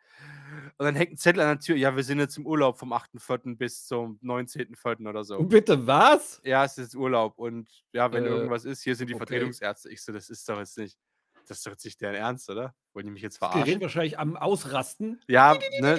Und 0.79 0.85
dann 0.85 0.95
hängt 0.95 1.13
ein 1.13 1.17
Zettel 1.17 1.41
an 1.41 1.49
der 1.57 1.59
Tür, 1.61 1.77
ja, 1.77 1.97
wir 1.97 2.03
sind 2.05 2.19
jetzt 2.21 2.37
im 2.37 2.47
Urlaub 2.47 2.79
vom 2.79 2.93
8.4. 2.93 3.57
bis 3.57 3.87
zum 3.87 4.19
19.4. 4.23 5.09
oder 5.09 5.25
so. 5.25 5.43
Bitte 5.43 5.87
was? 5.87 6.41
Ja, 6.45 6.65
es 6.65 6.77
ist 6.79 6.95
Urlaub 6.95 7.39
und 7.39 7.69
ja, 7.93 8.13
wenn 8.13 8.25
Äh, 8.25 8.29
irgendwas 8.29 8.65
ist, 8.65 8.83
hier 8.83 8.95
sind 8.95 9.09
die 9.09 9.15
okay. 9.15 9.27
Vertretungsärzte. 9.27 9.91
Ich 9.91 10.03
so, 10.03 10.13
das 10.13 10.29
ist 10.31 10.49
doch 10.49 10.59
jetzt 10.59 10.77
nicht, 10.79 10.99
das 11.49 11.59
ist 11.59 11.67
doch 11.67 11.73
jetzt 11.73 11.85
nicht 11.85 12.01
deren 12.01 12.15
Ernst, 12.15 12.49
oder? 12.51 12.75
Wollen 12.93 13.07
die 13.07 13.13
mich 13.13 13.23
jetzt 13.23 13.41
Das 13.43 13.51
Gerät 13.53 13.65
verarschen? 13.65 13.81
wahrscheinlich 13.83 14.19
am 14.19 14.37
Ausrasten. 14.37 15.21
Ja, 15.29 15.59
ne, 15.81 15.99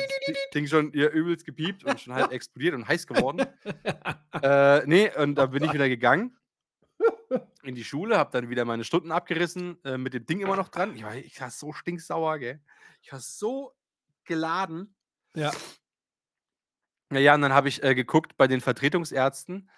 Ding 0.53 0.67
schon 0.67 0.91
hier 0.93 1.09
übelst 1.11 1.45
gepiept 1.45 1.83
und 1.83 1.99
schon 1.99 2.13
halt 2.29 2.31
explodiert 2.31 2.73
und 2.75 2.87
heiß 2.87 3.05
geworden. 3.07 3.45
äh, 4.41 4.85
nee, 4.85 5.11
und 5.17 5.35
da 5.35 5.47
bin 5.47 5.63
ich 5.63 5.73
wieder 5.73 5.89
gegangen 5.89 6.37
in 7.63 7.75
die 7.75 7.83
Schule, 7.83 8.17
habe 8.17 8.31
dann 8.31 8.49
wieder 8.49 8.65
meine 8.65 8.83
Stunden 8.83 9.11
abgerissen, 9.11 9.83
äh, 9.83 9.97
mit 9.97 10.13
dem 10.13 10.25
Ding 10.25 10.39
immer 10.39 10.55
noch 10.55 10.69
dran. 10.69 10.95
Ich 10.95 11.03
war, 11.03 11.15
ich 11.15 11.39
war 11.41 11.49
so 11.49 11.73
stinksauer, 11.73 12.39
gell? 12.39 12.61
Ich 13.01 13.11
war 13.11 13.19
so 13.19 13.75
geladen. 14.23 14.95
Ja. 15.35 15.51
Naja, 17.09 17.35
und 17.35 17.41
dann 17.41 17.53
habe 17.53 17.69
ich 17.69 17.83
äh, 17.83 17.95
geguckt 17.95 18.37
bei 18.37 18.47
den 18.47 18.61
Vertretungsärzten. 18.61 19.69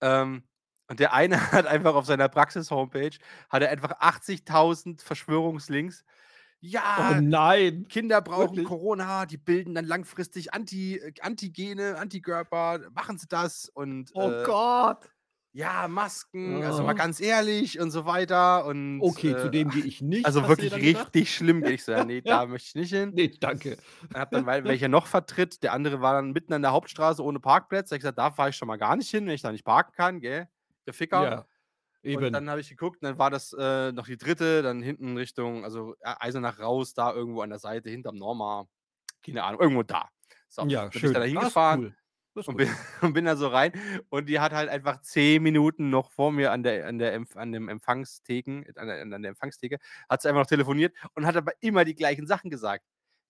Ähm, 0.00 0.44
und 0.88 1.00
der 1.00 1.12
eine 1.12 1.36
hat 1.52 1.66
einfach 1.66 1.94
auf 1.94 2.06
seiner 2.06 2.28
Praxis-Homepage 2.28 3.16
hat 3.48 3.62
er 3.62 3.70
einfach 3.70 3.92
80.000 4.00 5.02
Verschwörungslinks. 5.02 6.04
Ja, 6.60 7.16
Oh 7.16 7.20
nein. 7.20 7.88
Kinder 7.88 8.20
brauchen 8.20 8.50
Wirklich? 8.50 8.68
Corona, 8.68 9.26
die 9.26 9.36
bilden 9.36 9.74
dann 9.74 9.84
langfristig 9.84 10.54
Anti, 10.54 10.96
äh, 10.96 11.12
Antigene, 11.20 11.96
Antikörper, 11.96 12.90
machen 12.94 13.18
sie 13.18 13.26
das 13.26 13.68
und 13.68 14.10
Oh 14.14 14.30
äh, 14.30 14.44
Gott. 14.44 15.10
Ja, 15.54 15.86
Masken, 15.86 16.62
also 16.62 16.82
mal 16.82 16.94
ganz 16.94 17.20
ehrlich 17.20 17.78
und 17.78 17.90
so 17.90 18.06
weiter. 18.06 18.64
Und, 18.64 19.00
Okay, 19.02 19.32
zu 19.36 19.48
äh, 19.48 19.50
dem 19.50 19.68
gehe 19.70 19.84
ich 19.84 20.00
nicht. 20.00 20.24
Also 20.24 20.48
wirklich 20.48 20.72
richtig 20.72 20.92
gedacht? 21.12 21.28
schlimm. 21.28 21.64
Ich 21.64 21.84
so, 21.84 21.92
ja, 21.92 22.04
nee, 22.04 22.22
Ja. 22.24 22.40
da 22.40 22.46
möchte 22.46 22.68
ich 22.68 22.74
nicht 22.74 22.90
hin. 22.92 23.10
Nee, 23.14 23.28
danke. 23.38 23.76
Hab 24.14 24.30
dann, 24.30 24.46
weil 24.46 24.64
welcher 24.64 24.88
noch 24.88 25.06
vertritt, 25.06 25.62
der 25.62 25.72
andere 25.74 26.00
war 26.00 26.14
dann 26.14 26.32
mitten 26.32 26.52
an 26.54 26.62
der 26.62 26.72
Hauptstraße 26.72 27.22
ohne 27.22 27.38
Parkplatz. 27.40 27.90
Da 27.90 27.94
hab 27.94 27.98
ich 27.98 28.02
gesagt, 28.02 28.18
da 28.18 28.30
fahre 28.30 28.50
ich 28.50 28.56
schon 28.56 28.68
mal 28.68 28.76
gar 28.78 28.96
nicht 28.96 29.10
hin, 29.10 29.26
wenn 29.26 29.34
ich 29.34 29.42
da 29.42 29.52
nicht 29.52 29.64
parken 29.64 29.92
kann, 29.94 30.20
gell? 30.20 30.48
Der 30.86 30.94
Ficker. 30.94 31.22
Ja, 31.22 31.38
Und 32.02 32.22
eben. 32.24 32.32
dann 32.32 32.48
habe 32.50 32.60
ich 32.60 32.68
geguckt, 32.70 33.02
und 33.02 33.06
dann 33.08 33.18
war 33.18 33.30
das 33.30 33.54
äh, 33.58 33.92
noch 33.92 34.06
die 34.06 34.16
dritte, 34.16 34.62
dann 34.62 34.82
hinten 34.82 35.16
Richtung, 35.16 35.64
also 35.64 35.94
äh, 36.00 36.14
Eisenach 36.18 36.58
raus, 36.60 36.94
da 36.94 37.12
irgendwo 37.12 37.42
an 37.42 37.50
der 37.50 37.58
Seite, 37.58 37.90
hinterm 37.90 38.16
Norma, 38.16 38.66
keine 39.24 39.44
Ahnung, 39.44 39.60
irgendwo 39.60 39.82
da. 39.82 40.08
So, 40.48 40.62
ja, 40.66 40.82
dann 40.82 40.90
bin 40.90 41.00
schön. 41.00 41.10
ich 41.10 41.16
da 41.16 41.24
ist 41.24 41.30
hingefahren 41.30 41.80
cool. 41.82 41.96
Und 42.34 42.56
bin, 42.56 42.68
und 43.02 43.12
bin 43.12 43.24
da 43.24 43.36
so 43.36 43.48
rein 43.48 43.72
und 44.08 44.28
die 44.28 44.40
hat 44.40 44.52
halt 44.52 44.68
einfach 44.70 45.00
zehn 45.02 45.42
Minuten 45.42 45.90
noch 45.90 46.10
vor 46.10 46.32
mir 46.32 46.52
an 46.52 46.62
der, 46.62 46.86
an 46.86 46.98
der, 46.98 47.22
an 47.34 47.52
dem 47.52 47.68
Empfangstheken, 47.68 48.64
an 48.76 48.86
der, 48.86 49.02
an 49.02 49.22
der 49.22 49.28
Empfangstheke, 49.30 49.78
hat 50.08 50.22
sie 50.22 50.28
einfach 50.28 50.42
noch 50.42 50.48
telefoniert 50.48 50.96
und 51.14 51.26
hat 51.26 51.36
aber 51.36 51.52
immer 51.60 51.84
die 51.84 51.94
gleichen 51.94 52.26
Sachen 52.26 52.50
gesagt. 52.50 52.84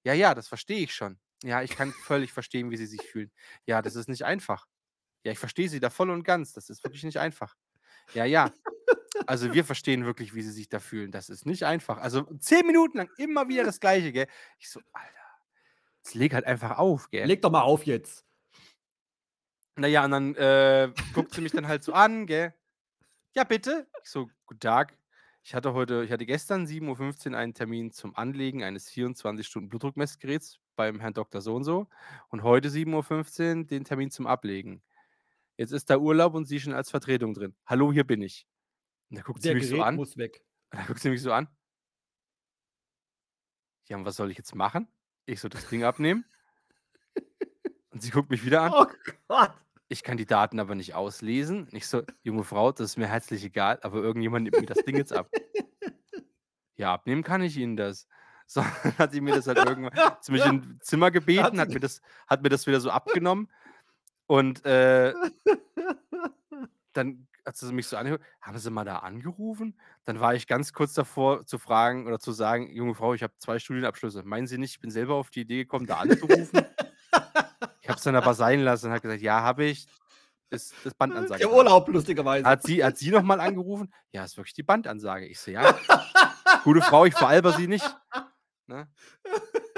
Ja, 0.05 0.15
ja, 0.15 0.35
das 0.35 0.49
verstehe 0.49 0.85
ich 0.85 0.95
schon. 0.95 1.19
Ja, 1.43 1.63
ich 1.63 1.75
kann 1.77 1.93
völlig 2.05 2.33
verstehen, 2.33 2.71
wie 2.71 2.77
sie 2.77 2.87
sich 2.87 3.03
fühlen. 3.03 3.33
Ja, 3.67 3.83
das 3.83 3.97
ist 3.97 4.09
nicht 4.09 4.25
einfach. 4.25 4.67
Ja, 5.25 5.33
ich 5.33 5.39
verstehe 5.39 5.69
sie 5.69 5.81
da 5.81 5.91
voll 5.91 6.11
und 6.11 6.25
ganz. 6.25 6.53
Das 6.53 6.71
ist 6.71 6.85
wirklich 6.85 7.05
nicht 7.05 7.19
einfach. 7.19 7.57
Ja, 8.15 8.25
ja. 8.25 8.53
Also 9.27 9.53
wir 9.53 9.65
verstehen 9.65 10.05
wirklich, 10.05 10.35
wie 10.35 10.43
sie 10.43 10.51
sich 10.51 10.69
da 10.69 10.81
fühlen. 10.81 11.13
Das 11.13 11.29
ist 11.29 11.47
nicht 11.47 11.65
einfach. 11.65 11.99
Also 11.99 12.23
zehn 12.39 12.67
Minuten 12.67 12.99
lang 12.99 13.11
immer 13.19 13.49
wieder 13.49 13.65
das 13.65 13.81
Gleiche, 13.81 14.13
gell? 14.13 14.27
Ich 14.59 14.71
so, 14.71 14.81
Alter, 14.93 15.09
jetzt 15.99 16.15
leg 16.15 16.35
halt 16.35 16.47
einfach 16.47 16.79
auf, 16.79 17.11
gell? 17.11 17.27
Leg 17.27 17.43
doch 17.43 17.51
mal 17.51 17.63
auf 17.63 17.85
jetzt. 17.85 18.25
Naja, 19.77 20.05
und 20.05 20.11
dann 20.11 20.35
äh, 20.37 20.93
guckt 21.15 21.35
sie 21.35 21.41
mich 21.41 21.53
dann 21.53 21.67
halt 21.67 21.83
so 21.83 21.93
an, 21.93 22.27
gell? 22.27 22.55
Ja, 23.35 23.45
bitte. 23.45 23.89
Ich 24.03 24.11
so, 24.11 24.29
guten 24.47 24.61
Tag. 24.61 24.99
Ich 25.43 25.55
hatte 25.55 25.73
heute, 25.73 26.05
ich 26.05 26.13
hatte 26.13 26.27
gestern 26.27 26.67
7.15 26.67 27.31
Uhr 27.33 27.39
einen 27.39 27.55
Termin 27.55 27.91
zum 27.91 28.15
Anlegen 28.15 28.63
eines 28.63 28.91
24-Stunden-Blutdruckmessgeräts 28.91 30.59
beim 30.77 31.01
Herrn 31.01 31.15
Dr. 31.15 31.41
So 31.41 31.57
und 31.57 31.65
so. 31.65 31.89
Und 32.29 32.43
heute 32.43 32.69
7.15 32.69 33.59
Uhr 33.59 33.65
den 33.65 33.85
Termin 33.85 34.11
zum 34.11 34.27
Ablegen. 34.27 34.83
Jetzt 35.57 35.73
ist 35.73 35.91
da 35.91 35.97
Urlaub 35.99 36.35
und 36.35 36.45
Sie 36.45 36.61
schon 36.61 36.75
als 36.75 36.91
Vertretung 36.91 37.35
drin. 37.35 37.55
Hallo, 37.67 37.93
hier 37.93 38.05
bin 38.05 38.23
ich. 38.23 38.47
Und 39.11 39.17
da 39.19 39.23
guckt 39.23 39.45
Der 39.45 39.53
sie 39.53 39.55
mich 39.55 39.65
Gerät 39.65 39.79
so 39.79 39.83
an. 39.83 39.97
muss 39.97 40.17
weg. 40.17 40.45
Und 40.71 40.79
dann 40.79 40.87
guckt 40.87 41.01
sie 41.01 41.11
mich 41.11 41.23
so 41.23 41.33
an. 41.33 41.49
Ja, 43.89 43.97
und 43.97 44.05
was 44.05 44.17
soll 44.17 44.31
ich 44.31 44.39
jetzt 44.39 44.55
machen? 44.55 44.89
Ich 45.27 45.41
so 45.41 45.49
das 45.49 45.69
Ding 45.69 45.83
abnehmen. 45.85 46.25
Und 47.93 48.03
sie 48.03 48.11
guckt 48.11 48.31
mich 48.31 48.45
wieder 48.45 48.63
an. 48.63 48.73
Oh 48.75 48.87
Gott. 49.29 49.53
Ich 49.89 50.03
kann 50.03 50.17
die 50.17 50.25
Daten 50.25 50.59
aber 50.59 50.75
nicht 50.75 50.95
auslesen. 50.95 51.69
Ich 51.73 51.87
so, 51.87 52.03
junge 52.23 52.45
Frau, 52.45 52.73
das 52.73 52.93
ist 52.93 52.97
mir 52.97 53.09
herzlich 53.09 53.45
egal, 53.45 53.79
aber 53.83 53.99
irgendjemand 53.99 54.45
nimmt 54.45 54.59
mir 54.59 54.67
das 54.67 54.85
Ding 54.85 54.97
jetzt 54.97 55.13
ab. 55.13 55.29
Ja, 56.75 56.95
abnehmen 56.95 57.23
kann 57.23 57.43
ich 57.43 57.57
Ihnen 57.59 57.77
das. 57.77 58.09
So, 58.47 58.63
hat 58.99 59.13
sie 59.13 59.21
mir 59.21 59.37
das 59.37 59.47
halt 59.47 59.57
irgendwann 59.59 59.93
zu 60.21 60.33
mich 60.33 60.45
im 60.45 60.79
Zimmer 60.83 61.11
gebeten, 61.11 61.59
hat 61.59 61.69
mir 61.71 61.81
das, 61.81 62.03
hat 62.27 62.43
mir 62.43 62.49
das 62.51 62.67
wieder 62.67 62.81
so 62.81 62.91
abgenommen. 62.91 63.49
Und 64.27 64.65
äh, 64.67 65.15
dann 66.93 67.29
hat 67.47 67.57
sie 67.57 67.73
mich 67.73 67.87
so 67.87 67.97
angehört, 67.97 68.21
haben 68.41 68.59
Sie 68.59 68.71
mal 68.71 68.85
da 68.85 68.99
angerufen? 68.99 69.79
Dann 70.05 70.21
war 70.21 70.35
ich 70.35 70.47
ganz 70.47 70.73
kurz 70.73 70.93
davor 70.93 71.47
zu 71.47 71.59
fragen 71.59 72.07
oder 72.07 72.19
zu 72.19 72.33
sagen, 72.33 72.71
junge 72.71 72.95
Frau, 72.95 73.15
ich 73.15 73.23
habe 73.23 73.33
zwei 73.39 73.59
Studienabschlüsse. 73.59 74.23
Meinen 74.25 74.47
Sie 74.47 74.59
nicht, 74.59 74.73
ich 74.73 74.81
bin 74.81 74.91
selber 74.91 75.15
auf 75.15 75.31
die 75.31 75.43
Idee 75.43 75.59
gekommen, 75.59 75.87
da 75.87 75.99
anzurufen? 75.99 76.67
Ich 77.83 77.89
habe 77.89 77.99
es 77.99 78.05
dann 78.05 78.17
aber 78.17 78.33
sein 78.35 78.61
lassen 78.61 78.87
und 78.87 78.93
hat 78.93 79.03
gesagt, 79.03 79.23
ja, 79.23 79.43
habe 79.43 79.65
ich. 79.65 79.87
Ist 80.51 80.75
das 80.85 80.95
Bandansage. 80.95 81.43
Im. 81.43 81.51
Urlaub, 81.51 81.89
lustigerweise. 81.89 82.47
Hat 82.47 82.63
sie, 82.63 82.85
hat 82.85 82.97
sie 82.97 83.11
nochmal 83.11 83.41
angerufen? 83.41 83.93
Ja, 84.13 84.25
ist 84.25 84.37
wirklich 84.37 84.55
die 84.55 84.63
Bandansage. 84.63 85.27
Ich 85.27 85.41
so, 85.41 85.51
ja. 85.51 85.77
Gute 86.63 86.83
Frau, 86.83 87.07
ich 87.07 87.15
veralber 87.15 87.53
sie 87.53 87.67
nicht. 87.67 87.85
Ne? 88.67 88.89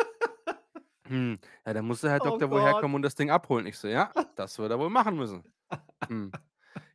Hm, 1.06 1.38
ja, 1.66 1.74
dann 1.74 1.84
muss 1.84 2.00
der 2.00 2.12
Herr 2.12 2.22
Oh 2.22 2.30
Doktor 2.30 2.50
wohl 2.50 2.62
herkommen 2.62 2.94
und 2.94 3.02
das 3.02 3.14
Ding 3.14 3.30
abholen. 3.30 3.66
Ich 3.66 3.76
so, 3.76 3.88
ja, 3.88 4.10
das 4.36 4.58
wird 4.58 4.70
er 4.70 4.78
wohl 4.78 4.88
machen 4.88 5.16
müssen. 5.16 5.44
Hm. 6.08 6.32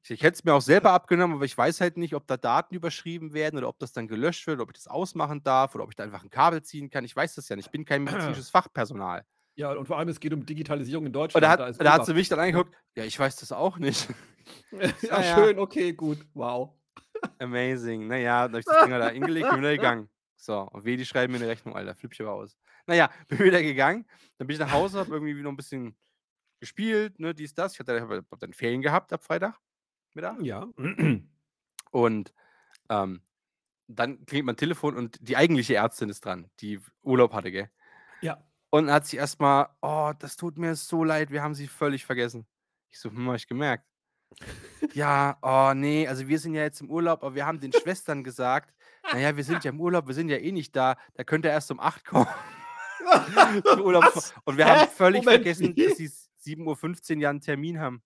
Ich, 0.02 0.10
ich 0.10 0.24
hätte 0.24 0.34
es 0.34 0.44
mir 0.44 0.54
auch 0.54 0.62
selber 0.62 0.94
abgenommen, 0.94 1.36
aber 1.36 1.46
ich 1.46 1.56
weiß 1.56 1.80
halt 1.80 1.96
nicht, 1.96 2.16
ob 2.16 2.26
da 2.26 2.36
Daten 2.36 2.74
überschrieben 2.74 3.34
werden 3.34 3.58
oder 3.60 3.70
ob 3.70 3.78
das 3.78 3.92
dann 3.92 4.08
gelöscht 4.08 4.48
wird, 4.48 4.62
ob 4.62 4.70
ich 4.70 4.78
das 4.78 4.88
ausmachen 4.88 5.44
darf 5.44 5.76
oder 5.76 5.84
ob 5.84 5.92
ich 5.92 5.96
da 5.96 6.04
einfach 6.04 6.24
ein 6.24 6.32
Kabel 6.32 6.64
ziehen 6.64 6.90
kann. 6.90 7.06
Ich 7.06 7.16
weiß 7.16 7.36
das 7.36 7.50
ja 7.50 7.56
nicht. 7.56 7.68
Ich 7.68 7.72
bin 7.72 7.86
kein 7.86 8.04
medizinisches 8.04 8.50
Fachpersonal. 8.50 9.26
Ja, 9.60 9.74
und 9.74 9.88
vor 9.88 9.98
allem, 9.98 10.08
es 10.08 10.22
geht 10.22 10.32
um 10.32 10.46
Digitalisierung 10.46 11.04
in 11.04 11.08
Und 11.10 11.14
Deutschland. 11.14 11.44
da 11.44 11.50
hat, 11.50 11.60
da 11.60 11.72
da 11.72 11.94
hat 11.96 12.06
sie 12.06 12.14
mich 12.14 12.30
dann 12.30 12.40
angeguckt. 12.40 12.74
Ja, 12.96 13.04
ich 13.04 13.20
weiß 13.20 13.36
das 13.36 13.52
auch 13.52 13.78
nicht. 13.78 14.08
ja, 14.72 14.80
Ja, 15.02 15.22
ja. 15.22 15.36
schön, 15.36 15.60
okay, 15.60 15.92
gut. 15.92 16.26
Wow. 16.34 16.76
Amazing. 17.40 18.08
Naja, 18.08 18.48
dann 18.48 18.52
habe 18.54 18.60
ich 18.60 18.66
das 18.66 18.82
Ding 18.84 18.92
da 18.92 19.10
hingelegt 19.10 19.48
und 19.48 19.52
bin 19.56 19.60
wieder 19.60 19.76
gegangen. 19.76 20.10
So, 20.38 20.62
und 20.62 20.86
weh, 20.86 20.96
die 20.96 21.06
schreiben 21.06 21.34
mir 21.34 21.40
eine 21.40 21.50
Rechnung, 21.50 21.76
Alter. 21.76 21.94
Flipp 21.94 22.14
ich 22.14 22.22
aber 22.22 22.32
aus. 22.32 22.58
Naja, 22.88 23.10
bin 23.28 23.40
wieder 23.40 23.62
gegangen. 23.62 24.06
Dann 24.38 24.48
bin 24.48 24.54
ich 24.54 24.62
nach 24.62 24.72
Hause, 24.72 25.00
habe 25.00 25.12
irgendwie 25.12 25.34
noch 25.34 25.52
ein 25.52 25.58
bisschen 25.58 25.94
gespielt, 26.62 27.20
ne, 27.20 27.36
dies, 27.36 27.54
das. 27.54 27.74
Ich 27.74 27.80
hatte 27.82 28.00
hab, 28.00 28.10
hab 28.10 28.40
dann 28.40 28.54
Ferien 28.54 28.82
gehabt 28.82 29.12
ab 29.12 29.26
Freitag. 29.26 29.60
Mittag. 30.14 30.42
Ja. 30.42 30.68
Und 31.92 32.34
ähm, 32.90 33.22
dann 33.88 34.26
klingelt 34.26 34.46
mein 34.46 34.56
Telefon 34.56 34.96
und 34.96 35.18
die 35.20 35.36
eigentliche 35.36 35.76
Ärztin 35.76 36.10
ist 36.10 36.24
dran, 36.24 36.50
die 36.62 36.80
Urlaub 37.02 37.34
hatte, 37.34 37.52
gell? 37.52 37.70
Ja. 38.22 38.42
Und 38.72 38.88
dann 38.88 38.96
hat 38.96 39.08
sie 39.08 39.18
erstmal, 39.18 39.68
oh, 39.82 40.12
das 40.18 40.36
tut 40.36 40.58
mir 40.58 40.76
so 40.76 41.04
leid, 41.04 41.32
wir 41.32 41.42
haben 41.42 41.56
sie 41.56 41.68
völlig 41.68 42.06
vergessen. 42.06 42.46
Ich 42.90 43.00
so, 43.00 43.10
hm, 43.10 43.28
hab 43.30 43.36
ich 43.36 43.48
gemerkt. 43.48 43.86
ja, 44.94 45.38
oh 45.42 45.74
nee, 45.74 46.08
also 46.08 46.28
wir 46.28 46.38
sind 46.40 46.54
ja 46.54 46.62
jetzt 46.62 46.82
im 46.82 46.90
Urlaub, 46.90 47.24
aber 47.24 47.34
wir 47.34 47.46
haben 47.46 47.60
den 47.60 47.74
Schwestern 47.74 48.24
gesagt, 48.24 48.74
naja, 49.12 49.36
wir 49.36 49.44
sind 49.44 49.64
ja 49.64 49.72
im 49.72 49.82
Urlaub, 49.82 50.08
wir 50.08 50.14
sind 50.14 50.30
ja 50.30 50.38
eh 50.38 50.52
nicht 50.52 50.76
da, 50.76 50.98
da 51.16 51.24
könnt 51.24 51.46
ihr 51.46 51.52
erst 51.52 51.72
um 51.72 51.80
8 51.80 52.06
kommen. 52.06 52.28
Und 54.46 54.58
wir 54.58 54.66
haben 54.68 54.90
völlig 54.92 55.24
Moment, 55.24 55.44
vergessen, 55.44 55.76
wie? 55.76 55.88
dass 55.88 55.98
sie 55.98 56.12
7.15 56.46 57.16
Uhr 57.16 57.22
ja 57.22 57.30
einen 57.32 57.42
Termin 57.42 57.80
haben. 57.80 58.04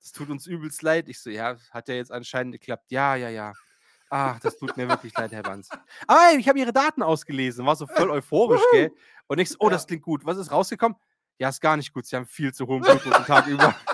Das 0.00 0.12
tut 0.12 0.30
uns 0.30 0.46
übelst 0.46 0.82
leid. 0.82 1.08
Ich 1.08 1.18
so, 1.20 1.30
ja, 1.30 1.56
hat 1.70 1.88
ja 1.88 1.96
jetzt 1.96 2.12
anscheinend 2.12 2.52
geklappt. 2.52 2.90
Ja, 2.90 3.16
ja, 3.16 3.30
ja. 3.30 3.52
Ach, 4.10 4.40
das 4.40 4.56
tut 4.56 4.76
mir 4.76 4.88
wirklich 4.88 5.14
leid, 5.16 5.32
Herr 5.32 5.42
Banz. 5.42 5.68
Aber 6.06 6.20
ey, 6.30 6.38
ich 6.38 6.48
habe 6.48 6.58
Ihre 6.58 6.72
Daten 6.72 7.02
ausgelesen, 7.02 7.66
war 7.66 7.76
so 7.76 7.86
voll 7.86 8.10
euphorisch, 8.10 8.62
gell? 8.72 8.90
Und 9.26 9.38
ich 9.38 9.50
so, 9.50 9.56
oh, 9.60 9.68
das 9.68 9.86
klingt 9.86 10.02
gut. 10.02 10.24
Was 10.24 10.38
ist 10.38 10.50
rausgekommen? 10.50 10.96
Ja, 11.38 11.48
ist 11.50 11.60
gar 11.60 11.76
nicht 11.76 11.92
gut. 11.92 12.06
Sie 12.06 12.16
haben 12.16 12.26
viel 12.26 12.52
zu 12.52 12.66
hohen 12.66 12.80
Blutdruck 12.80 13.14
den 13.14 13.24
Tag 13.24 13.46
über. 13.46 13.74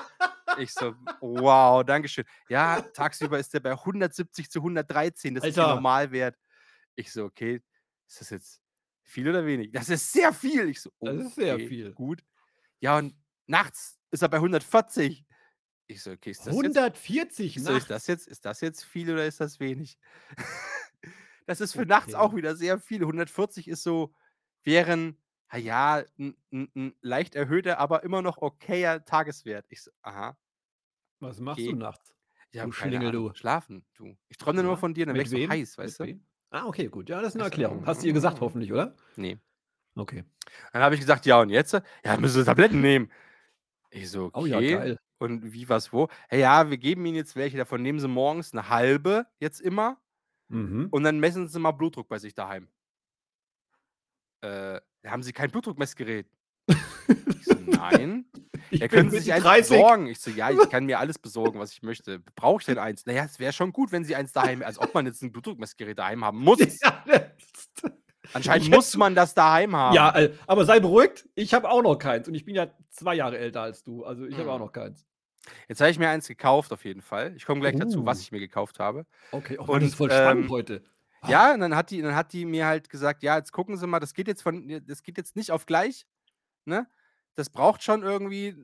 Ich 0.57 0.72
so, 0.72 0.94
wow, 1.20 1.83
Dankeschön. 1.85 2.24
Ja, 2.48 2.81
tagsüber 2.81 3.40
ist 3.40 3.53
der 3.53 3.59
bei 3.59 3.72
170 3.72 4.48
zu 4.48 4.61
113. 4.61 5.35
Das 5.35 5.42
ist 5.42 5.57
der 5.57 5.64
Alter. 5.64 5.74
Normalwert. 5.74 6.37
Ich 6.94 7.12
so, 7.12 7.24
okay, 7.24 7.61
ist 8.07 8.20
das 8.20 8.31
jetzt 8.31 8.61
viel 9.03 9.29
oder 9.29 9.44
wenig? 9.44 9.72
Das 9.72 9.88
ist 9.88 10.12
sehr 10.12 10.33
viel. 10.33 10.68
Ich 10.68 10.81
so, 10.81 10.90
Das 11.00 11.16
ist 11.16 11.35
sehr 11.35 11.55
okay, 11.55 11.66
viel. 11.66 11.92
Gut. 11.92 12.22
Ja, 12.79 12.98
und 12.98 13.16
nachts 13.48 13.98
ist 14.12 14.22
er 14.22 14.29
bei 14.29 14.37
140. 14.37 15.24
Ich 15.87 16.03
so, 16.03 16.12
okay, 16.12 16.31
ist 16.31 16.47
das 16.47 16.62
jetzt 16.62 16.83
140 16.83 17.57
ich 17.57 17.62
so, 17.64 17.73
nachts. 17.73 17.88
ist 17.88 17.90
das 17.90 18.07
jetzt, 18.07 18.27
ist 18.29 18.44
das 18.44 18.61
jetzt 18.61 18.85
viel 18.85 19.11
oder 19.12 19.27
ist 19.27 19.40
das 19.40 19.61
wenig? 19.61 19.99
das 21.47 21.61
ist 21.61 21.75
für 21.75 21.87
nachts 21.87 22.14
Okay. 22.14 22.14
auch 22.14 22.35
wieder 22.35 22.57
sehr 22.57 22.79
viel. 22.79 23.05
140 23.05 23.68
ist 23.68 23.83
so, 23.83 24.14
wären, 24.62 25.18
ja, 25.55 26.05
ein, 26.18 26.37
ein, 26.53 26.68
ein 26.75 26.94
leicht 27.01 27.35
erhöhter, 27.37 27.79
aber 27.79 28.03
immer 28.03 28.23
noch 28.23 28.38
okayer 28.38 29.05
Tageswert. 29.05 29.66
Ich 29.68 29.83
so, 29.83 29.90
aha. 30.03 30.37
Was 31.20 31.40
machst 31.40 31.66
Okay. 31.66 31.73
du 31.73 31.77
nachts? 31.77 32.14
Ja, 32.53 32.64
Du 32.64 32.73
Schlingel, 32.73 33.11
du. 33.12 33.35
Schlafen, 33.35 33.85
du. 33.94 34.16
Ich 34.29 34.37
träume 34.37 34.62
nur 34.62 34.73
Ja, 34.73 34.79
von 34.79 34.94
dir, 34.94 35.07
dann 35.07 35.16
mit 35.16 35.18
wärst 35.18 35.33
du 35.33 35.38
wem? 35.38 35.51
heiß, 35.51 35.79
Mit 35.83 35.83
weißt 35.85 36.01
du? 36.01 36.05
wem? 36.07 36.27
Ah, 36.51 36.66
okay, 36.66 36.88
gut. 36.88 37.09
Ja, 37.09 37.20
das 37.20 37.31
ist 37.31 37.37
eine 37.37 37.44
Erklärung. 37.44 37.85
Hast 37.87 38.03
du 38.03 38.07
ihr 38.07 38.12
gesagt, 38.12 38.40
hoffentlich, 38.40 38.73
oder? 38.73 38.97
Nee. 39.16 39.38
Okay. 39.97 40.25
Dann 40.73 40.83
habe 40.83 40.94
ich 40.94 41.01
gesagt, 41.01 41.27
ja, 41.27 41.40
und 41.40 41.51
jetzt? 41.51 41.73
Ja, 42.05 42.16
müssen 42.18 42.37
wir 42.37 42.44
Tabletten 42.44 42.81
nehmen. 42.81 43.11
Ich 43.90 44.11
so, 44.11 44.27
okay. 44.27 44.42
Oh 44.42 44.47
ja, 44.47 44.61
geil. 44.61 44.99
Und 45.25 45.53
wie, 45.53 45.69
was, 45.69 45.93
wo? 45.93 46.09
Hey, 46.29 46.41
ja, 46.41 46.71
wir 46.71 46.79
geben 46.79 47.05
Ihnen 47.07 47.17
jetzt 47.17 47.37
welche, 47.37 47.57
davon 47.57 47.83
nehmen 47.83 47.99
Sie 48.01 48.09
morgens 48.09 48.53
eine 48.53 48.69
halbe, 48.69 49.27
jetzt 49.41 49.61
immer. 49.61 49.99
Mhm. 50.49 50.89
Und 50.91 51.03
dann 51.05 51.19
messen 51.21 51.49
Sie 51.49 51.59
mal 51.59 51.73
Blutdruck 51.73 52.09
bei 52.09 52.19
sich 52.19 52.35
daheim. 52.35 52.69
Äh, 54.43 54.81
haben 55.07 55.23
Sie 55.23 55.33
kein 55.33 55.51
Blutdruckmessgerät? 55.51 56.27
Ich 56.69 57.45
so, 57.45 57.55
nein. 57.59 58.27
Ich 58.71 58.81
Ja, 58.81 58.89
können 58.89 59.11
Sie 59.11 59.19
sich 59.21 59.33
eins 59.33 59.45
30. 59.45 59.77
besorgen? 59.77 60.07
Ich 60.07 60.19
so, 60.21 60.31
ja, 60.31 60.51
ich 60.51 60.59
kann 60.71 60.87
mir 60.87 60.99
alles 60.99 61.19
besorgen, 61.19 61.59
was 61.61 61.71
ich 61.73 61.83
möchte. 61.83 62.19
Brauche 62.35 62.61
ich 62.61 62.67
denn 62.67 62.79
eins? 62.79 63.05
Naja, 63.07 63.25
es 63.25 63.39
wäre 63.39 63.53
schon 63.53 63.73
gut, 63.73 63.93
wenn 63.93 64.05
Sie 64.05 64.17
eins 64.17 64.33
daheim, 64.33 64.63
als 64.63 64.79
ob 64.79 64.95
man 64.95 65.05
jetzt 65.07 65.23
ein 65.23 65.31
Blutdruckmessgerät 65.33 65.99
daheim 65.99 66.25
haben 66.25 66.39
muss. 66.41 66.59
Ja, 66.81 67.05
Anscheinend 68.33 68.65
Ich 68.65 68.71
muss 68.71 68.97
man 68.97 69.15
das 69.15 69.35
daheim 69.35 69.77
haben. 69.77 69.95
ja, 69.95 70.17
äh, 70.17 70.33
aber 70.47 70.65
sei 70.65 70.81
beruhigt, 70.81 71.29
ich 71.35 71.53
habe 71.55 71.69
auch 71.71 71.83
noch 71.83 71.97
keins. 71.97 72.27
Und 72.27 72.35
ich 72.35 72.45
bin 72.45 72.55
ja 72.57 72.69
zwei 72.91 73.15
Jahre 73.15 73.39
älter 73.39 73.61
als 73.63 73.85
du. 73.85 74.03
Also 74.05 74.25
ich 74.25 74.37
habe 74.39 74.51
auch 74.51 74.59
Mhm. 74.59 74.65
noch 74.65 74.73
keins. 74.73 75.07
Jetzt 75.69 75.81
habe 75.81 75.91
ich 75.91 75.99
mir 75.99 76.09
eins 76.09 76.27
gekauft, 76.29 76.73
auf 76.73 76.85
jeden 76.85 77.03
Fall. 77.03 77.35
Ich 77.37 77.45
komme 77.45 77.61
gleich 77.61 77.77
dazu, 77.77 78.05
was 78.07 78.19
Uh. 78.19 78.23
ich 78.23 78.33
mir 78.33 78.41
gekauft 78.41 78.79
habe. 78.81 79.07
Okay, 79.33 79.59
oh, 79.59 79.65
Und, 79.65 79.83
das 79.83 79.91
ist 79.91 79.95
voll 79.97 80.11
spannend 80.11 80.45
ähm, 80.45 80.51
heute. 80.51 80.83
Ja, 81.27 81.55
und 81.55 81.61
dann 81.61 81.75
hat 81.75 81.91
die, 81.91 82.03
dann 82.03 82.15
hat 82.15 82.33
die 82.35 82.45
mir 82.45 82.67
halt 82.67 82.91
gesagt, 82.91 83.23
ja, 83.23 83.37
jetzt 83.39 83.51
gucken 83.53 83.77
Sie 83.79 83.87
mal, 83.87 83.99
das 84.01 84.13
geht 84.15 84.29
jetzt 84.29 84.43
von, 84.43 84.83
das 84.87 85.03
geht 85.03 85.17
jetzt 85.17 85.37
nicht 85.37 85.51
auf 85.53 85.65
gleich, 85.65 86.07
ne? 86.67 86.87
Das 87.35 87.49
braucht 87.51 87.83
schon 87.83 88.03
irgendwie 88.03 88.55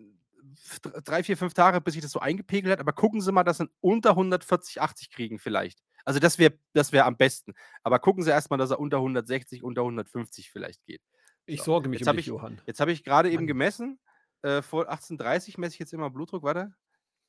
drei, 1.05 1.23
vier, 1.23 1.37
fünf 1.37 1.55
Tage, 1.55 1.81
bis 1.81 1.95
sich 1.95 2.03
das 2.03 2.12
so 2.12 2.21
eingepegelt 2.21 2.73
hat. 2.73 2.81
Aber 2.81 2.93
gucken 2.93 3.21
Sie 3.21 3.33
mal, 3.33 3.45
dass 3.45 3.59
Sie 3.59 3.69
unter 3.81 4.11
140, 4.11 4.81
80 4.81 5.11
kriegen 5.11 5.38
vielleicht. 5.38 5.83
Also 6.05 6.19
das 6.21 6.38
wäre, 6.38 6.55
das 6.73 6.93
wäre 6.93 7.05
am 7.07 7.16
besten. 7.16 7.55
Aber 7.83 7.99
gucken 7.99 8.23
Sie 8.23 8.31
erstmal, 8.31 8.59
dass 8.59 8.71
er 8.71 8.79
unter 8.81 8.99
160, 8.99 9.62
unter 9.62 9.83
150 9.83 10.51
vielleicht 10.51 10.85
geht. 10.85 11.03
Ich 11.47 11.61
so, 11.61 11.66
sorge 11.66 11.88
mich 11.88 12.01
jetzt 12.01 12.09
um 12.09 12.16
dich, 12.16 12.27
ich- 12.27 12.33
Johann. 12.33 12.61
Jetzt 12.66 12.81
habe 12.81 12.93
ich 12.93 13.05
gerade 13.05 13.31
eben 13.31 13.47
gemessen. 13.47 13.99
Äh, 14.42 14.62
vor 14.62 14.90
18.30 14.90 15.61
messe 15.61 15.74
ich 15.74 15.79
jetzt 15.81 15.92
immer 15.92 16.11
Blutdruck. 16.11 16.42
Warte. 16.42 16.74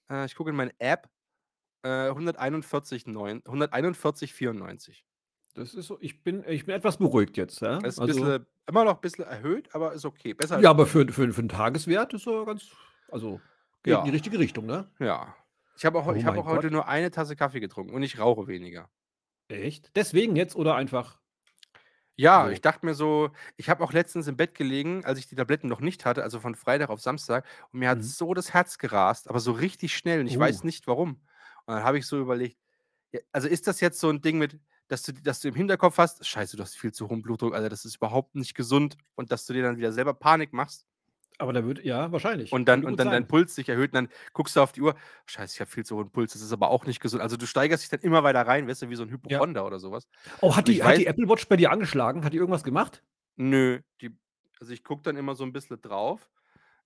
Äh, 0.09 0.25
ich 0.25 0.35
gucke 0.35 0.49
in 0.49 0.55
meine 0.55 0.73
App. 0.79 1.09
Äh, 1.83 2.09
141, 2.09 3.07
9, 3.07 3.41
141, 3.45 4.33
94. 4.33 5.03
Das 5.55 5.73
ist 5.73 5.87
so, 5.87 5.97
ich 5.99 6.23
bin, 6.23 6.43
ich 6.47 6.65
bin 6.65 6.75
etwas 6.75 6.97
beruhigt 6.97 7.37
jetzt. 7.37 7.59
Ja? 7.61 7.79
Das 7.79 7.95
ist 7.95 7.99
Also, 7.99 8.13
bisschen, 8.23 8.45
immer 8.67 8.85
noch 8.85 8.95
ein 8.95 9.01
bisschen 9.01 9.25
erhöht, 9.25 9.73
aber 9.73 9.93
ist 9.93 10.05
okay. 10.05 10.33
Besser 10.33 10.59
ja, 10.59 10.69
aber 10.69 10.85
für, 10.85 11.07
für, 11.11 11.31
für 11.33 11.39
einen 11.39 11.49
Tageswert 11.49 12.13
ist 12.13 12.27
er 12.27 12.45
ganz, 12.45 12.69
also 13.09 13.41
geht 13.83 13.93
Ja. 13.93 13.99
in 13.99 14.05
die 14.05 14.11
richtige 14.11 14.37
Richtung, 14.39 14.65
ne? 14.67 14.89
Ja. 14.99 15.35
Ich 15.75 15.85
habe 15.85 15.97
auch, 15.99 16.07
Oh 16.07 16.13
ich 16.13 16.23
hab 16.23 16.37
auch 16.37 16.45
heute 16.45 16.69
nur 16.69 16.87
eine 16.87 17.09
Tasse 17.09 17.35
Kaffee 17.35 17.59
getrunken 17.59 17.93
und 17.95 18.03
ich 18.03 18.19
rauche 18.19 18.47
weniger. 18.47 18.89
Echt? 19.47 19.91
Deswegen 19.95 20.35
jetzt 20.35 20.55
oder 20.55 20.75
einfach? 20.75 21.19
Ja, 22.19 22.49
So. 22.49 22.51
ich 22.51 22.61
dachte 22.61 22.85
mir 22.85 22.93
so, 22.93 23.31
ich 23.57 23.69
habe 23.69 23.83
auch 23.83 23.93
letztens 23.93 24.27
im 24.27 24.35
Bett 24.35 24.53
gelegen, 24.53 25.05
als 25.05 25.17
ich 25.17 25.27
die 25.27 25.35
Tabletten 25.35 25.67
noch 25.69 25.79
nicht 25.79 26.05
hatte, 26.05 26.23
also 26.23 26.39
von 26.39 26.55
Freitag 26.55 26.89
auf 26.89 26.99
Samstag, 27.01 27.45
und 27.71 27.79
mir 27.79 27.89
hat 27.89 28.01
Mhm. 28.01 28.03
so 28.03 28.33
das 28.33 28.53
Herz 28.53 28.77
gerast, 28.77 29.29
aber 29.29 29.39
so 29.39 29.53
richtig 29.53 29.95
schnell 29.95 30.19
und 30.19 30.27
ich 30.27 30.37
weiß 30.37 30.63
Oh. 30.63 30.63
nicht 30.63 30.87
warum. 30.87 31.21
Und 31.65 31.75
dann 31.75 31.83
habe 31.83 31.97
ich 31.97 32.05
so 32.05 32.19
überlegt, 32.19 32.57
ja, 33.13 33.21
also 33.31 33.47
ist 33.47 33.67
das 33.67 33.79
jetzt 33.81 33.99
so 33.99 34.09
ein 34.09 34.21
Ding 34.21 34.37
mit, 34.39 34.59
dass 34.89 35.03
du, 35.03 35.13
dass 35.13 35.39
du 35.39 35.47
im 35.49 35.55
Hinterkopf 35.55 35.97
hast, 35.97 36.25
scheiße, 36.25 36.57
du 36.57 36.63
hast 36.63 36.77
viel 36.77 36.91
zu 36.93 37.09
hohen 37.09 37.21
Blutdruck, 37.21 37.55
also 37.55 37.69
das 37.69 37.85
ist 37.85 37.95
überhaupt 37.97 38.35
nicht 38.35 38.55
gesund 38.55 38.97
und 39.15 39.31
dass 39.31 39.45
du 39.45 39.53
dir 39.53 39.63
dann 39.63 39.77
wieder 39.77 39.93
selber 39.93 40.13
Panik 40.13 40.53
machst 40.53 40.85
Aber 41.37 41.53
da 41.53 41.65
wird, 41.65 41.83
ja, 41.83 42.11
wahrscheinlich. 42.11 42.51
und 42.51 42.65
dann, 42.65 42.85
und 42.85 42.99
dann 42.99 43.09
dein. 43.09 43.27
Puls 43.27 43.55
sich 43.55 43.67
erhöht 43.67 43.91
und 43.91 43.95
dann 43.95 44.09
guckst 44.33 44.55
du 44.55 44.61
auf 44.61 44.71
die 44.73 44.81
Uhr, 44.81 44.95
scheiße, 45.25 45.55
ich 45.55 45.59
habe 45.59 45.71
viel 45.71 45.83
zu 45.83 45.95
hohen 45.97 46.11
Puls, 46.11 46.33
das 46.33 46.41
ist 46.43 46.51
aber 46.53 46.69
auch 46.69 46.85
nicht 46.85 46.99
gesund. 46.99 47.23
Also 47.23 47.35
du 47.35 47.47
steigerst 47.47 47.81
dich 47.83 47.89
dann 47.89 48.01
immer 48.01 48.23
weiter 48.23 48.41
rein, 48.45 48.67
weißt 48.67 48.83
du, 48.83 48.89
wie 48.89 48.95
so 48.95 49.03
ein 49.03 49.09
Hypochonder 49.09 49.65
oder 49.65 49.79
sowas. 49.79 50.07
Oh, 50.41 50.55
hat 50.55 50.67
die, 50.67 50.83
hat 50.83 50.93
weiß- 50.93 50.97
die 50.97 51.07
Apple 51.07 51.27
Watch 51.27 51.47
bei 51.47 51.57
dir 51.57 51.71
angeschlagen? 51.71 52.23
Hat 52.23 52.33
die 52.33 52.37
irgendwas 52.37 52.63
gemacht? 52.63 53.03
Nö, 53.37 53.79
die, 54.01 54.15
also 54.59 54.71
ich 54.71 54.83
gucke 54.83 55.01
dann 55.01 55.17
immer 55.17 55.33
so 55.33 55.43
ein 55.43 55.51
bisschen 55.53 55.81
drauf. 55.81 56.29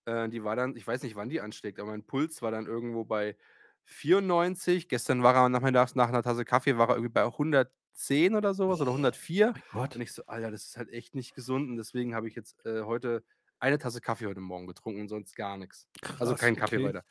Äh, 0.05 0.29
die 0.29 0.43
war 0.43 0.55
dann, 0.55 0.77
ich 0.77 0.88
weiß 0.88 1.03
nicht, 1.03 1.15
wann 1.17 1.27
die 1.29 1.41
anschlägt, 1.41 1.79
aber 1.79 1.91
mein 1.91 2.03
Puls 2.05 2.41
war 2.41 2.51
dann 2.51 2.65
irgendwo 2.65 3.03
bei 3.03 3.36
94. 3.84 4.88
Gestern 4.88 5.23
war 5.23 5.36
er 5.36 5.49
nachmittags 5.49 5.95
nach 5.95 6.10
einer 6.10 6.23
Tasse 6.23 6.45
Kaffee, 6.45 6.77
war 6.77 6.89
er 6.89 6.95
irgendwie 6.95 7.12
bei 7.13 7.23
110 7.25 8.36
oder 8.36 8.53
sowas 8.53 8.81
oder 8.81 8.91
104. 8.91 9.53
Mein 9.53 9.62
Gott. 9.71 9.95
Und 9.95 10.01
ich 10.01 10.13
so, 10.13 10.25
Alter, 10.27 10.51
das 10.51 10.65
ist 10.65 10.77
halt 10.77 10.89
echt 10.91 11.15
nicht 11.15 11.34
gesund. 11.36 11.69
Und 11.69 11.77
deswegen 11.77 12.15
habe 12.15 12.27
ich 12.27 12.36
jetzt 12.36 12.63
äh, 12.65 12.84
heute 12.84 13.23
eine 13.59 13.77
Tasse 13.77 14.01
Kaffee 14.01 14.25
heute 14.27 14.41
Morgen 14.41 14.67
getrunken 14.67 15.01
und 15.01 15.07
sonst 15.07 15.35
gar 15.35 15.57
nichts. 15.57 15.87
Also 16.19 16.33
Krass, 16.33 16.41
kein 16.41 16.55
Kaffee 16.55 16.77
okay. 16.77 16.85
weiter. 16.85 17.05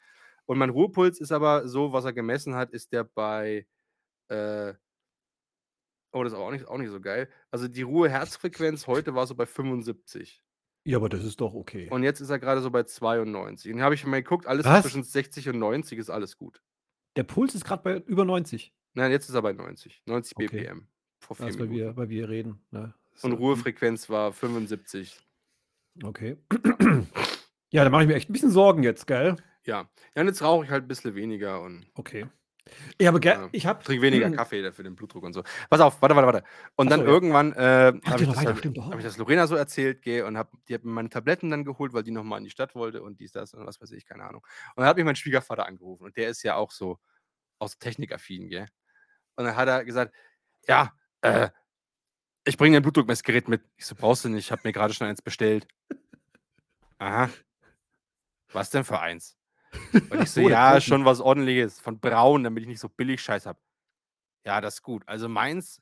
Und 0.47 0.59
mein 0.59 0.71
Ruhepuls 0.71 1.21
ist 1.21 1.33
aber 1.33 1.69
so, 1.69 1.93
was 1.93 2.05
er 2.05 2.13
gemessen 2.13 2.55
hat, 2.55 2.71
ist 2.71 2.93
der 2.93 3.05
bei. 3.05 3.67
Äh, 4.29 4.75
oh, 6.13 6.23
das 6.23 6.33
ist 6.33 6.37
aber 6.37 6.47
auch 6.47 6.51
nicht, 6.51 6.67
auch 6.67 6.79
nicht 6.79 6.91
so 6.91 7.01
geil. 7.01 7.29
Also 7.51 7.69
die 7.69 7.83
Ruhe-Herzfrequenz 7.83 8.87
heute 8.87 9.15
war 9.15 9.27
so 9.27 9.35
bei 9.35 9.47
75. 9.47 10.43
Ja, 10.87 10.99
aber 10.99 11.09
das 11.09 11.25
ist 11.25 11.41
doch 11.41 11.55
okay. 11.55 11.89
Und 11.91 12.03
jetzt 12.03 12.21
ist 12.21 12.29
er 12.29 12.39
gerade 12.39 12.61
so 12.61 12.71
bei 12.71 12.83
92. 12.83 13.73
Und 13.73 13.81
habe 13.81 13.95
ich 13.95 14.05
mal 14.05 14.23
geguckt, 14.23 14.47
alles 14.47 14.67
Was? 14.67 14.83
zwischen 14.83 15.03
60 15.03 15.49
und 15.49 15.59
90 15.59 15.99
ist 15.99 16.11
alles 16.11 16.37
gut. 16.37 16.61
Der 17.17 17.23
Puls 17.25 17.55
ist 17.55 17.65
gerade 17.65 17.83
bei 17.83 17.97
über 18.01 18.25
90. 18.25 18.75
Nein, 18.93 19.11
jetzt 19.11 19.29
ist 19.29 19.35
er 19.35 19.43
bei 19.43 19.53
90. 19.53 20.03
90 20.07 20.37
Okay. 20.37 20.47
BPM. 20.49 20.89
Vor 21.21 21.37
vier 21.37 21.47
Das, 21.47 21.59
weil, 21.59 21.71
wir, 21.71 21.97
weil 21.97 22.09
wir 22.11 22.29
reden. 22.29 22.67
Ne? 22.71 22.95
Und 23.23 23.31
So, 23.31 23.37
Ruhefrequenz 23.37 24.11
war 24.11 24.33
75. 24.33 25.19
Okay. 26.03 26.37
ja, 27.71 27.85
da 27.85 27.91
mache 27.91 28.03
ich 28.03 28.09
mir 28.09 28.15
echt 28.15 28.29
ein 28.29 28.33
bisschen 28.33 28.51
Sorgen 28.51 28.83
jetzt, 28.83 29.07
gell? 29.07 29.37
Ja. 29.65 29.89
Ja, 30.15 30.23
und 30.23 30.27
jetzt 30.29 30.43
rauche 30.43 30.65
ich 30.65 30.71
halt 30.71 30.85
ein 30.85 30.89
bisschen 30.89 31.15
weniger 31.15 31.61
und 31.63 31.87
Okay. 31.95 32.27
Aber 33.07 33.21
gell, 33.21 33.33
Ja. 33.35 33.49
ich 33.53 33.67
habe. 33.67 33.85
trinke 33.85 34.01
weniger 34.03 34.31
Kaffee 34.31 34.63
da 34.63 34.73
für 34.73 34.83
den 34.83 34.95
Blutdruck 34.97 35.23
und 35.23 35.35
so. 35.35 35.43
Pass 35.69 35.81
auf, 35.81 36.01
warte, 36.01 36.17
warte, 36.17 36.27
warte. 36.33 36.45
Und 36.77 36.91
dann 36.91 37.01
so, 37.01 37.07
ja. 37.07 37.13
irgendwann 37.13 37.53
äh, 37.53 37.93
habe 38.07 38.23
ich, 38.23 38.27
das 38.29 38.37
halt- 38.39 38.65
hab 38.65 38.97
ich 38.99 39.05
das 39.05 39.19
Lorena 39.19 39.47
so 39.47 39.55
erzählt, 39.55 40.01
geh, 40.01 40.23
und 40.23 40.39
hab, 40.39 40.51
die 40.67 40.75
hat 40.75 40.83
mir 40.83 40.91
meine 40.93 41.11
Tabletten 41.11 41.51
dann 41.51 41.65
geholt, 41.65 41.93
weil 41.93 42.03
die 42.05 42.11
nochmal 42.11 42.39
in 42.39 42.45
die 42.45 42.51
Stadt 42.51 42.75
wollte 42.75 43.03
und 43.03 43.21
dies, 43.21 43.33
das 43.33 43.53
und 43.53 43.67
was 43.67 43.81
weiß 43.83 43.93
ich, 43.93 44.07
keine 44.07 44.25
Ahnung. 44.25 44.41
Und 44.75 44.81
dann 44.81 44.87
hat 44.87 44.97
mich 44.97 45.05
mein 45.05 45.15
Schwiegervater 45.17 45.67
angerufen 45.67 46.05
und 46.05 46.17
der 46.17 46.31
ist 46.31 46.43
ja 46.43 46.57
auch 46.57 46.71
so 46.71 46.99
aus 47.59 47.79
Technikaffin, 47.79 48.49
gell? 48.49 48.67
Und 49.37 49.45
dann 49.45 49.57
hat 49.57 49.69
er 49.69 49.85
gesagt, 49.85 50.15
ja, 50.67 50.93
äh, 51.21 51.51
ich 52.45 52.57
bringe 52.57 52.77
ein 52.77 52.83
Blutdruckmessgerät 52.83 53.49
mit. 53.49 53.63
Ich 53.77 53.87
so, 53.87 53.95
brauchst 53.95 54.25
du 54.25 54.29
nicht, 54.29 54.47
ich 54.47 54.53
habe 54.53 54.63
mir 54.65 54.73
gerade 54.73 54.95
schon 54.95 55.07
eins 55.07 55.23
bestellt. 55.23 55.67
Aha. 56.99 57.31
Was 58.53 58.71
denn 58.71 58.85
für 58.85 59.01
eins? 59.01 59.37
Und 59.93 60.23
ich 60.23 60.31
so, 60.31 60.43
Oh, 60.43 60.49
ja, 60.49 60.81
schon 60.81 61.05
was 61.05 61.21
ordentliches, 61.21 61.81
von 61.81 61.99
Braun, 61.99 62.45
damit 62.45 62.63
ich 62.63 62.69
nicht 62.69 62.81
so 62.81 62.89
billig 62.89 63.21
Scheiß 63.21 63.47
habe. 63.47 63.59
Ja, 64.47 64.61
das 64.61 64.75
ist 64.75 64.83
gut. 64.83 65.03
Also 65.07 65.29
meins 65.29 65.81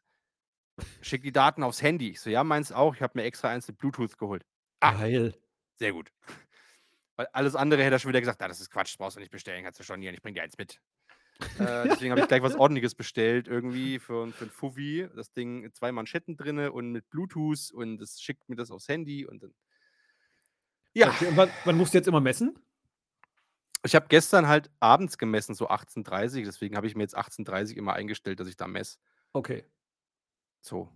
Schick 1.03 1.22
die 1.22 1.33
Daten 1.33 1.62
aufs 1.62 1.83
Handy. 1.83 2.11
Ich 2.11 2.20
so, 2.20 2.31
ja, 2.31 2.44
meins 2.44 2.72
auch. 2.72 2.94
Ich 2.94 3.03
habe 3.03 3.18
mir 3.18 3.25
extra 3.25 3.51
eins 3.51 3.68
mit 3.68 3.79
Bluetooth 3.79 4.16
geholt. 4.16 4.44
Ah. 4.81 4.92
Geil. 4.92 5.35
Sehr 5.79 5.92
gut. 5.92 6.11
Weil 7.16 7.27
alles 7.33 7.55
andere 7.55 7.83
hätte 7.83 7.96
er 7.96 7.98
schon 7.98 8.09
wieder 8.09 8.20
gesagt, 8.20 8.40
ah, 8.42 8.48
das 8.48 8.61
ist 8.61 8.70
Quatsch, 8.70 8.96
brauchst 8.96 9.16
du 9.16 9.20
nicht 9.20 9.31
bestellen, 9.31 9.64
kannst 9.64 9.79
du 9.79 9.85
schon 9.85 10.01
hier, 10.01 10.12
ich 10.12 10.22
bring 10.22 10.35
dir 10.35 10.42
eins 10.42 10.57
mit. 10.57 10.81
Äh, 11.59 11.88
deswegen 11.88 12.11
habe 12.12 12.21
ich 12.21 12.29
gleich 12.29 12.42
was 12.42 12.55
ordentliches 12.55 12.95
bestellt, 12.95 13.49
irgendwie 13.49 13.99
für, 13.99 14.29
für 14.33 14.45
ein 14.45 14.51
Fuffi. 14.51 15.09
Das 15.16 15.33
Ding, 15.33 15.73
zwei 15.73 15.92
Manschetten 15.92 16.37
drin 16.37 16.59
und 16.59 16.92
mit 16.92 17.09
Bluetooth 17.11 17.71
und 17.73 18.01
es 18.01 18.21
schickt 18.21 18.49
mir 18.49 18.57
das 18.57 18.71
aufs 18.71 18.88
Handy 18.88 19.27
und 19.27 19.42
dann. 19.42 19.55
Ja. 20.95 21.09
Okay, 21.09 21.27
und 21.27 21.37
wann, 21.37 21.51
wann 21.64 21.77
musst 21.77 21.95
du 21.95 21.99
jetzt 21.99 22.09
immer 22.09 22.21
messen? 22.21 22.59
Ich 23.85 23.95
habe 23.95 24.07
gestern 24.09 24.47
halt 24.47 24.71
abends 24.79 25.18
gemessen, 25.18 25.55
so 25.55 25.68
18.30 25.68 26.45
deswegen 26.45 26.77
habe 26.77 26.87
ich 26.87 26.95
mir 26.95 27.03
jetzt 27.03 27.18
18.30 27.18 27.75
immer 27.75 27.95
eingestellt, 27.95 28.38
dass 28.38 28.49
ich 28.49 28.57
da 28.57 28.68
messe. 28.68 28.99
Okay. 29.33 29.64
So. 30.61 30.88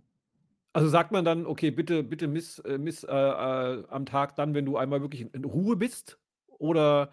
Also 0.72 0.88
sagt 0.88 1.11
man 1.11 1.25
dann, 1.25 1.46
okay, 1.46 1.70
bitte, 1.70 2.03
bitte 2.03 2.29
miss, 2.29 2.59
äh, 2.61 2.79
miss 2.79 3.03
äh, 3.03 3.11
äh, 3.11 3.85
am 3.88 4.07
Tag 4.07 4.37
dann, 4.37 4.55
wenn 4.55 4.66
du 4.66 4.77
einmal 4.77 5.01
wirklich 5.01 5.22
in, 5.22 5.31
in 5.31 5.44
Ruhe 5.44 5.75
bist? 5.75 6.18
Oder 6.59 7.11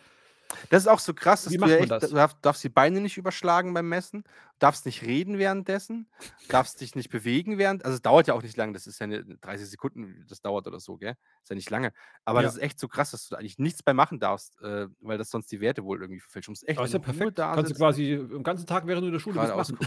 das 0.70 0.84
ist 0.84 0.88
auch 0.88 1.00
so 1.00 1.14
krass, 1.14 1.44
dass 1.44 1.54
du 1.54 1.60
ja 1.66 1.76
echt, 1.78 1.92
das? 1.92 2.10
du 2.10 2.16
darfst, 2.16 2.38
darfst 2.42 2.64
die 2.64 2.70
Beine 2.70 3.02
nicht 3.02 3.18
überschlagen 3.18 3.74
beim 3.74 3.88
Messen, 3.90 4.24
darfst 4.60 4.86
nicht 4.86 5.02
reden 5.04 5.38
währenddessen, 5.38 6.10
darfst 6.50 6.82
dich 6.82 6.96
nicht 6.96 7.10
bewegen 7.10 7.58
während, 7.58 7.86
also 7.86 7.96
es 7.96 8.02
dauert 8.02 8.28
ja 8.28 8.34
auch 8.34 8.42
nicht 8.44 8.58
lange, 8.58 8.74
das 8.74 8.88
ist 8.88 9.00
ja 9.00 9.06
eine 9.06 9.24
30 9.24 9.70
Sekunden, 9.70 10.26
das 10.30 10.42
dauert 10.42 10.68
oder 10.68 10.80
so, 10.80 10.98
gell? 10.98 11.16
Ist 11.42 11.50
ja 11.50 11.56
nicht 11.56 11.70
lange. 11.70 11.94
Aber 12.26 12.42
Ja. 12.42 12.48
das 12.48 12.56
ist 12.56 12.62
echt 12.62 12.80
so 12.80 12.88
krass, 12.88 13.12
dass 13.12 13.28
du 13.28 13.36
da 13.36 13.40
eigentlich 13.40 13.60
nichts 13.60 13.84
bei 13.84 13.94
machen 13.94 14.20
darfst, 14.20 14.60
äh, 14.62 14.88
weil 15.02 15.18
das 15.18 15.30
sonst 15.30 15.52
die 15.52 15.60
Werte 15.62 15.84
wohl 15.84 16.02
irgendwie 16.02 16.20
verfälscht. 16.20 16.48
Du 16.48 16.52
musst 16.52 16.68
echt 16.68 16.78
Aber 16.78 16.86
ist 16.86 16.94
ja 16.94 17.00
perfekt. 17.00 17.38
da 17.40 17.56
Kannst 17.56 17.72
du 17.72 17.76
quasi 17.76 18.18
den 18.30 18.44
ganzen 18.44 18.66
Tag, 18.66 18.88
während 18.88 19.04
du 19.04 19.08
in 19.08 19.14
der 19.14 19.20
Schule 19.20 19.40
bist, 19.40 19.56
machen. 19.56 19.78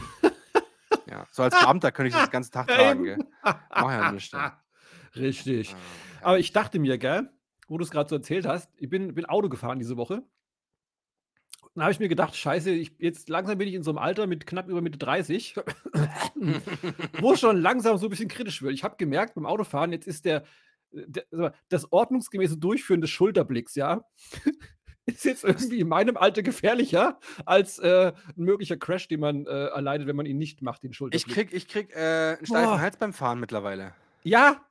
Ja, 1.08 1.26
so 1.30 1.42
als 1.42 1.58
Beamter 1.58 1.92
könnte 1.92 2.08
ich 2.08 2.14
das 2.14 2.24
den 2.24 2.32
ganzen 2.32 2.52
Tag 2.52 2.66
tragen, 2.68 3.04
gell? 3.04 3.18
Mach 3.42 3.90
ja 3.92 4.12
nichts. 4.12 4.32
Ja. 4.32 4.60
Richtig. 5.14 5.74
Ah, 6.20 6.28
Aber 6.28 6.38
ich 6.38 6.52
dachte 6.52 6.78
mir, 6.78 6.98
gell, 6.98 7.30
wo 7.68 7.78
du 7.78 7.84
es 7.84 7.90
gerade 7.90 8.08
so 8.08 8.16
erzählt 8.16 8.46
hast, 8.46 8.70
ich 8.76 8.88
bin, 8.88 9.14
bin 9.14 9.24
Auto 9.26 9.48
gefahren 9.48 9.78
diese 9.78 9.96
Woche. 9.96 10.22
Dann 11.76 11.82
habe 11.84 11.92
ich 11.92 12.00
mir 12.00 12.08
gedacht, 12.08 12.34
scheiße, 12.34 12.70
ich, 12.70 12.92
jetzt 12.98 13.28
langsam 13.28 13.58
bin 13.58 13.68
ich 13.68 13.74
in 13.74 13.82
so 13.82 13.90
einem 13.90 13.98
Alter 13.98 14.26
mit 14.26 14.46
knapp 14.46 14.66
über 14.66 14.80
Mitte 14.80 14.96
30, 14.96 15.56
wo 17.20 17.34
es 17.34 17.40
schon 17.40 17.60
langsam 17.60 17.98
so 17.98 18.06
ein 18.06 18.10
bisschen 18.10 18.28
kritisch 18.28 18.62
wird. 18.62 18.72
Ich 18.72 18.82
habe 18.82 18.96
gemerkt 18.96 19.34
beim 19.34 19.44
Autofahren, 19.44 19.92
jetzt 19.92 20.06
ist 20.06 20.24
der, 20.24 20.44
der 20.90 21.52
das 21.68 21.92
ordnungsgemäße 21.92 22.56
Durchführen 22.56 23.02
des 23.02 23.10
Schulterblicks, 23.10 23.74
ja, 23.74 24.00
ist 25.04 25.26
jetzt 25.26 25.44
irgendwie 25.44 25.80
in 25.80 25.88
meinem 25.88 26.16
Alter 26.16 26.42
gefährlicher 26.42 27.20
als 27.44 27.78
äh, 27.78 28.12
ein 28.36 28.42
möglicher 28.42 28.78
Crash, 28.78 29.08
den 29.08 29.20
man 29.20 29.44
äh, 29.44 29.66
erleidet, 29.66 30.06
wenn 30.06 30.16
man 30.16 30.24
ihn 30.24 30.38
nicht 30.38 30.62
macht, 30.62 30.82
den 30.82 30.92
Ich 30.92 30.96
Schulterblick. 30.96 31.34
krieg, 31.34 31.52
ich 31.52 31.68
krieg 31.68 31.94
äh, 31.94 32.36
einen 32.38 32.46
steifen 32.46 32.70
Boah. 32.70 32.80
Hals 32.80 32.96
beim 32.96 33.12
Fahren 33.12 33.38
mittlerweile. 33.38 33.92
Ja, 34.22 34.65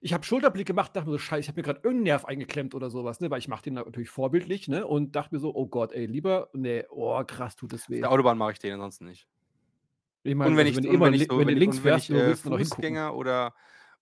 ich 0.00 0.12
habe 0.14 0.24
Schulterblick 0.24 0.66
gemacht, 0.66 0.94
dachte 0.94 1.06
mir 1.08 1.12
so, 1.14 1.18
scheiße, 1.18 1.40
ich 1.42 1.48
habe 1.48 1.58
mir 1.60 1.64
gerade 1.64 1.78
irgendeinen 1.80 2.04
Nerv 2.04 2.24
eingeklemmt 2.24 2.74
oder 2.74 2.90
sowas, 2.90 3.20
ne, 3.20 3.30
weil 3.30 3.38
ich 3.40 3.48
mache 3.48 3.62
den 3.64 3.74
natürlich 3.74 4.10
vorbildlich, 4.10 4.68
ne, 4.68 4.86
und 4.86 5.16
dachte 5.16 5.34
mir 5.34 5.40
so, 5.40 5.54
oh 5.54 5.66
Gott, 5.66 5.92
ey, 5.92 6.06
lieber, 6.06 6.50
ne, 6.54 6.86
oh, 6.90 7.22
krass, 7.24 7.56
tut 7.56 7.72
das 7.72 7.88
Auf 7.90 7.90
weh. 7.90 8.00
der 8.00 8.10
Autobahn 8.10 8.38
mache 8.38 8.52
ich 8.52 8.58
den 8.60 8.72
ansonsten 8.74 9.04
nicht. 9.06 9.28
Ich 10.24 10.34
meine, 10.34 10.50
Und 10.50 10.56
wenn 10.56 10.66
also, 10.66 10.66
ich, 10.66 10.76
wenn 10.76 10.84
du 10.84 10.90
immer 10.90 11.10
wenn 11.10 11.14
ich, 11.14 11.28
so, 11.28 11.36
wenn 11.36 11.48
du 11.48 11.54
wenn 11.54 11.56
ich, 11.56 11.60
links 11.60 11.78
fährst, 11.80 12.08
ich 12.08 12.10
du 12.10 12.14
äh, 12.14 12.26
willst 12.26 12.44
du 12.46 12.50
noch. 12.50 12.60
Fußgänger 12.60 13.14
oder, 13.14 13.54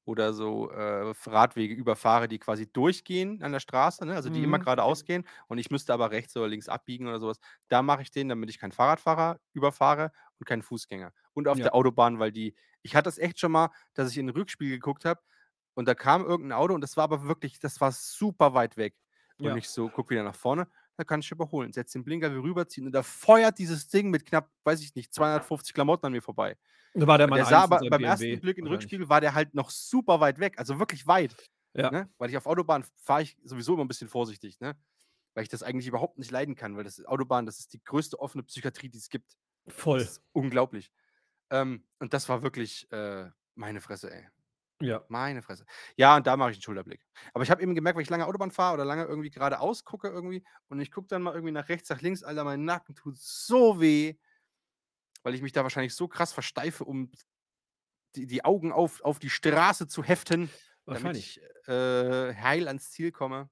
oder 0.05 0.33
so 0.35 0.71
äh, 0.71 1.13
Radwege 1.27 1.75
überfahre, 1.75 2.29
die 2.29 2.39
quasi 2.39 2.71
durchgehen 2.71 3.43
an 3.43 3.53
der 3.53 3.61
Straße, 3.61 4.05
ne? 4.07 4.15
also 4.15 4.29
die 4.31 4.43
immer 4.43 4.59
Mhm. 4.59 4.59
geradeaus 4.59 5.05
gehen 5.05 5.25
und 5.49 5.59
ich 5.59 5.71
müsste 5.71 5.93
aber 5.95 6.11
rechts 6.11 6.37
oder 6.37 6.47
links 6.49 6.69
abbiegen 6.69 7.07
oder 7.09 7.19
sowas, 7.21 7.39
da 7.69 7.83
mache 7.83 8.03
ich 8.03 8.11
den, 8.11 8.29
damit 8.29 8.51
ich 8.51 8.59
keinen 8.59 8.73
Fahrradfahrer 8.73 9.41
überfahre 9.53 10.13
und 10.39 10.47
keinen 10.47 10.63
Fußgänger. 10.63 11.13
Und 11.33 11.49
auf 11.49 11.59
Ja. 11.59 11.61
der 11.61 11.75
Autobahn, 11.75 12.19
weil 12.19 12.33
die, 12.33 12.55
ich 12.83 12.95
hatte 12.95 13.05
das 13.05 13.19
echt 13.19 13.41
schon 13.41 13.53
mal, 13.53 13.71
dass 13.95 14.11
ich 14.11 14.19
in 14.19 14.27
den 14.27 14.37
Rückspiegel 14.37 14.77
geguckt 14.77 15.05
habe 15.07 15.21
und 15.77 15.87
da 15.89 15.95
kam 15.95 16.25
irgendein 16.27 16.59
Auto 16.59 16.75
und 16.75 16.81
das 16.83 16.97
war 16.99 17.05
aber 17.05 17.29
wirklich, 17.29 17.61
das 17.61 17.81
war 17.81 17.93
super 17.93 18.55
weit 18.55 18.77
weg. 18.77 18.97
Und 19.39 19.47
Ja. 19.47 19.57
ich 19.57 19.69
so, 19.71 19.89
guck 19.91 20.11
wieder 20.11 20.25
nach 20.25 20.35
vorne, 20.35 20.69
da 20.97 21.05
kann 21.05 21.21
ich 21.21 21.31
überholen. 21.31 21.73
Setz 21.73 21.93
den 21.93 22.05
Blinker 22.05 22.33
wie 22.35 22.39
rüberziehen 22.39 22.87
und 22.87 22.93
da 22.93 23.05
feuert 23.05 23.59
dieses 23.61 23.89
Ding 23.89 24.11
mit 24.11 24.27
knapp, 24.27 24.51
weiß 24.65 24.83
ich 24.83 24.95
nicht, 24.97 25.15
250 25.15 25.75
Klamotten 25.75 26.07
an 26.07 26.13
mir 26.13 26.23
vorbei. 26.23 26.57
Da 26.95 27.07
war 27.07 27.19
der 27.19 27.29
Mann 27.29 27.37
der 27.37 27.47
sah 27.47 27.65
1 27.65 27.67
in 27.67 27.73
aber 27.75 27.81
beim 27.91 28.03
BMW 28.03 28.05
ersten 28.05 28.41
Blick 28.41 28.59
in 28.59 28.65
den. 28.65 28.73
Rückspiegel 28.73 29.09
war 29.11 29.21
der 29.21 29.35
halt 29.35 29.55
noch 29.55 29.71
super 29.71 30.21
weit 30.21 30.41
weg, 30.41 30.59
also 30.59 30.79
wirklich 30.79 31.07
weit. 31.07 31.37
Ja. 31.75 31.91
Ne? 31.91 32.09
Weil 32.19 32.31
ich 32.31 32.37
auf 32.39 32.47
Autobahn 32.47 32.85
fahre 33.03 33.23
ich 33.23 33.37
sowieso 33.45 33.75
immer 33.75 33.85
ein 33.85 33.89
bisschen 33.89 34.09
vorsichtig, 34.09 34.61
ne? 34.61 34.77
Weil 35.35 35.43
ich 35.43 35.51
das 35.51 35.63
eigentlich 35.63 35.87
überhaupt 35.87 36.19
nicht 36.19 36.31
leiden 36.31 36.55
kann, 36.55 36.77
weil 36.79 36.85
das 36.85 37.05
Autobahn, 37.05 37.45
das 37.45 37.59
ist 37.59 37.75
die 37.75 37.83
größte 37.85 38.19
offene 38.19 38.43
Psychiatrie, 38.45 38.89
die 38.89 38.97
es 38.97 39.11
gibt. 39.11 39.37
Das 39.67 39.75
Voll. 39.75 40.01
ist 40.01 40.23
unglaublich. 40.33 40.91
Ähm, 41.51 41.87
und 41.99 42.15
das 42.15 42.29
war 42.31 42.43
wirklich 42.43 42.91
äh, 42.93 43.31
meine 43.55 43.83
Fresse, 43.83 44.11
ey. 44.11 44.29
Ja. 44.81 45.05
Meine 45.09 45.43
Fresse. 45.43 45.65
Ja, 45.97 46.17
und 46.17 46.27
da 46.27 46.37
mache 46.37 46.51
ich 46.51 46.57
einen 46.57 46.63
Schulterblick. 46.63 47.07
Aber 47.33 47.43
ich 47.45 47.51
habe 47.51 47.63
eben 47.63 47.75
gemerkt, 47.75 47.97
weil 47.97 48.03
ich 48.03 48.11
lange 48.11 48.27
Autobahn 48.27 48.51
fahre 48.51 48.75
oder 48.75 48.85
lange 48.85 49.05
irgendwie 49.05 49.31
geradeaus 49.31 49.85
gucke 49.85 50.09
irgendwie 50.09 50.45
und 50.69 50.81
ich 50.81 50.91
gucke 50.91 51.09
dann 51.09 51.23
mal 51.23 51.35
irgendwie 51.35 51.53
nach 51.53 51.69
rechts, 51.69 51.89
nach 51.89 52.03
links, 52.03 52.23
Alter, 52.23 52.45
mein 52.45 52.65
Nacken 52.65 52.95
tut 52.95 53.17
so 53.17 53.81
weh, 53.81 54.17
weil 55.23 55.35
ich 55.35 55.43
mich 55.43 55.53
da 55.53 55.63
wahrscheinlich 55.63 55.95
so 55.95 56.09
krass 56.09 56.33
versteife, 56.33 56.85
um 56.85 57.11
die, 58.17 58.27
die 58.27 58.45
Augen 58.45 58.73
auf, 58.73 59.01
auf 59.03 59.19
die 59.19 59.31
Straße 59.31 59.89
zu 59.89 60.03
heften, 60.03 60.51
damit 60.85 61.17
ich 61.17 61.41
äh, 61.67 62.35
heil 62.35 62.69
ans 62.69 62.91
Ziel 62.91 63.13
komme. 63.13 63.49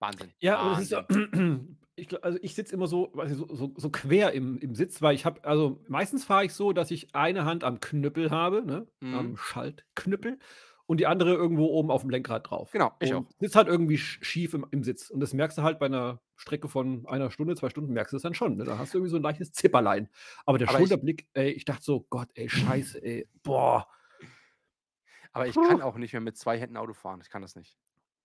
Wahnsinn. 0.00 0.32
Ja, 0.38 0.64
Wahnsinn. 0.64 1.78
ich, 1.98 2.24
also 2.24 2.38
ich 2.42 2.54
sitze 2.54 2.74
immer 2.74 2.86
so, 2.86 3.12
ich, 3.26 3.34
so, 3.34 3.46
so, 3.54 3.72
so 3.76 3.90
quer 3.90 4.32
im, 4.32 4.58
im 4.58 4.74
Sitz, 4.74 5.02
weil 5.02 5.14
ich 5.14 5.24
habe, 5.24 5.44
also 5.44 5.80
meistens 5.88 6.24
fahre 6.24 6.44
ich 6.44 6.52
so, 6.54 6.72
dass 6.72 6.90
ich 6.90 7.14
eine 7.14 7.44
Hand 7.44 7.64
am 7.64 7.80
Knüppel 7.80 8.30
habe, 8.30 8.64
ne, 8.64 8.86
am 9.00 9.30
Mhm. 9.32 9.36
Schaltknüppel 9.36 10.38
und 10.86 11.00
die 11.00 11.06
andere 11.06 11.34
irgendwo 11.34 11.66
oben 11.66 11.90
auf 11.90 12.00
dem 12.00 12.10
Lenkrad 12.10 12.48
drauf. 12.50 12.70
Genau, 12.72 12.92
ich 13.00 13.12
und 13.12 13.26
auch. 13.26 13.30
sitzt 13.40 13.56
halt 13.56 13.68
irgendwie 13.68 13.96
sch- 13.96 14.24
schief 14.24 14.54
im, 14.54 14.66
im 14.70 14.82
Sitz. 14.82 15.10
Und 15.10 15.20
das 15.20 15.34
merkst 15.34 15.58
du 15.58 15.62
halt 15.62 15.78
bei 15.78 15.86
einer 15.86 16.20
Strecke 16.36 16.68
von 16.68 17.06
einer 17.06 17.30
Stunde, 17.30 17.56
zwei 17.56 17.68
Stunden, 17.68 17.92
merkst 17.92 18.12
du 18.12 18.16
es 18.16 18.22
dann 18.22 18.32
schon. 18.34 18.56
Ne? 18.56 18.64
Da 18.64 18.78
hast 18.78 18.94
du 18.94 18.98
irgendwie 18.98 19.10
so 19.10 19.16
ein 19.16 19.22
leichtes 19.22 19.52
Zipperlein. 19.52 20.08
Aber 20.46 20.56
der 20.56 20.68
Aber 20.68 20.78
ich, 20.78 20.88
Schulterblick, 20.88 21.26
ey, 21.34 21.50
ich 21.50 21.64
dachte 21.66 21.82
so, 21.84 22.06
Gott, 22.08 22.28
ey, 22.34 22.48
scheiße, 22.48 23.02
ey, 23.02 23.28
boah. 23.42 23.86
aber 25.32 25.46
ich 25.46 25.54
kann 25.54 25.82
auch 25.82 25.96
nicht 25.96 26.12
mehr 26.12 26.20
mit 26.22 26.36
zwei 26.38 26.58
Händen 26.58 26.76
Auto 26.76 26.94
fahren. 26.94 27.20
Ich 27.22 27.28
kann 27.30 27.42
das 27.42 27.54
nicht. 27.54 27.76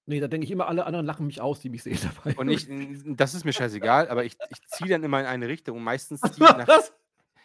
Nee, 0.06 0.20
da 0.20 0.28
denke 0.28 0.46
ich 0.46 0.52
immer, 0.52 0.68
alle 0.68 0.86
anderen 0.86 1.06
lachen 1.06 1.26
mich 1.26 1.39
aus, 1.39 1.60
die 1.62 1.70
mich 1.70 1.84
sehen 1.84 1.98
dabei. 2.24 2.36
Und 2.36 2.50
ich, 2.50 2.68
das 3.16 3.34
ist 3.34 3.46
mir 3.46 3.54
scheißegal, 3.54 4.10
aber 4.10 4.26
ich, 4.26 4.38
ich 4.50 4.62
ziehe 4.68 4.89
dann 4.89 5.04
immer 5.04 5.20
in 5.20 5.26
eine 5.26 5.48
Richtung 5.48 5.78
und 5.78 5.84
meistens 5.84 6.22
ziehe 6.22 6.48
ich 6.50 6.58
nach, 6.58 6.68
Was? 6.68 6.94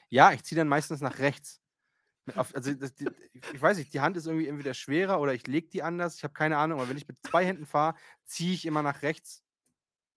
ja, 0.09 0.33
ich 0.33 0.42
ziehe 0.44 0.59
dann 0.59 0.68
meistens 0.68 1.01
nach 1.01 1.18
rechts. 1.18 1.61
Auf, 2.35 2.55
also 2.55 2.75
das, 2.75 2.94
die, 2.94 3.09
ich 3.55 3.62
weiß 3.62 3.79
nicht, 3.79 3.94
die 3.94 4.01
Hand 4.01 4.16
ist 4.16 4.27
irgendwie 4.27 4.49
entweder 4.49 4.75
schwerer 4.75 5.21
oder 5.21 5.33
ich 5.33 5.47
lege 5.47 5.68
die 5.68 5.83
anders, 5.83 6.16
ich 6.16 6.25
habe 6.25 6.35
keine 6.35 6.59
Ahnung, 6.59 6.79
aber 6.79 6.90
wenn 6.90 6.99
ich 6.99 7.09
mit 7.09 7.16
zwei 7.25 7.44
Händen 7.47 7.64
fahre, 7.64 7.94
ziehe 8.25 8.53
ich 8.53 8.66
immer 8.66 8.83
nach 8.83 9.01
rechts, 9.01 9.42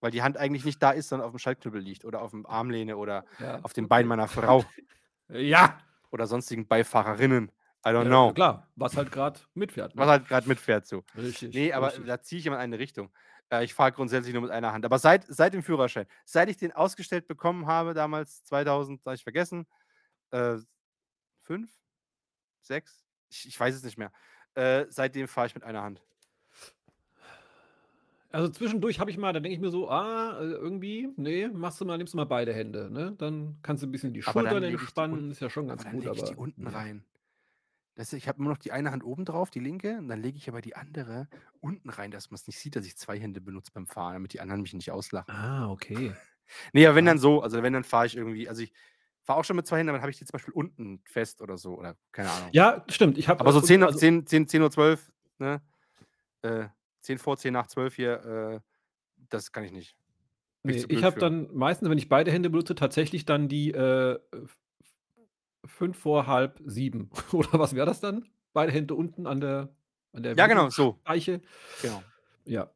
weil 0.02 0.12
die 0.12 0.22
Hand 0.22 0.38
eigentlich 0.38 0.66
nicht 0.66 0.84
da 0.84 0.92
ist, 0.92 1.10
sondern 1.10 1.28
auf 1.28 1.34
dem 1.34 1.40
Schaltknüppel 1.40 1.80
liegt 1.80 2.04
oder 2.04 2.22
auf 2.22 2.32
dem 2.32 2.46
Armlehne 2.46 2.98
oder 2.98 3.24
Ja, 3.40 3.60
auf 3.62 3.72
dem 3.74 3.88
Bein 3.88 4.08
meiner 4.08 4.28
Frau 4.28 4.66
Ja, 5.30 5.78
oder 6.10 6.28
sonstigen 6.28 6.68
Beifahrerinnen. 6.68 7.52
I 7.86 7.90
don't 7.90 8.04
ja, 8.04 8.10
know. 8.10 8.34
klar, 8.34 8.68
was 8.76 8.96
halt 8.96 9.12
gerade 9.12 9.40
mitfährt. 9.54 9.96
Was 9.96 10.06
Ne? 10.06 10.12
halt 10.12 10.28
gerade 10.28 10.48
mitfährt 10.48 10.86
so. 10.86 11.04
Richtig. 11.18 11.54
Nee, 11.56 11.74
aber 11.74 11.88
richtig. 11.88 12.06
da 12.06 12.22
ziehe 12.22 12.40
ich 12.40 12.46
immer 12.46 12.58
in 12.58 12.62
eine 12.62 12.80
Richtung. 12.80 13.12
Äh, 13.52 13.64
ich 13.64 13.74
fahre 13.74 13.92
grundsätzlich 13.92 14.34
nur 14.34 14.44
mit 14.44 14.52
einer 14.52 14.72
Hand. 14.72 14.86
Aber 14.86 15.00
seit, 15.00 15.26
seit 15.28 15.54
dem 15.54 15.64
Führerschein, 15.64 16.06
seit 16.26 16.50
ich 16.50 16.58
den 16.58 16.72
ausgestellt 16.72 17.28
bekommen 17.28 17.66
habe, 17.66 17.94
damals 17.94 18.44
2000, 18.46 19.02
habe 19.06 19.16
ich 19.16 19.24
vergessen, 19.24 19.66
äh, 20.32 20.58
fünf, 21.42 21.72
sechs, 22.62 23.04
ich, 23.30 23.48
ich 23.48 23.60
weiß 23.60 23.76
es 23.76 23.84
nicht 23.84 23.98
mehr. 23.98 24.12
Äh, 24.54 24.86
seitdem 24.90 25.28
fahre 25.28 25.48
ich 25.48 25.56
mit 25.56 25.64
einer 25.64 25.82
Hand. 25.82 26.02
Also 28.34 28.48
zwischendurch 28.48 29.00
habe 29.00 29.12
ich 29.12 29.18
mal, 29.18 29.34
da 29.34 29.42
denke 29.42 29.56
ich 29.56 29.60
mir 29.60 29.72
so, 29.72 29.90
ah, 29.90 30.40
äh, 30.40 30.46
irgendwie, 30.46 31.10
nee, 31.18 31.50
machst 31.50 31.82
du 31.82 31.86
mal, 31.86 31.98
nimmst 31.98 32.14
du 32.14 32.18
mal 32.18 32.26
beide 32.26 32.54
Hände, 32.54 32.90
ne? 32.90 33.14
Dann 33.18 33.58
kannst 33.62 33.84
du 33.84 33.88
ein 33.88 33.92
bisschen 33.92 34.14
die 34.14 34.26
Aber 34.26 34.44
dann 34.44 34.52
Schultern 34.52 34.70
die 34.70 34.76
entspannen, 34.76 35.32
ist 35.32 35.42
ja 35.42 35.50
schon 35.50 35.66
aber 35.66 35.72
ganz 35.72 35.84
dann 35.84 35.92
gut, 35.94 36.04
lege 36.06 36.16
ich 36.16 36.24
die 36.24 36.32
aber 36.32 36.42
unten 36.42 36.68
rein. 36.68 37.04
Das, 37.96 38.14
ich 38.14 38.28
habe 38.28 38.42
nur 38.42 38.52
noch 38.54 38.58
die 38.58 38.72
eine 38.72 38.92
Hand 38.92 39.04
oben 39.04 39.26
drauf, 39.26 39.50
die 39.50 39.60
linke, 39.60 39.98
und 39.98 40.08
dann 40.08 40.22
lege 40.22 40.38
ich 40.38 40.48
aber 40.48 40.62
die 40.62 40.76
andere 40.76 41.28
unten 41.60 41.90
rein, 41.90 42.10
dass 42.12 42.32
man 42.32 42.36
es 42.36 42.48
nicht 42.48 42.58
sieht, 42.58 42.76
dass 42.76 42.86
ich 42.86 42.96
zwei 42.98 43.20
Hände 43.20 43.42
benutze 43.42 43.72
beim 43.74 43.86
Fahren, 43.86 44.14
damit 44.14 44.34
die 44.34 44.40
anderen 44.40 44.62
mich 44.62 44.74
nicht 44.74 44.92
auslachen. 44.92 45.34
Ah, 45.34 45.70
okay. 45.72 46.14
Nee, 46.74 46.86
aber 46.86 46.96
wenn 46.98 47.06
dann 47.06 47.18
so, 47.18 47.42
also 47.42 47.64
wenn 47.64 47.72
dann 47.72 47.86
fahre 47.86 48.08
ich 48.08 48.18
irgendwie, 48.18 48.50
also 48.50 48.62
ich 48.62 48.74
fahre 49.24 49.40
auch 49.40 49.46
schon 49.46 49.56
mit 49.56 49.66
zwei 49.66 49.78
Händen, 49.78 49.88
aber 49.90 50.00
dann 50.00 50.02
habe 50.04 50.12
ich 50.12 50.18
die 50.18 50.26
zum 50.26 50.34
Beispiel 50.34 50.54
unten 50.54 51.02
fest 51.06 51.40
oder 51.42 51.58
so, 51.58 51.78
oder 51.78 51.96
keine 52.12 52.30
Ahnung. 52.30 52.50
Ja, 52.52 52.84
stimmt. 52.90 53.18
Ich 53.18 53.30
habe 53.30 53.40
Aber 53.40 53.54
so 53.54 53.60
äh, 53.60 53.64
10, 53.64 53.84
also, 53.84 53.98
10, 53.98 54.28
10, 54.28 54.50
10 54.50 54.62
Uhr 54.62 54.70
12, 54.70 55.14
ne? 55.38 55.62
Äh, 56.42 56.68
10 57.00 57.20
vor, 57.20 57.38
10 57.38 57.54
nach 57.54 57.68
12 57.68 57.96
hier, 57.96 58.26
äh, 58.26 58.60
das 59.30 59.54
kann 59.54 59.64
ich 59.64 59.72
nicht. 59.72 59.96
Nee, 60.64 60.86
ich 60.90 61.04
habe 61.04 61.18
dann 61.20 61.50
meistens, 61.56 61.90
wenn 61.90 61.98
ich 61.98 62.10
beide 62.10 62.32
Hände 62.32 62.50
benutze, 62.50 62.76
tatsächlich 62.76 63.26
dann 63.26 63.48
die 63.48 63.72
äh, 63.72 64.20
f- 64.34 64.60
fünf 65.82 65.98
vor 65.98 66.28
halb 66.28 66.62
sieben. 66.64 67.10
Oder 67.32 67.54
was 67.54 67.74
wäre 67.74 67.88
das 67.88 68.00
dann? 68.00 68.30
Beide 68.54 68.72
Hände 68.72 68.94
unten 68.94 69.26
an 69.26 69.42
der, 69.42 69.76
an 70.14 70.22
der 70.22 70.36
Ja, 70.36 70.46
genau, 70.46 70.70
so. 70.70 71.00
Winkelspeiche. 71.06 71.42
Genau. 71.82 72.04
Ja. 72.46 72.70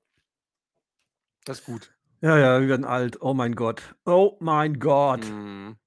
Das 1.45 1.59
ist 1.59 1.65
gut. 1.67 1.93
Ja, 2.21 2.35
ja, 2.39 2.59
wir 2.59 2.67
werden 2.67 2.83
alt. 2.85 3.21
Oh 3.21 3.35
mein 3.35 3.53
Gott. 3.53 3.93
Oh 4.05 4.37
mein 4.39 4.79
Gott. 4.79 5.23
Mhm. 5.29 5.77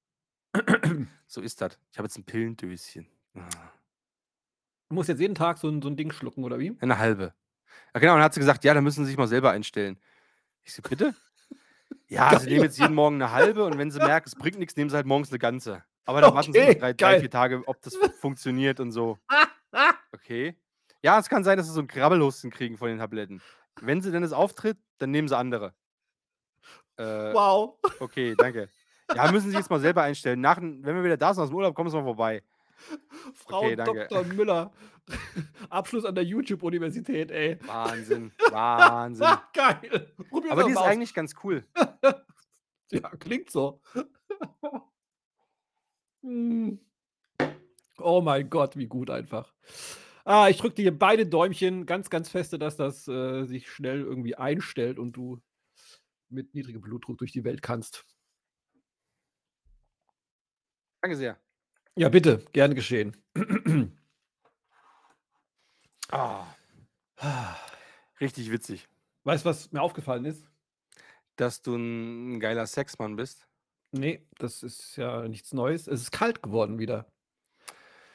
so 1.26 1.40
ist 1.40 1.60
das. 1.60 1.76
Ich 1.90 1.98
habe 1.98 2.06
jetzt 2.06 2.16
ein 2.18 2.24
Pillendöschen. 2.24 3.08
Ah. 3.34 3.48
Du 4.88 4.94
musst 4.94 5.08
jetzt 5.08 5.18
jeden 5.20 5.34
Tag 5.34 5.58
so 5.58 5.66
'n 5.68 5.82
so 5.82 5.88
'n 5.88 5.96
Ding 5.96 6.12
schlucken 6.12 6.44
oder 6.44 6.60
wie? 6.60 6.76
Eine 6.80 6.98
halbe. 6.98 7.34
Ja, 7.94 8.00
genau, 8.00 8.12
und 8.12 8.18
dann 8.18 8.24
hat 8.26 8.34
sie 8.34 8.40
gesagt: 8.40 8.62
„Ja, 8.64 8.74
da 8.74 8.80
müssen 8.80 9.04
Sie 9.04 9.10
sich 9.10 9.18
mal 9.18 9.26
selber 9.26 9.50
einstellen.“ 9.50 9.98
Ich 10.62 10.72
so: 10.72 10.82
„Bitte?“ 10.82 11.16
Ja, 12.08 12.38
sie 12.38 12.46
nehmen 12.48 12.64
jetzt 12.64 12.78
jeden 12.78 12.94
Morgen 12.94 13.16
eine 13.16 13.32
halbe 13.32 13.64
und 13.64 13.76
wenn 13.78 13.90
sie 13.90 13.98
merken, 14.00 14.28
es 14.28 14.34
bringt 14.36 14.58
nichts, 14.58 14.76
nehmen 14.76 14.90
sie 14.90 14.96
halt 14.96 15.06
morgens 15.06 15.30
eine 15.30 15.38
ganze. 15.38 15.84
Aber 16.08 16.22
dann 16.22 16.34
warten 16.34 16.52
sie 16.54 16.58
Okay, 16.58 16.68
nicht 16.70 16.80
drei, 16.80 16.92
drei, 16.94 17.20
vier 17.20 17.30
Tage, 17.30 17.62
ob 17.66 17.82
das 17.82 17.94
funktioniert 18.20 18.80
und 18.80 18.92
so. 18.92 19.18
Okay. 20.14 20.56
Ja, 21.02 21.18
es 21.18 21.28
kann 21.28 21.44
sein, 21.44 21.58
dass 21.58 21.66
sie 21.66 21.72
so 21.74 21.80
'n 21.80 21.86
Krabbelhusten 21.86 22.50
kriegen 22.50 22.78
von 22.78 22.88
den 22.88 22.98
Tabletten. 22.98 23.42
Wenn 23.80 24.00
sie 24.00 24.10
denn 24.10 24.22
es 24.22 24.32
auftritt, 24.32 24.78
dann 24.98 25.10
nehmen 25.10 25.28
sie 25.28 25.36
andere. 25.36 25.74
Äh, 26.96 27.32
Wow. 27.34 27.78
okay, 28.00 28.34
danke. 28.36 28.68
Ja, 29.14 29.30
müssen 29.30 29.50
Sie 29.50 29.56
jetzt 29.56 29.70
mal 29.70 29.80
selber 29.80 30.02
einstellen. 30.02 30.40
Nach 30.40 30.58
wenn 30.60 30.82
wir 30.84 31.04
wieder 31.04 31.16
da 31.16 31.32
sind 31.34 31.44
aus'm 31.44 31.54
Urlaub, 31.54 31.74
kommen 31.74 31.90
Sie 31.90 31.96
mal 31.96 32.04
vorbei. 32.04 32.42
Frau 33.34 33.58
Okay, 33.58 33.76
danke. 33.76 34.06
Doktor 34.08 34.24
Müller. 34.24 34.72
Abschluss 35.70 36.04
an 36.04 36.14
der 36.14 36.24
YouTube-Universität, 36.24 37.30
ey. 37.30 37.58
Wahnsinn, 37.66 38.32
Wahnsinn. 38.50 39.26
Geil. 39.54 40.12
Probier's 40.28 40.52
Aber 40.52 40.64
die 40.64 40.72
ist 40.72 40.76
aus. 40.78 40.84
eigentlich 40.86 41.14
ganz 41.14 41.34
cool. 41.44 41.64
Ja, 42.90 43.10
klingt 43.18 43.50
so. 43.50 43.80
Hm. 46.22 46.78
Oh 47.98 48.20
mein 48.20 48.48
Gott, 48.50 48.76
wie 48.76 48.86
gut 48.86 49.10
einfach. 49.10 49.52
Ah, 50.24 50.48
ich 50.48 50.58
drücke 50.58 50.74
dir 50.76 50.96
beide 50.96 51.26
Däumchen 51.26 51.86
ganz, 51.86 52.10
ganz 52.10 52.28
feste, 52.28 52.58
dass 52.58 52.76
das, 52.76 53.08
äh, 53.08 53.44
sich 53.46 53.70
schnell 53.70 54.00
irgendwie 54.00 54.36
einstellt 54.36 54.98
und 54.98 55.12
du 55.16 55.40
mit 56.30 56.54
niedrigem 56.54 56.82
Blutdruck 56.82 57.18
durch 57.18 57.32
die 57.32 57.44
Welt 57.44 57.62
kannst. 57.62 58.04
Danke 61.02 61.16
sehr. 61.16 61.36
Ja, 61.96 62.08
bitte, 62.08 62.44
gern 62.52 62.74
geschehen. 62.74 63.16
Ah, 66.10 66.46
richtig 68.20 68.50
witzig, 68.50 68.88
Weißt 69.24 69.44
du, 69.44 69.50
was 69.50 69.72
mir 69.72 69.82
aufgefallen 69.82 70.24
ist? 70.24 70.44
dass 71.36 71.62
du 71.62 71.76
'n 71.76 72.40
geiler 72.40 72.66
Sexmann 72.68 73.16
bist. 73.16 73.47
Ne, 73.92 74.26
das 74.38 74.62
ist 74.62 74.96
ja 74.96 75.26
nichts 75.28 75.52
Neues. 75.52 75.86
Es 75.86 76.02
ist 76.02 76.10
kalt 76.10 76.42
geworden 76.42 76.78
wieder. 76.78 77.06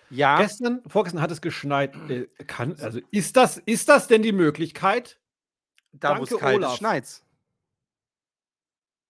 Ja. 0.10 0.38
Gestern 0.38 0.82
vorgestern 0.88 1.22
hat 1.22 1.32
es 1.32 1.42
geschneit. 1.42 1.96
Äh, 2.10 2.28
kann 2.46 2.76
also, 2.80 3.00
ist 3.12 3.36
das 3.36 3.58
ist 3.58 3.90
das 3.90 4.08
denn 4.08 4.22
die 4.22 4.32
Möglichkeit? 4.32 5.20
Da, 5.92 6.20
wo's 6.20 6.30
Danke, 6.30 6.44
kalt 6.44 6.58
Olaf. 6.58 6.74
ist, 6.74 6.78
schneit's. 6.80 7.26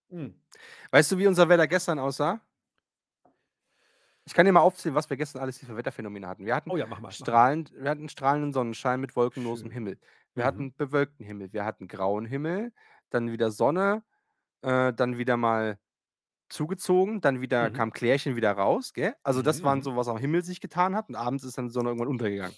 Hm. 0.09 0.33
Weißt 0.91 1.11
du, 1.11 1.17
wie 1.17 1.27
unser 1.27 1.49
Wetter 1.49 1.67
gestern 1.67 1.99
aussah? 1.99 2.39
Ich 4.25 4.33
kann 4.33 4.45
dir 4.45 4.53
mal 4.53 4.61
aufzählen, 4.61 4.95
was 4.95 5.09
wir 5.09 5.17
gestern 5.17 5.41
alles 5.41 5.57
hier 5.59 5.67
für 5.67 5.75
Wetterphänomene 5.75 6.27
hatten. 6.27 6.45
Wir 6.45 6.55
hatten 6.55 6.71
Oh 6.71 6.77
ja, 6.77 6.85
mach 6.85 6.99
mal, 7.01 7.09
mach 7.09 7.09
mal. 7.09 7.11
strahlend 7.11 7.73
wir 7.75 7.89
hatten 7.89 8.07
strahlenden 8.07 8.53
Sonnenschein 8.53 9.01
mit 9.01 9.15
wolkenlosem 9.15 9.67
Schön. 9.67 9.73
Himmel. 9.73 9.99
Wir 10.33 10.43
Mhm. 10.43 10.47
hatten 10.47 10.73
bewölkten 10.75 11.25
Himmel, 11.25 11.51
wir 11.51 11.65
hatten 11.65 11.87
grauen 11.87 12.25
Himmel, 12.25 12.71
dann 13.09 13.31
wieder 13.31 13.51
Sonne, 13.51 14.03
äh, 14.61 14.93
dann 14.93 15.17
wieder 15.17 15.37
mal 15.37 15.79
zugezogen, 16.53 17.21
dann 17.21 17.41
wieder 17.41 17.69
Mhm. 17.69 17.71
kam 17.71 17.91
Klärchen 17.93 18.35
wieder 18.35 18.53
raus, 18.53 18.93
gell? 18.93 19.15
Also, 19.23 19.41
das 19.41 19.63
Mhm, 19.63 19.63
waren 19.63 19.81
so, 19.81 19.95
was 19.95 20.07
am 20.07 20.17
Himmel 20.17 20.43
sich 20.43 20.61
getan 20.61 20.95
hat 20.95 21.09
und 21.09 21.15
abends 21.15 21.43
ist 21.43 21.57
dann 21.57 21.67
die 21.67 21.73
Sonne 21.73 21.89
irgendwann 21.89 22.09
untergegangen. 22.09 22.57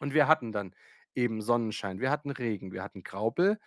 Und 0.00 0.14
wir 0.14 0.28
hatten 0.28 0.52
dann 0.52 0.74
eben 1.14 1.40
Sonnenschein, 1.42 2.00
wir 2.00 2.10
hatten 2.10 2.30
Regen, 2.30 2.72
wir 2.72 2.82
hatten 2.82 3.02
Graupel, 3.02 3.58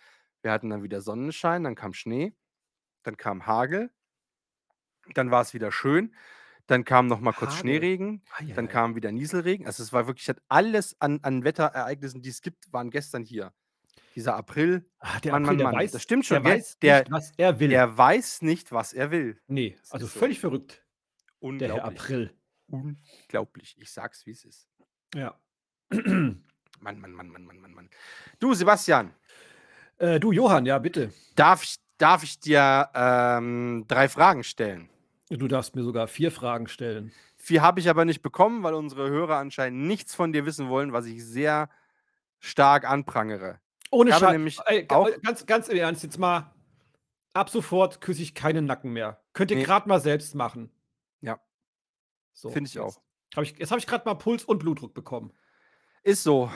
wir 0.42 0.52
hatten 0.52 0.70
dann 0.70 0.82
wieder 0.82 1.00
Sonnenschein, 1.00 1.64
dann 1.64 1.74
kam 1.74 1.92
Schnee, 1.94 2.34
dann 3.04 3.16
kam 3.18 3.46
Hagel, 3.46 3.92
dann 5.14 5.30
war's 5.30 5.54
wieder 5.54 5.72
schön, 5.72 6.14
dann 6.66 6.84
kam 6.84 7.06
noch 7.06 7.20
mal 7.20 7.32
kurz 7.32 7.52
Hagel. 7.52 7.54
Schneeregen, 7.54 8.22
ei, 8.38 8.52
dann 8.54 8.68
kam 8.68 8.94
wieder 8.96 9.12
Nieselregen. 9.12 9.66
Also, 9.66 9.82
es 9.82 9.92
war 9.92 10.06
wirklich 10.06 10.30
alles 10.48 11.00
an 11.00 11.20
an 11.22 11.44
Wetterereignissen, 11.44 12.22
die 12.22 12.30
es 12.30 12.42
gibt, 12.42 12.72
waren 12.72 12.90
gestern 12.90 13.24
hier. 13.24 13.52
Dieser 14.18 14.34
April, 14.34 14.84
Ah, 14.98 15.20
der 15.20 15.30
Mann, 15.30 15.44
April, 15.44 15.46
Mann, 15.46 15.58
der 15.58 15.66
Mann. 15.68 15.74
weiß 15.76 15.92
Das 15.92 16.02
stimmt 16.02 16.24
der 16.28 16.34
schon, 16.36 16.42
gell? 16.42 16.54
weiß 16.56 16.78
Der 16.80 16.98
nicht, 16.98 17.10
was 17.12 17.32
er 17.36 17.60
will. 17.60 17.68
der 17.68 17.96
weiß 17.96 18.42
nicht, 18.42 18.72
was 18.72 18.92
er 18.92 19.12
will. 19.12 19.40
Ne, 19.46 19.76
Das 19.78 19.92
also 19.92 20.06
ist 20.06 20.14
so. 20.14 20.18
völlig 20.18 20.40
verrückt, 20.40 20.70
der 20.72 21.68
Herr 21.68 21.74
Unglaublich. 21.76 21.84
April. 22.00 22.34
Unglaublich. 22.66 23.76
Ich 23.78 23.92
sag's, 23.92 24.26
wie's 24.26 24.44
ist. 24.44 24.68
Ja. 25.14 25.38
Mann, 25.92 26.42
Mann, 26.80 27.12
Mann, 27.12 27.28
Mann, 27.28 27.44
Mann, 27.44 27.60
Mann, 27.60 27.72
Mann. 27.74 27.90
Du, 28.40 28.54
Sebastian, 28.54 29.14
Äh, 29.98 30.18
du, 30.18 30.32
Johann, 30.32 30.66
ja, 30.66 30.78
bitte. 30.80 31.12
darf 31.36 31.62
ich 31.62 31.76
darf 31.98 32.24
ich 32.24 32.40
dir, 32.40 32.88
ähm, 32.94 33.84
3 33.86 34.08
Fragen 34.08 34.42
stellen? 34.42 34.88
Du 35.30 35.46
darfst 35.46 35.76
mir 35.76 35.84
sogar 35.84 36.08
4 36.08 36.32
Fragen 36.32 36.66
stellen. 36.66 37.12
4 37.36 37.62
habe 37.62 37.78
ich 37.78 37.88
aber 37.88 38.04
nicht 38.04 38.22
bekommen, 38.22 38.64
weil 38.64 38.74
unsere 38.74 39.08
Hörer 39.10 39.36
anscheinend 39.36 39.86
nichts 39.86 40.14
von 40.14 40.32
dir 40.32 40.44
wissen 40.44 40.68
wollen, 40.68 40.92
was 40.92 41.06
ich 41.06 41.24
sehr 41.24 41.68
stark 42.40 42.84
anprangere. 42.88 43.60
Ohne 43.92 44.10
Ich 44.10 44.14
habe 44.14 44.26
Schei 44.26 44.32
nämlich 44.32 44.58
ey, 44.66 44.84
ganz 45.22 45.46
ganz 45.46 45.68
im 45.68 45.76
Ernst 45.78 46.02
jetzt 46.02 46.18
mal, 46.18 46.52
ab 47.34 47.50
sofort 47.50 48.00
küsse 48.00 48.22
ich 48.22 48.34
keinen 48.34 48.66
Nacken 48.66 48.92
mehr. 48.92 49.22
Könnt 49.32 49.50
ihr 49.50 49.58
Ne. 49.58 49.64
grad 49.64 49.86
mal 49.86 50.00
selbst 50.00 50.34
machen. 50.34 50.70
Ja. 51.20 51.40
So, 52.34 52.50
Finde 52.50 52.68
ich 52.68 52.74
jetzt 52.74 52.82
auch. 52.84 53.02
habe 53.36 53.44
ich 53.46 53.58
jetzt 53.58 53.70
habe 53.70 53.78
ich 53.80 53.86
grad 53.86 54.06
mal 54.06 54.14
Puls 54.14 54.44
und 54.44 54.58
Blutdruck 54.58 54.94
bekommen. 54.94 55.32
Ist 56.04 56.22
so. 56.22 56.50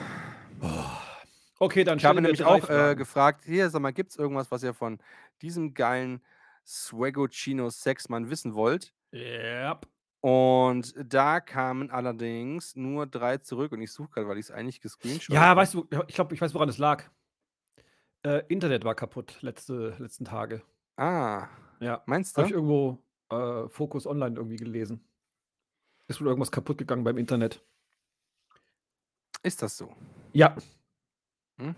Okay, 1.59 1.83
dann 1.83 1.97
Ich 1.99 2.05
habe 2.05 2.21
nämlich 2.21 2.39
3 2.39 2.45
auch, 2.45 2.69
äh, 2.69 2.95
gefragt: 2.95 3.43
„Hier, 3.45 3.69
sag 3.69 3.81
mal, 3.81 3.93
gibt's 3.93 4.15
irgendwas, 4.15 4.51
was 4.51 4.63
ihr 4.63 4.73
von 4.73 4.99
diesem 5.41 5.73
geilen 5.73 6.21
Swaggocino 6.65 7.69
Sexmann 7.69 8.29
wissen 8.29 8.53
wollt?“ 8.55 8.93
Jap. 9.11 9.85
Und 10.23 10.93
da 10.97 11.41
kamen 11.41 11.91
allerdings 11.91 12.77
nur 12.77 13.05
3 13.07 13.39
zurück 13.39 13.73
und 13.73 13.81
ich 13.81 13.91
suche 13.91 14.09
grad, 14.09 14.27
weil 14.29 14.37
ich's 14.37 14.51
eigentlich 14.51 14.79
gescreenshottet 14.79 15.35
Ja, 15.35 15.53
weißt 15.55 15.73
du, 15.73 15.85
ich 16.07 16.15
glaube, 16.15 16.33
ich 16.33 16.39
weiß, 16.41 16.53
woran 16.53 16.69
es 16.69 16.77
lag. 16.77 17.03
Äh, 18.23 18.43
Internet 18.47 18.85
war 18.85 18.95
kaputt 18.95 19.37
letzte 19.41 19.95
letzten 19.99 20.25
Tage. 20.25 20.61
Ah, 20.97 21.47
Ja, 21.79 22.01
meinst 22.05 22.37
habe 22.37 22.47
ich 22.47 22.53
du? 22.53 22.59
irgendwo, 22.59 23.03
äh, 23.29 23.67
Focus 23.69 24.07
Online 24.07 24.35
irgendwie 24.35 24.55
gelesen. 24.57 25.03
Ist 26.07 26.21
wohl 26.21 26.27
irgendwas 26.27 26.51
kaputt 26.51 26.77
gegangen 26.77 27.03
beim 27.03 27.17
Internet. 27.17 27.63
Ist 29.41 29.61
das 29.61 29.77
so? 29.77 29.93
Ja. 30.31 30.55
Mhm. 31.57 31.75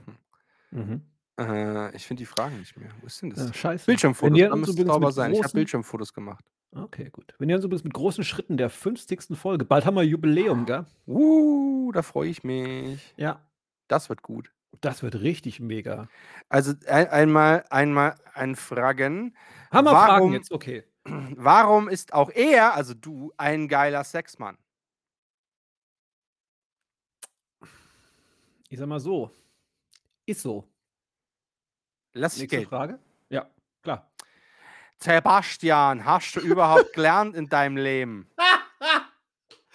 Mhm. 0.72 1.02
Äh, 1.40 1.96
ich 1.96 2.06
finde 2.06 2.22
die 2.22 2.26
Fragen 2.26 2.60
nicht 2.60 2.78
mehr. 2.78 2.92
Wo 3.02 3.08
ist 3.08 3.22
denn 3.22 3.32
das? 3.32 3.48
Ja, 3.48 3.54
scheiße. 3.54 3.86
Bildschirmfotos, 3.88 4.38
da 4.40 4.56
müsste 4.56 4.86
sauber 4.86 5.12
sein. 5.12 5.34
Ich 5.34 5.44
habe 5.44 5.54
Bildschirmfotos 5.54 6.14
gemacht. 6.14 6.46
Okay, 6.72 7.10
gut. 7.10 7.34
Wenn 7.40 7.50
ihr 7.50 7.56
uns 7.56 7.66
übrigens 7.66 7.84
mit 7.86 7.94
großen 7.94 8.24
Schritten 8.24 8.58
der 8.58 8.70
50. 8.70 9.38
Folge 9.38 9.66
bald 9.66 9.86
haben 9.86 9.96
wir 9.96 10.04
Jubiläum, 10.04 10.66
gell? 10.66 10.86
Uh, 11.08 11.92
da 11.94 12.02
freue 12.02 12.30
ich 12.30 12.44
mich. 12.44 13.14
Ja. 13.18 13.42
Das 13.88 14.10
wird 14.10 14.22
gut. 14.22 14.52
Das 14.82 15.04
wird 15.04 15.16
richtig 15.16 15.60
mega. 15.60 16.08
Also, 16.50 16.74
ein 16.88 17.08
einmal 17.08 17.66
einmal 17.70 18.16
ein 18.34 18.56
Fragen. 18.56 19.36
Haben 19.72 19.86
wir 19.86 19.92
Fragen 19.92 20.12
Warum 20.12 20.34
jetzt? 20.34 20.52
Okay. 20.52 20.84
warum 21.06 21.88
ist 21.88 22.14
auch 22.14 22.30
er, 22.32 22.74
also 22.74 22.94
du, 22.94 23.32
ein 23.38 23.68
geiler 23.68 24.04
Sexmann? 24.04 24.58
Ich 28.70 28.80
sage 28.80 28.88
mal 28.88 29.00
so, 29.00 29.32
ist 30.26 30.42
so. 30.42 30.68
Lass 32.14 32.38
Nächste 32.38 32.48
gelten. 32.58 32.70
Frage? 32.70 33.00
Ja, 33.30 33.50
klar. 33.84 34.10
Sebastian, 34.98 36.06
hast 36.06 36.36
du 36.36 36.40
überhaupt 36.40 36.94
gelernt 36.94 37.36
in 37.36 37.48
deinem 37.48 37.78
Leben? 37.78 38.30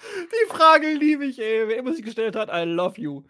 Die 0.02 0.48
Frage 0.48 0.92
liebe 0.94 1.26
ich, 1.26 1.38
ey. 1.38 1.68
Wer 1.68 1.76
immer 1.76 1.94
sie 1.94 2.02
gestellt 2.02 2.34
hat, 2.34 2.48
I 2.48 2.64
love 2.64 3.00
you. 3.00 3.22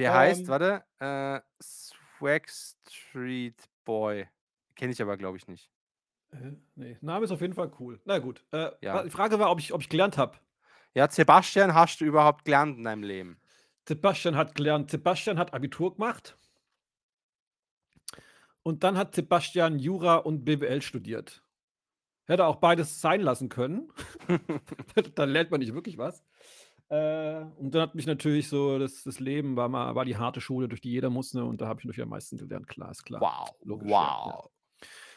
Der 0.00 0.14
heißt, 0.14 0.40
Ähm 0.42 0.48
warte, 0.48 0.84
äh, 0.98 1.40
Swag 1.62 2.48
Street 2.48 3.62
Boy. 3.84 4.28
Kenne 4.74 4.92
ich 4.92 5.02
aber, 5.02 5.16
glaube 5.16 5.36
ich, 5.36 5.46
nicht. 5.46 5.70
Äh, 6.32 6.52
ne, 6.74 6.96
Name 7.00 7.24
ist 7.24 7.30
auf 7.30 7.40
jeden 7.40 7.54
Fall 7.54 7.70
cool. 7.80 8.00
Na 8.04 8.18
gut, 8.18 8.44
äh, 8.52 8.70
Ja. 8.80 9.02
die 9.02 9.10
Frage 9.10 9.38
war, 9.38 9.50
ob 9.50 9.58
ich 9.60 9.72
ob 9.72 9.80
ich 9.80 9.88
gelernt 9.88 10.16
habe. 10.16 10.38
Ja, 10.94 11.08
Sebastian, 11.08 11.74
hast 11.74 12.00
du 12.00 12.04
überhaupt 12.04 12.44
gelernt 12.44 12.78
in 12.78 12.84
deinem 12.84 13.02
Leben? 13.02 13.40
Sebastian 13.86 14.36
hat 14.36 14.54
gelernt 14.54 14.90
Sebastian 14.90 15.38
hat 15.38 15.54
Abitur 15.54 15.94
gemacht. 15.94 16.36
Und 18.62 18.84
dann 18.84 18.96
hat 18.98 19.14
Sebastian 19.14 19.78
Jura 19.78 20.16
und 20.16 20.44
BWL 20.44 20.82
studiert. 20.82 21.42
Hätte 22.26 22.44
auch 22.44 22.56
beides 22.56 23.00
sein 23.00 23.20
lassen 23.22 23.48
können. 23.48 23.92
Dann 25.16 25.30
lernt 25.30 25.50
man 25.50 25.60
nicht 25.60 25.74
wirklich 25.74 25.98
was. 25.98 26.22
Äh, 26.90 27.42
und 27.56 27.72
dann 27.74 27.82
hat 27.82 27.94
mich 27.94 28.06
natürlich 28.06 28.48
so 28.48 28.78
das 28.78 29.04
das 29.04 29.20
Leben 29.20 29.56
war 29.56 29.68
mal 29.68 29.94
war 29.94 30.04
die 30.04 30.16
harte 30.16 30.40
Schule, 30.40 30.68
durch 30.68 30.80
die 30.80 30.90
jeder 30.90 31.08
musste 31.10 31.44
und 31.44 31.60
da 31.60 31.68
habe 31.68 31.80
ich 31.80 31.86
natürlich 31.86 32.02
am 32.02 32.08
meisten 32.10 32.36
gelernt, 32.36 32.66
klar, 32.68 32.90
ist 32.90 33.04
klar. 33.04 33.20
Wow, 33.20 33.50
Logisch, 33.62 33.98
ja, 33.98 34.16
ja. 34.24 34.34
wow. 34.34 34.50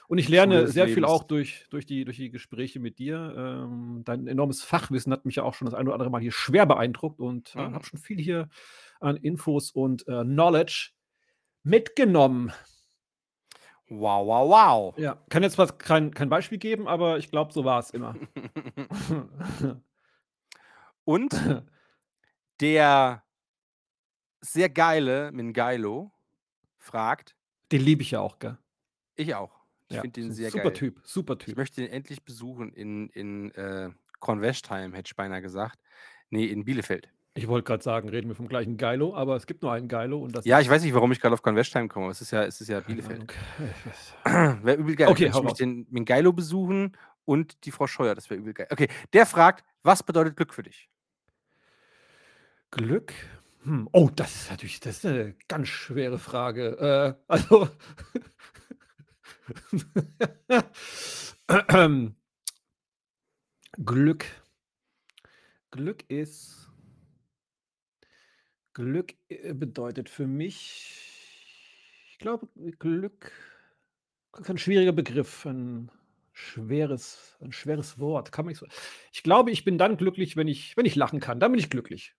Und 0.08 0.18
ich 0.20 0.30
lerne 0.30 0.68
sehr 0.68 0.88
viel 0.90 1.06
Lebens. 1.06 1.06
auch 1.06 1.24
durch 1.24 1.68
durch 1.72 1.86
die 1.86 2.06
durch 2.06 2.18
die 2.18 2.32
Gespräche 2.32 2.80
mit 2.80 3.00
dir. 3.00 3.34
Ähm, 3.38 4.02
dein 4.06 4.28
enormes 4.28 4.64
Fachwissen 4.64 5.14
hat 5.14 5.26
mich 5.26 5.36
ja 5.38 5.44
auch 5.44 5.54
schon 5.56 5.66
das 5.66 5.74
ein 5.76 5.88
oder 5.88 5.96
andere 5.96 6.10
Mal 6.12 6.22
hier 6.22 6.32
schwer 6.34 6.66
beeindruckt 6.66 7.20
und, 7.20 7.56
äh, 7.56 7.60
Mhm. 7.60 7.74
habe 7.74 7.86
schon 7.86 8.00
viel 8.00 8.20
hier 8.20 8.50
an 9.00 9.18
Infos 9.18 9.72
und, 9.72 10.08
äh, 10.08 10.24
Knowledge 10.24 10.92
mitgenommen. 11.64 12.54
Wow, 13.90 14.26
wow, 14.26 14.48
wow. 14.50 14.94
Ja, 14.98 15.18
kann 15.30 15.44
jetzt 15.44 15.58
was 15.58 15.78
kein 15.78 16.12
kein 16.14 16.30
Beispiel 16.30 16.58
geben, 16.58 16.88
aber 16.88 17.18
ich 17.18 17.30
glaube, 17.32 17.54
so 17.54 17.66
war 17.66 17.80
es 17.80 17.90
immer. 17.92 18.20
Und 21.08 21.46
Der 22.60 23.24
sehr 24.42 24.70
geile 24.70 25.32
Mingailo 25.32 26.12
fragt, 26.78 27.36
Den 27.74 27.82
liebe 27.82 28.04
ich 28.04 28.12
ja 28.12 28.22
auch, 28.22 28.40
gell? 28.40 28.58
ich 29.16 29.36
auch. 29.36 29.52
Ich 29.88 29.98
Ja, 29.98 30.02
finde 30.02 30.22
den 30.22 30.32
sehr 30.32 30.52
super 30.52 30.52
geil. 30.52 30.74
Typ, 30.74 31.02
super 31.04 31.38
Ich 31.46 31.56
Typ. 31.56 31.58
möchte 31.58 31.82
ihn 31.84 31.90
endlich 31.90 32.24
besuchen 32.26 32.74
in 32.74 33.10
in, 33.10 33.52
äh, 33.52 33.92
Kornwestheim, 34.20 34.94
hätte 34.94 35.10
ich 35.10 35.16
beinahe 35.16 35.42
gesagt. 35.42 35.80
Ne, 36.30 36.48
in 36.48 36.66
Bielefeld. 36.66 37.12
Ich 37.36 37.48
wollte 37.48 37.66
grad 37.66 37.84
sagen, 37.84 38.10
reden 38.10 38.28
wir 38.30 38.36
vom 38.36 38.48
gleichen 38.48 38.78
Geilo, 38.78 39.16
aber 39.16 39.36
es 39.36 39.46
gibt 39.48 39.62
nur 39.64 39.72
einen 39.72 39.88
Geilo 39.88 40.20
und 40.20 40.34
das 40.36 40.46
Ja, 40.46 40.60
ich 40.60 40.70
weiß 40.70 40.84
nicht, 40.84 40.94
warum 40.94 41.12
ich 41.12 41.20
grad 41.22 41.32
auf 41.34 41.42
Kornwestheim 41.42 41.88
komme. 41.90 42.10
Es 42.10 42.22
ist 42.22 42.32
ja 42.32 42.44
es 42.44 42.60
ist 42.62 42.68
ja 42.68 42.80
Bielefeld. 42.82 43.26
Ich 43.26 43.34
Wäre 44.26 44.78
übel 44.78 44.96
geil. 44.96 45.10
Okay, 45.10 45.26
ich 45.28 45.42
mich 45.42 45.54
raus. 45.54 45.58
den 45.58 45.88
Mingailo 45.90 46.34
besuchen 46.34 46.98
und 47.26 47.66
die 47.66 47.72
Frau 47.72 47.88
Scheuer, 47.88 48.16
das 48.16 48.30
wäre 48.30 48.40
übel 48.40 48.54
geil. 48.54 48.68
Okay, 48.72 48.88
der 49.14 49.26
fragt: 49.26 49.66
„Was 49.84 50.04
bedeutet 50.04 50.36
Glück 50.38 50.54
für 50.54 50.64
dich?“ 50.64 50.90
Glück? 52.74 53.14
Hm, 53.66 53.88
oh, 53.94 54.10
das 54.16 54.34
ist 54.36 54.50
natürlich 54.50 54.80
das 54.80 54.98
ist 54.98 55.04
'ne 55.06 55.36
ganz 55.48 55.68
schwere 55.68 56.18
Frage. 56.18 57.16
Äh, 57.20 57.24
also 57.28 57.70
Glück. 63.84 64.26
Glück 65.74 66.04
ist 66.08 66.70
Glück, 68.76 69.14
äh, 69.30 69.54
bedeutet 69.54 70.10
für 70.10 70.26
mich 70.28 71.00
ich 72.12 72.18
glaube, 72.20 72.48
Glück 72.80 73.32
ist 74.40 74.50
'n 74.50 74.58
schwieriger 74.58 74.94
Begriff, 74.94 75.46
'n 75.46 75.92
schweres 76.34 77.38
'n 77.42 77.52
schweres 77.52 78.00
Wort. 78.00 78.32
Kann 78.32 78.46
man 78.46 78.52
nicht 78.52 78.60
so 78.60 78.68
ich 79.14 79.24
glaube, 79.24 79.52
ich 79.52 79.64
bin 79.66 79.78
dann 79.78 79.98
glücklich, 79.98 80.38
wenn 80.38 80.48
ich 80.48 80.76
wenn 80.78 80.86
ich 80.86 80.96
lachen 80.96 81.20
kann, 81.20 81.40
dann 81.40 81.52
bin 81.52 81.60
ich 81.60 81.70
glücklich. 81.70 82.14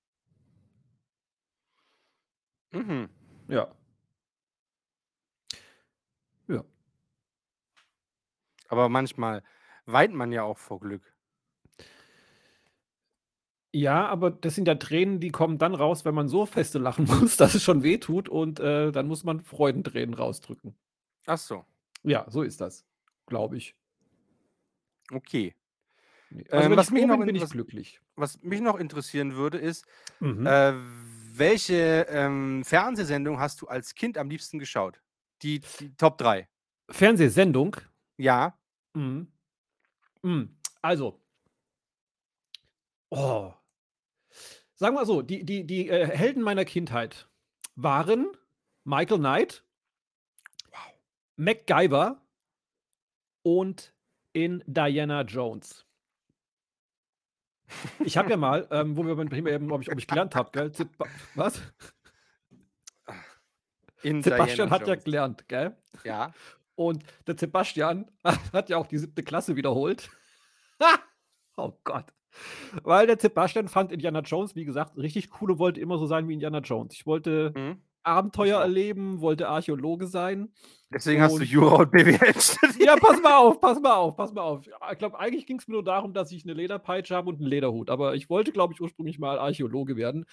Mhm. 2.75 3.09
Ja. 3.49 3.72
Ja. 6.49 6.64
Aber 8.68 8.89
manchmal 8.89 9.43
weint 9.87 10.14
man 10.14 10.33
ja 10.33 10.43
auch 10.43 10.59
vor 10.59 10.81
Glück. 10.81 11.14
Ja, 13.72 14.07
aber 14.07 14.31
das 14.31 14.55
sind 14.55 14.68
ja 14.68 14.77
Tränen, 14.77 15.18
die 15.18 15.31
kommen 15.31 15.59
dann 15.59 15.75
raus, 15.75 16.05
wenn 16.05 16.14
man 16.14 16.29
so 16.29 16.47
feste 16.47 16.79
lachen 16.79 17.07
muss, 17.33 17.37
dass 17.37 17.55
es 17.55 17.62
schon 17.62 17.83
wehtut 17.83 18.29
und, 18.29 18.61
äh, 18.61 18.93
dann 18.93 19.09
muss 19.09 19.25
man 19.25 19.41
Freudentränen 19.41 20.14
rausdrücken. 20.14 20.77
Ach 21.27 21.39
so. 21.39 21.64
Ja, 22.05 22.25
so 22.29 22.43
ist 22.43 22.61
das, 22.61 22.85
glaube 23.27 23.57
ich. 23.57 23.75
Okay. 25.12 25.55
Also 26.51 26.66
Ähm, 26.66 26.70
wenn 26.70 26.79
was 26.79 26.87
ich 26.87 26.93
mich 26.93 27.03
froh 27.03 27.09
noch 27.09 27.14
bin, 27.16 27.22
in 27.22 27.27
bin 27.27 27.37
ich 27.37 27.43
was 27.43 27.51
glücklich. 27.51 28.01
was 28.16 28.43
mich 28.43 28.61
noch 28.61 28.79
interessieren 28.79 29.35
würde, 29.35 29.59
ist, 29.59 29.87
Mhm. 30.20 30.47
äh, 30.47 30.72
welche, 31.39 32.07
ähm, 32.09 32.64
Fernsehsendung 32.64 33.39
hast 33.41 33.62
du 33.62 33.66
als 33.68 33.95
Kind 33.95 34.18
am 34.18 34.28
liebsten 34.30 34.59
geschaut? 34.59 35.01
Die 35.43 35.61
die 35.80 35.95
Top 35.97 36.18
3. 36.18 36.49
Fernsehsendung? 36.91 37.76
Ja. 38.18 38.57
Mhm. 38.95 39.26
Hm, 40.24 40.57
also 40.82 41.20
Oh. 43.12 43.55
Sagen 44.80 44.97
wir 44.97 45.07
so, 45.07 45.22
die 45.22 45.45
die 45.45 45.64
die, 45.66 45.89
äh, 45.89 46.05
Helden 46.07 46.43
meiner 46.43 46.64
Kindheit 46.64 47.28
waren 47.76 48.26
Michael 48.85 49.18
Knight 49.18 49.62
Wow. 50.72 50.95
MacGyver 51.39 52.16
und 53.47 53.93
Indiana 54.32 55.20
Jones. 55.22 55.85
Ich 58.05 58.16
habe 58.16 58.31
ja 58.31 58.37
mal, 58.37 58.66
ähm, 58.70 58.97
wo 58.97 59.05
wir 59.05 59.14
beim 59.16 59.31
Thema 59.31 59.51
eben, 59.51 59.70
ob 59.72 59.83
ich 59.83 59.91
ob 59.91 59.99
ich 59.99 60.07
gelernt 60.07 60.35
habe, 60.35 60.51
gell? 60.53 60.75
Seba 60.75 61.07
was? 61.35 61.61
Indiana 64.03 64.37
Sebastian 64.45 64.70
hat 64.70 64.87
ja 64.87 64.95
gelernt, 64.97 65.49
gell? 65.49 65.77
Ja. 66.05 66.33
Und 66.75 67.05
der 67.27 67.39
Sebastian 67.39 68.11
hat 68.53 68.68
ja 68.68 68.77
auch 68.77 68.87
die 68.87 68.99
7. 68.99 69.25
Klasse 69.25 69.57
wiederholt. 69.57 70.11
Oh 71.57 71.72
Gott. 71.85 72.07
Weil 72.83 73.07
der 73.07 73.16
Sebastian 73.16 73.68
fand 73.68 73.93
Indiana 73.93 74.22
Jones, 74.22 74.57
wie 74.57 74.64
gesagt, 74.64 74.97
richtig 74.97 75.41
cool 75.41 75.53
und 75.53 75.61
wollte 75.61 75.81
immer 75.81 75.99
so 75.99 76.07
sein 76.07 76.27
wie 76.27 76.33
Indiana 76.33 76.59
Jones. 76.59 76.95
Ich 76.95 77.07
wollte 77.07 77.53
Mhm. 77.57 77.81
Abenteuer 78.07 78.59
auch. 78.59 78.61
erleben, 78.61 79.21
wollte 79.21 79.49
Archäologe 79.49 80.07
sein. 80.07 80.53
Deswegen 80.93 81.23
hast 81.23 81.39
du 81.41 81.45
Und 81.45 81.45
Jura 81.45 81.77
und 81.77 81.91
BWL 81.91 82.35
studiert. 82.41 82.77
Ja, 82.77 82.97
pass 82.97 83.21
mal 83.23 83.37
auf, 83.37 83.61
pass 83.61 83.81
mal 83.81 83.95
auf, 83.95 84.17
pass 84.17 84.33
mal 84.33 84.43
auf. 84.43 84.63
Ich 84.93 84.99
glaube, 84.99 85.19
eigentlich 85.19 85.47
ging's 85.47 85.69
mir 85.69 85.75
nur 85.75 85.85
darum, 85.85 86.13
dass 86.13 86.33
ich 86.33 86.45
'ne 86.45 86.55
Lederpeitsche 86.55 87.15
habe 87.15 87.31
und 87.31 87.41
'n 87.41 87.47
Lederhut, 87.47 87.89
aber 87.91 88.15
ich 88.17 88.29
wollte, 88.31 88.53
glaube 88.53 88.73
ich, 88.75 88.81
ursprünglich 88.81 89.19
mal 89.19 89.39
Archäologe 89.39 89.97
werden. 89.97 90.27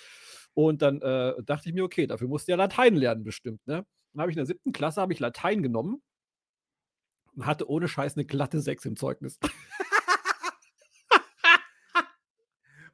Und 0.54 0.82
dann, 0.82 1.02
äh, 1.02 1.34
dachte 1.44 1.70
ich 1.70 1.76
mir: 1.76 1.84
„Okay, 1.84 2.08
dafür 2.08 2.28
musst 2.28 2.48
du 2.48 2.52
ja 2.54 2.58
Latein 2.58 2.96
lernen 2.96 3.24
bestimmt“, 3.24 3.66
ne? 3.68 3.86
Dann 4.14 4.22
habe 4.22 4.32
ich 4.32 4.36
in 4.38 4.40
der 4.40 4.46
7. 4.48 4.72
Klasse 4.74 5.02
habe 5.02 5.14
ich 5.14 5.20
Latein 5.20 5.62
genommen 5.64 6.02
und 7.36 7.46
hatte 7.46 7.70
ohne 7.70 7.88
Scheiß 7.88 8.16
'ne 8.16 8.26
glatte 8.26 8.60
6 8.62 8.86
im 8.86 8.96
Zeugnis. 8.96 9.40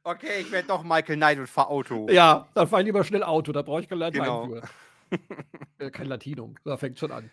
Okay, 0.07 0.39
ich 0.39 0.51
werde 0.53 0.69
doch 0.69 0.83
Michael 0.83 1.17
Knight 1.17 1.37
und 1.37 1.47
fahre 1.47 1.67
Auto. 1.67 2.07
Ja, 2.09 2.47
dann 2.53 2.69
fahre 2.69 2.81
ich 2.81 2.85
lieber 2.85 3.03
schnell 3.03 3.23
Auto, 3.23 3.51
da 3.51 3.61
brauche 3.61 3.81
ich 3.81 3.89
kein 3.89 3.99
Latein 3.99 4.21
Genau. 4.21 4.47
für. 4.47 4.61
Äh, 5.79 5.91
kein 5.91 6.07
Latinum, 6.07 6.55
da 6.65 6.75
fängt's 6.75 6.99
schon 6.99 7.11
an. 7.11 7.29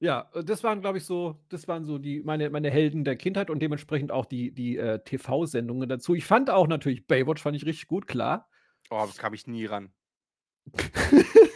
Ja, 0.00 0.28
äh, 0.34 0.44
das 0.44 0.62
waren, 0.62 0.80
glaube 0.80 0.98
ich, 0.98 1.04
so 1.04 1.40
das 1.48 1.66
waren 1.66 1.84
so 1.84 1.98
die 1.98 2.20
meine 2.22 2.50
meine 2.50 2.70
Helden 2.70 3.04
der 3.04 3.16
Kindheit 3.16 3.48
und 3.50 3.60
dementsprechend 3.60 4.12
auch 4.12 4.26
die 4.26 4.52
die, 4.52 4.76
äh, 4.76 5.00
TV-Sendungen 5.02 5.88
dazu. 5.88 6.14
Ich 6.14 6.24
fand 6.24 6.50
auch 6.50 6.68
natürlich 6.68 7.06
Baywatch 7.06 7.42
fand 7.42 7.56
ich 7.56 7.64
richtig 7.64 7.88
gut, 7.88 8.06
klar. 8.06 8.48
Oh, 8.90 9.04
kam 9.16 9.34
ich 9.34 9.46
nie 9.46 9.66
ran. 9.66 9.92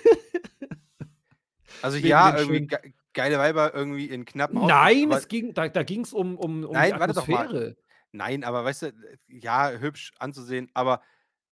Also 1.82 1.96
Wegen 1.96 2.08
ja, 2.08 2.36
irgendwie 2.36 2.66
ge 2.66 2.78
geile 3.14 3.38
Weiber 3.38 3.74
irgendwie 3.74 4.04
in 4.06 4.26
knappen 4.26 4.58
Outfits, 4.58 4.74
Nein, 4.74 5.12
es 5.12 5.28
ging 5.28 5.54
da 5.54 5.68
da 5.68 5.82
ging's 5.82 6.12
um 6.12 6.36
um 6.36 6.64
um 6.64 6.68
die 6.68 6.72
Nein, 6.74 6.90
mal. 6.90 7.02
Atmosphäre. 7.02 7.76
Nein, 8.12 8.44
aber 8.44 8.64
weißt 8.64 8.82
du, 8.82 8.86
äh, 8.88 9.18
ja, 9.28 9.70
hübsch 9.70 10.12
anzusehen, 10.18 10.70
aber 10.74 11.02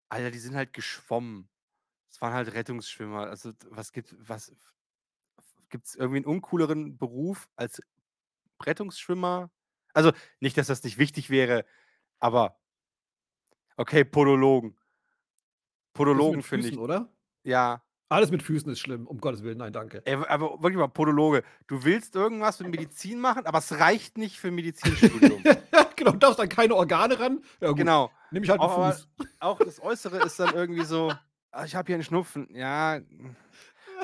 Alter, 0.09 0.31
die 0.31 0.39
sind 0.39 0.55
halt 0.55 0.73
geschwommen. 0.73 1.49
Es 2.09 2.21
waren 2.21 2.33
halt 2.33 2.53
Rettungsschwimmer. 2.53 3.27
Also, 3.27 3.53
was 3.69 3.91
gibt 3.91 4.15
was 4.19 4.55
gibt's 5.69 5.95
irgendwie 5.95 6.19
'n 6.19 6.25
uncooleren 6.25 6.97
Beruf 6.97 7.49
als 7.55 7.81
Rettungsschwimmer? 8.63 9.51
Also, 9.93 10.11
nicht, 10.39 10.57
dass 10.57 10.67
das 10.67 10.83
nicht 10.83 10.97
wichtig 10.97 11.29
wäre, 11.29 11.65
aber 12.19 12.59
okay, 13.77 14.03
Podologen. 14.03 14.77
Podologen 15.93 16.43
finde 16.43 16.69
ich 16.69 16.77
oder? 16.77 17.11
ja. 17.43 17.83
Alles 18.09 18.31
mit 18.31 18.41
Füßen 18.41 18.71
ist 18.71 18.79
schlimm, 18.79 19.05
um 19.05 19.17
Gottes 19.17 19.43
Willen, 19.43 19.57
nein, 19.57 19.73
danke. 19.73 20.01
Ey, 20.05 20.15
aber 20.15 20.63
wirklich 20.63 20.77
mal 20.77 20.87
Podologe. 20.87 21.43
Du 21.67 21.83
willst 21.83 22.15
irgendwas 22.15 22.57
mit 22.61 22.69
Medizin 22.69 23.19
machen, 23.19 23.45
aber 23.45 23.57
es 23.57 23.79
reicht 23.79 24.17
nicht 24.17 24.39
für 24.39 24.49
Medizinstudium. 24.49 25.43
Genau, 26.11 26.19
darfst 26.19 26.39
an 26.39 26.49
keine 26.49 26.75
Organe 26.75 27.19
ran. 27.19 27.43
Ja 27.61 27.73
Genau. 27.73 28.17
nehme 28.29 28.45
ich 28.45 28.49
halt 28.51 28.63
Auch 28.63 28.69
Fuß. 28.69 29.07
auch 29.39 29.61
das 29.61 29.79
Äußere 29.79 30.19
ist 30.19 30.39
dann 30.39 30.53
irgendwie 30.53 30.83
so: 30.83 31.19
„Ah, 31.51 31.65
ich 31.65 31.75
habe 31.75 31.87
hier 31.87 31.97
'n 31.97 32.03
Schnupfen.“ 32.03 32.47
Ja, 32.55 32.99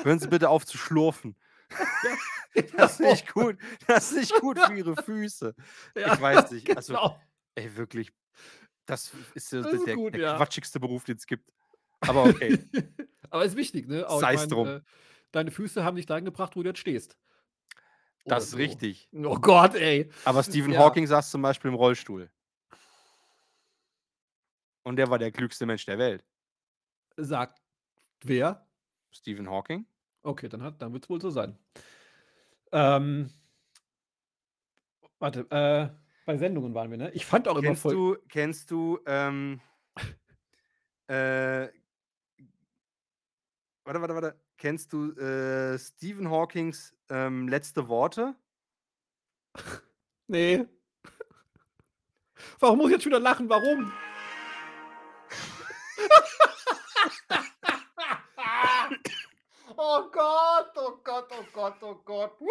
hören 0.02 0.18
Sie 0.20 0.28
bitte 0.28 0.48
auf 0.50 0.66
zu 0.66 0.78
schlurfen. 0.78 1.36
Das 2.76 2.94
ist 2.94 3.00
genau. 3.00 3.00
nicht 3.00 3.32
gut. 3.32 3.58
Das 3.86 4.10
ist 4.12 4.16
nicht 4.18 4.36
gut 4.38 4.58
für 4.60 4.74
Ihre 4.74 4.96
Füße. 4.96 5.54
Ja, 5.96 6.14
Ich 6.14 6.20
weiß 6.20 6.50
nicht. 6.50 6.76
Also, 6.76 6.98
genau. 6.98 7.28
ey, 7.56 7.76
wirklich, 7.76 8.12
das 8.86 9.14
ist 9.34 9.52
Das 9.62 9.72
der 9.72 9.80
ist 9.80 9.86
der 9.86 9.98
gut, 9.98 10.14
der 10.14 10.20
ja. 10.20 10.36
quatschigste 10.36 10.80
Beruf, 10.80 11.04
den's 11.04 11.26
gibt. 11.26 11.50
Aber 12.06 12.26
okay. 12.26 12.58
Aber 13.30 13.44
ist 13.44 13.56
wichtig, 13.56 13.88
ne? 13.88 14.06
Sei's 14.06 14.26
meine, 14.30 14.54
drum. 14.54 14.76
äh, 14.84 14.90
deine 15.32 15.50
Füße 15.50 15.84
haben 15.84 15.96
dich 15.96 16.06
dahin 16.06 16.24
gebracht, 16.24 16.56
wo 16.56 16.62
du 16.62 16.68
jetzt 16.70 16.78
stehst. 16.80 17.16
Das 18.24 18.46
ist 18.48 18.56
richtig. 18.56 19.08
Oh 19.12 19.36
Gott, 19.36 19.74
ey. 19.74 20.10
Aber 20.24 20.42
Stephen 20.42 20.72
Ja. 20.72 20.80
Hawking 20.80 21.06
saß 21.06 21.30
zum 21.30 21.42
Beispiel 21.42 21.70
im 21.70 21.74
Rollstuhl. 21.74 22.30
Und 24.82 24.96
der 24.96 25.10
war 25.10 25.18
der 25.18 25.32
klügste 25.32 25.66
Mensch 25.66 25.84
der 25.86 25.98
Welt. 25.98 26.24
Sagt 27.16 27.62
wer? 28.22 28.66
Stephen 29.10 29.48
Hawking? 29.48 29.86
Okay, 30.22 30.48
dann 30.48 30.62
hat 30.62 30.80
dann 30.80 30.92
wird's 30.92 31.08
wohl 31.08 31.20
so 31.20 31.30
sein. 31.30 31.58
Ähm 32.72 33.30
warte, 35.18 35.40
äh, 35.50 35.88
bei 36.26 36.36
Sendungen 36.38 36.74
waren 36.74 36.90
wir, 36.90 36.98
ne? 36.98 37.10
Ich 37.12 37.26
fand 37.26 37.46
auch 37.46 37.56
immer 37.56 37.68
Kennst 37.68 37.82
voll 37.82 37.92
du 37.94 38.16
kennst 38.28 38.70
du, 38.70 38.98
ähm 39.06 39.60
äh 41.08 41.68
warte, 43.84 44.00
warte, 44.00 44.14
warte. 44.14 44.43
Kennst 44.64 44.94
du, 44.94 45.12
äh, 45.20 45.78
Stephen 45.78 46.30
Hawkings, 46.30 46.94
ähm, 47.10 47.48
letzte 47.48 47.86
Worte? 47.88 48.34
Ne. 50.26 50.66
Warum 52.60 52.78
muss 52.78 52.86
ich 52.88 52.94
jetzt 52.94 53.04
wieder 53.04 53.20
lachen? 53.20 53.46
Warum? 53.50 53.92
Oh 59.76 60.08
Gott, 60.10 60.72
oh 60.76 60.98
Gott, 61.04 61.28
oh 61.30 61.44
Gott, 61.52 61.74
oh 61.82 61.94
Gott. 62.02 62.32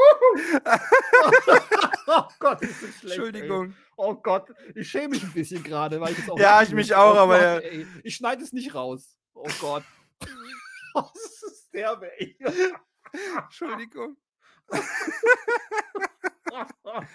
Oh 2.05 2.28
Gott, 2.38 2.61
ist 2.61 2.84
das 2.84 2.89
schlecht, 2.99 3.03
ey. 3.03 3.09
Entschuldigung. 3.09 3.76
Oh 3.97 4.14
Gott, 4.14 4.53
ich 4.76 4.88
schäme 4.88 5.09
mich 5.16 5.24
'n 5.24 5.32
bisschen 5.34 5.64
grade, 5.64 5.99
weil 5.99 6.14
ich 6.14 6.30
auch 6.30 6.38
Ja, 6.38 6.61
ich 6.61 6.70
mich 6.70 6.93
auch, 6.93 7.16
Oh 7.16 7.20
aber 7.22 7.39
Gott, 7.39 7.41
ja 7.41 7.57
ey. 7.70 7.88
Ich 8.03 8.16
schneide 8.18 8.43
es 8.43 8.53
nicht 8.53 8.76
raus. 8.76 9.18
Oh 9.34 9.49
Gott. 9.59 9.84
derbe, 11.74 12.12
ey. 12.20 12.38
Entschuldigung. 13.38 14.18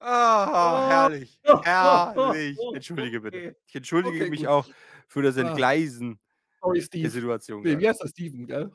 Ah, 0.00 0.88
herrlich. 0.88 1.40
Herrlich. 1.64 2.56
Entschuldige 2.72 3.20
bitte. 3.20 3.56
Ich 3.66 3.74
entschuldige 3.74 4.16
Okay, 4.16 4.30
mich 4.30 4.40
gut. 4.40 4.48
auch 4.48 4.68
für 5.08 5.22
das 5.22 5.36
Ah. 5.36 5.40
Entgleisen 5.40 6.20
Sorry, 6.60 6.78
der 6.78 6.84
Steve. 6.86 7.10
Situation. 7.10 7.62
Nee, 7.62 7.78
wie 7.78 7.88
heißt 7.88 8.02
das 8.02 8.10
Steven, 8.10 8.46
gell? 8.46 8.70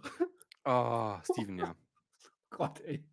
Oh, 0.66 1.16
Steven, 1.24 1.58
ja. 1.58 1.76
Gott, 2.50 2.82
ey. 2.82 3.06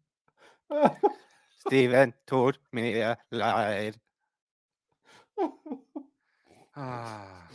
Steven, 1.61 2.15
tut 2.27 2.61
mir 2.73 3.17
leid. 3.31 4.01
Ah. 6.75 7.49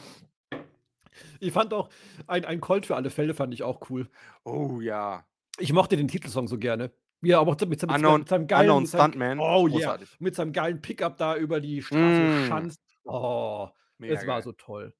Ich 1.46 1.54
fand 1.54 1.74
auch, 1.74 1.90
ein, 2.28 2.44
ein 2.46 2.60
Colt 2.62 2.86
für 2.86 2.96
alle 2.96 3.10
Fälle 3.10 3.34
fand 3.34 3.54
ich 3.54 3.64
auch 3.64 3.90
cool. 3.90 4.10
Oh 4.44 4.80
ja. 4.82 5.26
Ich 5.60 5.72
mochte 5.74 5.96
den 5.98 6.08
Titelsong 6.08 6.48
so 6.48 6.58
gerne. 6.58 6.92
Er 7.24 7.40
aber 7.40 7.52
mit, 7.52 7.60
seinem- 7.62 7.70
mit, 7.70 7.84
Unknown, 7.84 8.20
mit 8.22 8.30
seinem 8.30 8.48
geilen, 8.48 8.80
mit 8.82 8.88
seinem, 8.90 9.02
Stuntman. 9.12 9.40
oh 9.40 9.68
yeah, 9.68 9.98
mit 10.20 10.36
seinem 10.36 10.52
geilen 10.54 10.82
Pickup 10.82 11.18
da 11.18 11.36
über 11.38 11.60
die 11.62 11.82
Straße 11.82 12.02
Mm. 12.22 12.48
schanzt. 12.48 12.82
Oh, 13.06 13.70
Mega 13.98 14.14
es 14.16 14.28
war 14.28 14.36
geil. 14.36 14.44
so 14.44 14.52
toll. 14.52 14.94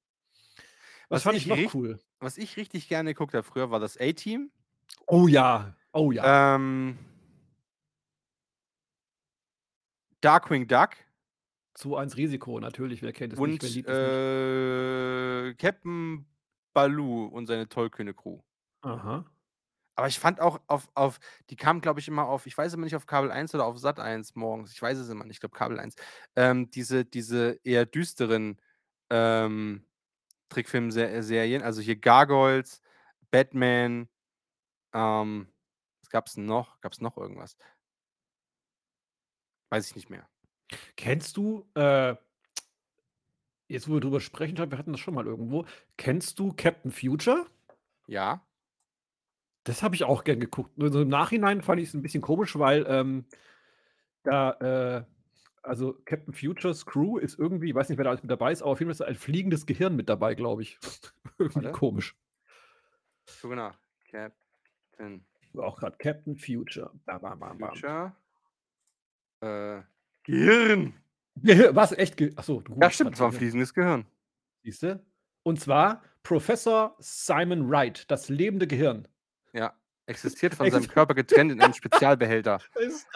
Was, 1.08 1.18
Was 1.18 1.22
fand 1.24 1.36
ich 1.36 1.48
ich 1.48 1.64
noch 1.64 1.74
cool? 1.74 1.98
Was 2.20 2.38
ich 2.38 2.56
richtig 2.56 2.88
gerne 2.88 3.12
geguckt 3.14 3.34
habe 3.34 3.44
früher, 3.44 3.70
war 3.70 3.78
das 3.80 3.96
A-Team. 4.00 4.50
Oh 5.06 5.28
ja, 5.28 5.76
oh 5.92 6.10
ja. 6.10 6.54
Ähm, 6.56 6.98
Darkwing 10.20 10.66
Duck 10.66 10.90
2-1 11.76 12.16
Risiko, 12.16 12.58
natürlich, 12.58 13.02
wer 13.02 13.12
kennt 13.12 13.34
es 13.34 13.38
nicht, 13.38 13.62
und 13.62 13.74
nicht. 13.76 13.86
äh, 13.88 15.54
Captain 15.54 16.26
Baloo 16.76 17.24
und 17.24 17.46
seine 17.46 17.70
tollkühne 17.70 18.12
Crew. 18.12 18.42
Aha. 18.82 19.24
Aber 19.94 20.08
ich 20.08 20.18
fand 20.18 20.42
auch 20.42 20.60
auf, 20.66 20.90
auf 20.94 21.20
die 21.48 21.56
kamen, 21.56 21.80
glaube 21.80 22.00
ich, 22.00 22.08
immer 22.08 22.26
auf, 22.26 22.44
ich 22.44 22.56
weiß 22.56 22.74
immer 22.74 22.84
nicht, 22.84 22.94
auf 22.94 23.06
Kabel 23.06 23.30
1 23.30 23.54
oder 23.54 23.64
auf 23.64 23.78
Sat 23.78 23.98
1 23.98 24.34
morgens. 24.34 24.72
Ich 24.72 24.82
weiß 24.82 24.98
es 24.98 25.08
immer 25.08 25.24
nicht, 25.24 25.36
ich 25.36 25.40
glaube 25.40 25.56
Kabel 25.56 25.80
1. 25.80 25.94
Ähm, 26.36 26.70
diese, 26.70 27.06
diese 27.06 27.58
eher 27.64 27.86
düsteren 27.86 28.60
ähm, 29.08 29.86
Trickfilmserien, 30.50 31.62
also 31.62 31.80
hier 31.80 31.96
Gargoyles, 31.96 32.82
Batman, 33.30 34.10
ähm, 34.92 35.48
was 36.02 36.10
gab 36.10 36.26
es 36.26 36.36
noch? 36.36 36.78
Gab 36.82 36.92
es 36.92 37.00
noch 37.00 37.16
irgendwas? 37.16 37.56
Weiß 39.70 39.88
ich 39.88 39.96
nicht 39.96 40.10
mehr. 40.10 40.28
Kennst 40.96 41.38
du, 41.38 41.66
äh, 41.72 42.16
jetzt 43.68 43.88
wo 43.88 43.94
wir 43.94 44.00
drüber 44.00 44.20
sprechen, 44.20 44.50
ich 44.50 44.56
glaub, 44.56 44.70
wir 44.70 44.78
hatten 44.78 44.92
das 44.92 45.00
schon 45.00 45.14
mal 45.14 45.26
irgendwo, 45.26 45.66
kennst 45.96 46.38
du 46.38 46.52
Captain 46.52 46.90
Future? 46.90 47.46
Ja. 48.06 48.46
Das 49.64 49.82
habe 49.82 49.94
ich 49.96 50.04
auch 50.04 50.24
gern 50.24 50.38
geguckt. 50.38 50.78
Nur 50.78 50.92
so 50.92 51.02
im 51.02 51.08
Nachhinein 51.08 51.62
fand 51.62 51.80
ich 51.80 51.88
es 51.88 51.94
ein 51.94 52.02
bisschen 52.02 52.22
komisch, 52.22 52.56
weil 52.58 52.86
ähm, 52.88 53.26
da, 54.22 54.52
äh, 54.52 55.04
also 55.62 55.94
Captain 56.04 56.32
Futures 56.32 56.86
Crew 56.86 57.18
ist 57.18 57.38
irgendwie, 57.38 57.70
ich 57.70 57.74
weiß 57.74 57.88
nicht, 57.88 57.98
wer 57.98 58.04
da 58.04 58.10
alles 58.10 58.22
mit 58.22 58.30
dabei 58.30 58.52
ist, 58.52 58.62
aber 58.62 58.70
auf 58.70 58.78
jeden 58.78 58.88
Fall 58.88 58.92
ist 58.92 59.00
da 59.00 59.06
ein 59.06 59.16
fliegendes 59.16 59.66
Gehirn 59.66 59.96
mit 59.96 60.08
dabei, 60.08 60.34
glaube 60.34 60.62
ich. 60.62 60.78
irgendwie 61.38 61.72
komisch. 61.72 62.16
Gucke 63.40 63.56
nach. 63.56 63.78
Captain 64.08 65.26
Auch 65.56 65.78
gerade 65.78 65.96
Captain 65.98 66.36
Future. 66.36 66.92
Bam, 67.04 67.20
bam, 67.20 67.38
bam. 67.38 67.58
Future. 67.58 68.14
Äh, 69.40 69.82
Gehirn. 70.22 70.94
Was? 71.42 71.92
Echt? 71.92 72.16
Ge 72.16 72.32
Achso, 72.36 72.60
du 72.60 72.76
Ja, 72.80 72.90
stimmt, 72.90 73.14
es 73.14 73.20
war 73.20 73.28
ein 73.28 73.32
fließendes 73.32 73.74
Gehirn. 73.74 74.06
Siehst 74.62 74.82
du? 74.82 75.04
Und 75.42 75.60
zwar 75.60 76.02
Professor 76.22 76.96
Simon 76.98 77.70
Wright, 77.70 78.10
das 78.10 78.28
lebende 78.28 78.66
Gehirn. 78.66 79.06
Ja. 79.52 79.74
Existiert 80.06 80.54
von 80.54 80.70
seinem 80.70 80.88
Körper 80.88 81.14
getrennt 81.14 81.52
in 81.52 81.60
einem 81.60 81.74
Spezialbehälter. 81.74 82.60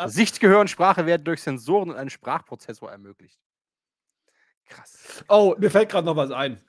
Sicht, 0.06 0.40
Gehör 0.40 0.60
und 0.60 0.68
Sprache 0.70 1.06
werden 1.06 1.24
durch 1.24 1.42
Sensoren 1.42 1.90
und 1.90 1.96
einen 1.96 2.10
Sprachprozessor 2.10 2.90
ermöglicht. 2.90 3.40
Krass. 4.68 5.24
Oh, 5.28 5.56
mir 5.58 5.70
fällt 5.70 5.90
gerade 5.90 6.06
noch 6.06 6.16
was 6.16 6.30
ein. 6.30 6.60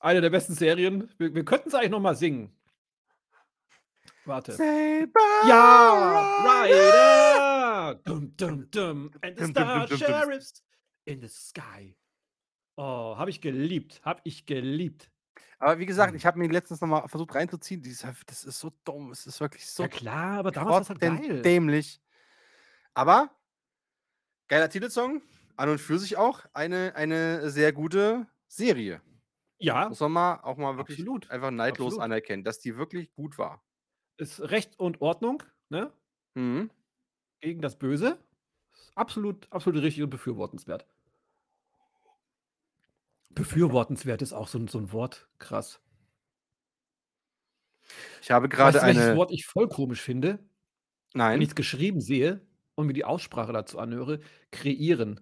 Eine 0.00 0.20
der 0.20 0.30
besten 0.30 0.54
Serien. 0.54 1.08
Wir, 1.18 1.34
wir 1.34 1.44
könnten 1.44 1.68
es 1.68 1.74
eigentlich 1.74 1.90
noch 1.90 2.00
mal 2.00 2.16
singen. 2.16 2.50
Warte. 4.24 4.52
Saber 4.52 5.48
Ja! 5.48 6.44
Dum, 8.46 8.70
dum. 8.70 9.10
And 9.22 9.38
the 9.38 9.46
Star. 9.46 9.88
Sheriffs 9.88 10.64
in 11.04 11.20
the 11.20 11.28
sky. 11.28 11.96
Oh, 12.76 13.16
habe 13.16 13.30
ich 13.30 13.40
geliebt. 13.40 14.00
Habe 14.04 14.20
ich 14.24 14.46
geliebt. 14.46 15.10
Aber 15.58 15.78
wie 15.78 15.86
gesagt, 15.86 16.12
Mhm. 16.12 16.16
ich 16.16 16.26
habe 16.26 16.38
mir 16.38 16.48
letztens 16.48 16.80
nochmal 16.80 17.08
versucht 17.08 17.34
reinzuziehen. 17.34 17.82
Das 18.26 18.44
ist 18.44 18.58
so 18.60 18.72
dumm. 18.84 19.10
Es 19.12 19.26
ist 19.26 19.40
wirklich 19.40 19.66
so 19.66 19.84
ja 19.84 19.88
klar, 19.88 20.38
aber 20.38 20.50
damals 20.50 20.72
war 20.74 20.80
es 20.82 20.88
halt 20.90 21.00
geil. 21.00 21.42
dämlich. 21.42 22.00
Aber 22.94 23.30
geiler 24.48 24.68
Titelsong. 24.68 25.22
An 25.56 25.68
und 25.68 25.78
für 25.78 25.98
sich 25.98 26.16
auch 26.16 26.44
eine, 26.54 26.94
eine 26.96 27.50
sehr 27.50 27.72
gute 27.72 28.26
Serie. 28.48 29.02
Ja, 29.58 29.88
Muss 29.88 30.00
man 30.00 30.12
mal 30.12 30.40
auch 30.42 30.56
mal 30.56 30.76
wirklich 30.78 30.98
Absolut. 30.98 31.30
einfach 31.30 31.50
neidlos 31.50 31.88
Absolut. 31.92 32.04
anerkennen, 32.04 32.42
dass 32.42 32.58
die 32.58 32.76
wirklich 32.76 33.12
gut 33.12 33.38
war. 33.38 33.62
ist 34.18 34.40
Recht 34.40 34.78
und 34.80 35.00
Ordnung, 35.00 35.42
ne? 35.68 35.92
Mhm. 36.34 36.70
Gegen 37.40 37.60
das 37.60 37.78
Böse. 37.78 38.18
Absolut, 38.94 39.46
absolut 39.50 39.82
richtig 39.82 40.02
und 40.02 40.10
befürwortenswert. 40.10 40.86
Befürwortenswert 43.30 44.20
ist 44.22 44.32
auch 44.32 44.48
so, 44.48 44.58
ein- 44.58 44.68
so 44.68 44.78
ein 44.78 44.92
Wort. 44.92 45.28
Krass. 45.38 45.80
Ich 48.20 48.30
habe 48.30 48.46
Weißt 48.46 48.56
gerade 48.56 48.78
du, 48.78 48.84
eine. 48.84 49.16
Wort 49.16 49.30
ich 49.32 49.46
voll 49.46 49.68
komisch 49.68 50.00
finde? 50.00 50.38
Wenn 50.38 51.18
Nein, 51.18 51.40
ich 51.42 51.48
es 51.48 51.54
geschrieben 51.54 52.00
sehe 52.00 52.46
und 52.74 52.86
mir 52.86 52.92
die 52.92 53.04
Aussprache 53.04 53.52
dazu 53.52 53.78
anhöre, 53.78 54.20
kreieren. 54.50 55.20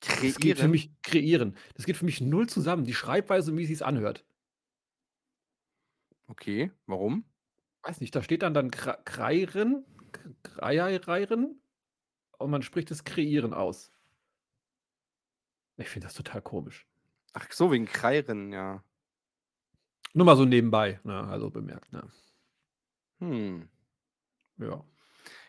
Das 0.00 0.38
geht 0.38 0.58
für 0.58 0.68
kreieren. 0.68 0.70
mich 0.70 0.90
kreieren. 1.02 1.56
Das 1.74 1.86
geht 1.86 1.96
für 1.96 2.04
mich 2.04 2.20
null 2.20 2.48
zusammen. 2.48 2.84
Die 2.84 2.94
Schreibweise 2.94 3.50
und 3.52 3.58
wie 3.58 3.66
sie 3.66 3.72
es 3.72 3.82
anhört. 3.82 4.24
Okay, 6.28 6.70
warum? 6.86 7.24
Weiß 7.82 8.00
nicht, 8.00 8.14
da 8.14 8.22
steht 8.22 8.42
dann 8.42 8.54
dann 8.54 8.70
kreieren, 8.70 9.84
kreieren 10.42 11.60
und 12.38 12.50
man 12.50 12.62
spricht 12.62 12.90
es 12.90 13.04
kreieren 13.04 13.54
aus. 13.54 13.90
Ich 15.78 15.88
finde 15.88 16.06
das 16.06 16.14
total 16.14 16.42
komisch. 16.42 16.86
Ach 17.32 17.46
so, 17.52 17.70
wegen 17.70 17.86
Kreiren, 17.86 18.52
ja. 18.52 18.82
Nur 20.14 20.24
mal 20.26 20.36
so 20.36 20.44
nebenbei, 20.44 20.98
ne? 21.04 21.28
also 21.28 21.50
bemerkt. 21.50 21.92
Ne? 21.92 22.02
Hm. 23.20 23.68
Ja. 24.58 24.84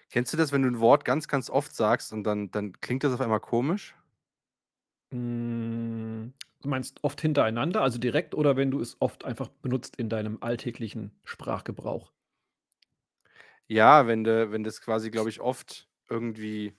Kennst 0.09 0.33
du 0.33 0.37
das, 0.37 0.51
wenn 0.51 0.63
du 0.63 0.69
ein 0.69 0.79
Wort 0.79 1.05
ganz, 1.05 1.27
ganz 1.27 1.49
oft 1.49 1.73
sagst 1.75 2.13
und 2.13 2.23
dann, 2.23 2.51
dann 2.51 2.73
klingt 2.81 3.03
das 3.03 3.13
auf 3.13 3.21
einmal 3.21 3.39
komisch? 3.39 3.95
Mm, 5.11 6.31
Du 6.61 6.69
meinst 6.69 7.03
oft 7.03 7.21
hintereinander, 7.21 7.81
also 7.81 7.99
direkt, 7.99 8.33
oder 8.33 8.55
wenn 8.57 8.71
du 8.71 8.79
es 8.81 8.97
oft 8.99 9.25
einfach 9.25 9.49
benutzt 9.49 9.95
in 9.97 10.09
deinem 10.09 10.37
alltäglichen 10.41 11.11
Sprachgebrauch? 11.23 12.11
Ja, 13.67 14.07
wenn 14.07 14.23
du, 14.23 14.51
wenn 14.51 14.63
das 14.63 14.81
quasi, 14.81 15.11
glaube 15.11 15.29
ich, 15.29 15.39
oft 15.41 15.87
irgendwie 16.09 16.73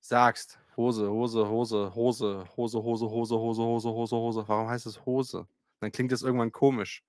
sagst. 0.00 0.58
Hose, 0.76 1.08
Hose, 1.10 1.48
Hose, 1.48 1.94
Hose, 1.94 2.44
Hose, 2.56 2.82
Hose, 2.82 3.06
Hose, 3.10 3.36
Hose, 3.36 3.60
Hose, 3.60 3.88
Hose, 3.88 4.16
Hose. 4.16 4.44
Warum 4.48 4.68
heißt 4.68 4.86
es 4.86 5.04
Hose? 5.06 5.46
Dann 5.80 5.92
klingt 5.92 6.12
das 6.12 6.22
irgendwann 6.22 6.52
komisch. 6.52 7.04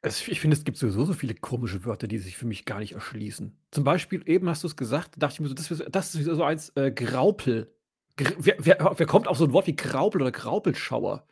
Es, 0.00 0.26
ich 0.28 0.40
finde, 0.40 0.56
es 0.56 0.62
gibt 0.62 0.78
sowieso 0.78 1.04
so 1.04 1.12
viele 1.12 1.34
komische 1.34 1.84
Wörter, 1.84 2.06
die 2.06 2.18
sich 2.18 2.36
für 2.36 2.46
mich 2.46 2.64
gar 2.64 2.78
nicht 2.78 2.92
erschließen. 2.92 3.58
Zum 3.72 3.84
Beispiel, 3.84 4.22
eben 4.28 4.48
hast 4.48 4.62
du 4.62 4.68
es 4.68 4.76
gesagt, 4.76 5.20
dachte 5.20 5.34
ich 5.34 5.40
mir 5.40 5.48
so, 5.48 5.54
das, 5.54 5.70
ist- 5.70 5.84
das 5.90 6.14
ist 6.14 6.24
so 6.24 6.44
eins, 6.44 6.70
äh, 6.76 6.92
Graupel. 6.92 7.74
Gr 8.16 8.32
wer, 8.38 8.56
wer, 8.60 8.94
wer 8.96 9.06
kommt 9.06 9.26
auf 9.26 9.38
so 9.38 9.44
ein 9.44 9.52
Wort 9.52 9.66
wie 9.66 9.74
Graupel 9.76 10.20
oder 10.22 10.30
Graupelschauer? 10.30 11.26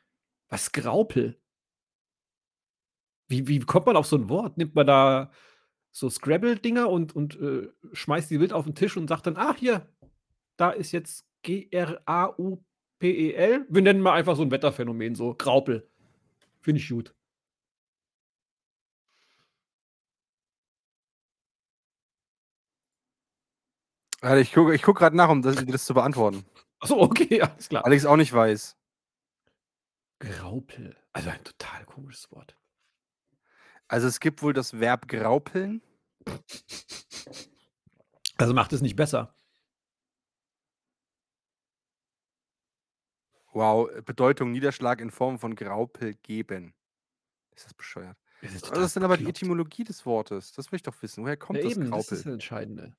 Was 0.48 0.72
Graupel? 0.72 1.38
Wie, 3.28 3.46
wie 3.48 3.58
kommt 3.60 3.86
man 3.86 3.96
auf 3.96 4.06
so 4.06 4.16
ein 4.16 4.28
Wort? 4.28 4.56
Nimmt 4.56 4.74
man 4.74 4.86
da 4.86 5.30
so 5.96 6.10
Scrabble-Dinger 6.10 6.90
und, 6.90 7.16
und 7.16 7.40
äh, 7.40 7.70
schmeißt 7.94 8.30
die 8.30 8.38
wild 8.38 8.52
auf 8.52 8.66
den 8.66 8.74
Tisch 8.74 8.98
und 8.98 9.08
sagt 9.08 9.26
dann, 9.26 9.38
ach 9.38 9.56
hier, 9.56 9.88
da 10.58 10.70
ist 10.70 10.92
jetzt 10.92 11.26
G-R-A-U-P-E-L. 11.42 12.66
Wir 13.68 13.82
nennen 13.82 14.02
mal 14.02 14.12
einfach 14.12 14.36
so 14.36 14.42
ein 14.42 14.50
Wetterphänomen, 14.50 15.14
so 15.14 15.34
Graupel. 15.34 15.88
Finde 16.60 16.80
ich 16.82 16.88
gut. 16.90 17.14
Warte, 24.20 24.40
ich 24.40 24.52
gucke 24.52 24.74
ich 24.74 24.82
guck 24.82 24.98
gerade 24.98 25.16
nach, 25.16 25.30
um 25.30 25.40
das, 25.40 25.64
das 25.64 25.86
zu 25.86 25.94
beantworten. 25.94 26.44
Achso, 26.78 27.00
okay, 27.00 27.40
alles 27.42 27.70
klar. 27.70 27.84
Weil 27.84 27.94
ich 27.94 28.00
es 28.00 28.06
auch 28.06 28.16
nicht 28.16 28.34
weiß. 28.34 28.76
Graupel. 30.18 30.94
Also 31.14 31.30
ein 31.30 31.42
total 31.42 31.86
komisches 31.86 32.30
Wort. 32.32 32.54
Also 33.88 34.08
es 34.08 34.20
gibt 34.20 34.42
wohl 34.42 34.52
das 34.52 34.78
Verb 34.80 35.08
graupeln. 35.08 35.80
Also 38.36 38.52
macht 38.52 38.72
es 38.72 38.80
nicht 38.82 38.96
besser. 38.96 39.32
Wow, 43.52 43.88
Bedeutung 44.04 44.50
Niederschlag 44.52 45.00
in 45.00 45.10
Form 45.10 45.38
von 45.38 45.54
Graupel 45.54 46.14
geben. 46.14 46.74
Ist 47.54 47.64
das 47.66 47.74
bescheuert? 47.74 48.16
Es 48.42 48.54
ist 48.54 48.70
Was 48.70 48.78
ist 48.80 48.96
denn 48.96 49.04
aber 49.04 49.16
die. 49.16 49.26
Etymologie 49.26 49.84
des 49.84 50.04
Wortes? 50.04 50.52
Das 50.52 50.70
will 50.70 50.76
ich 50.76 50.82
doch 50.82 51.00
wissen. 51.00 51.24
Woher 51.24 51.34
Ja, 51.34 51.36
kommt 51.36 51.58
das 51.60 51.72
eben, 51.72 51.90
das 51.90 52.00
ist 52.02 52.08
Graupel? 52.08 52.18
das 52.18 52.26
Entscheidende. 52.26 52.96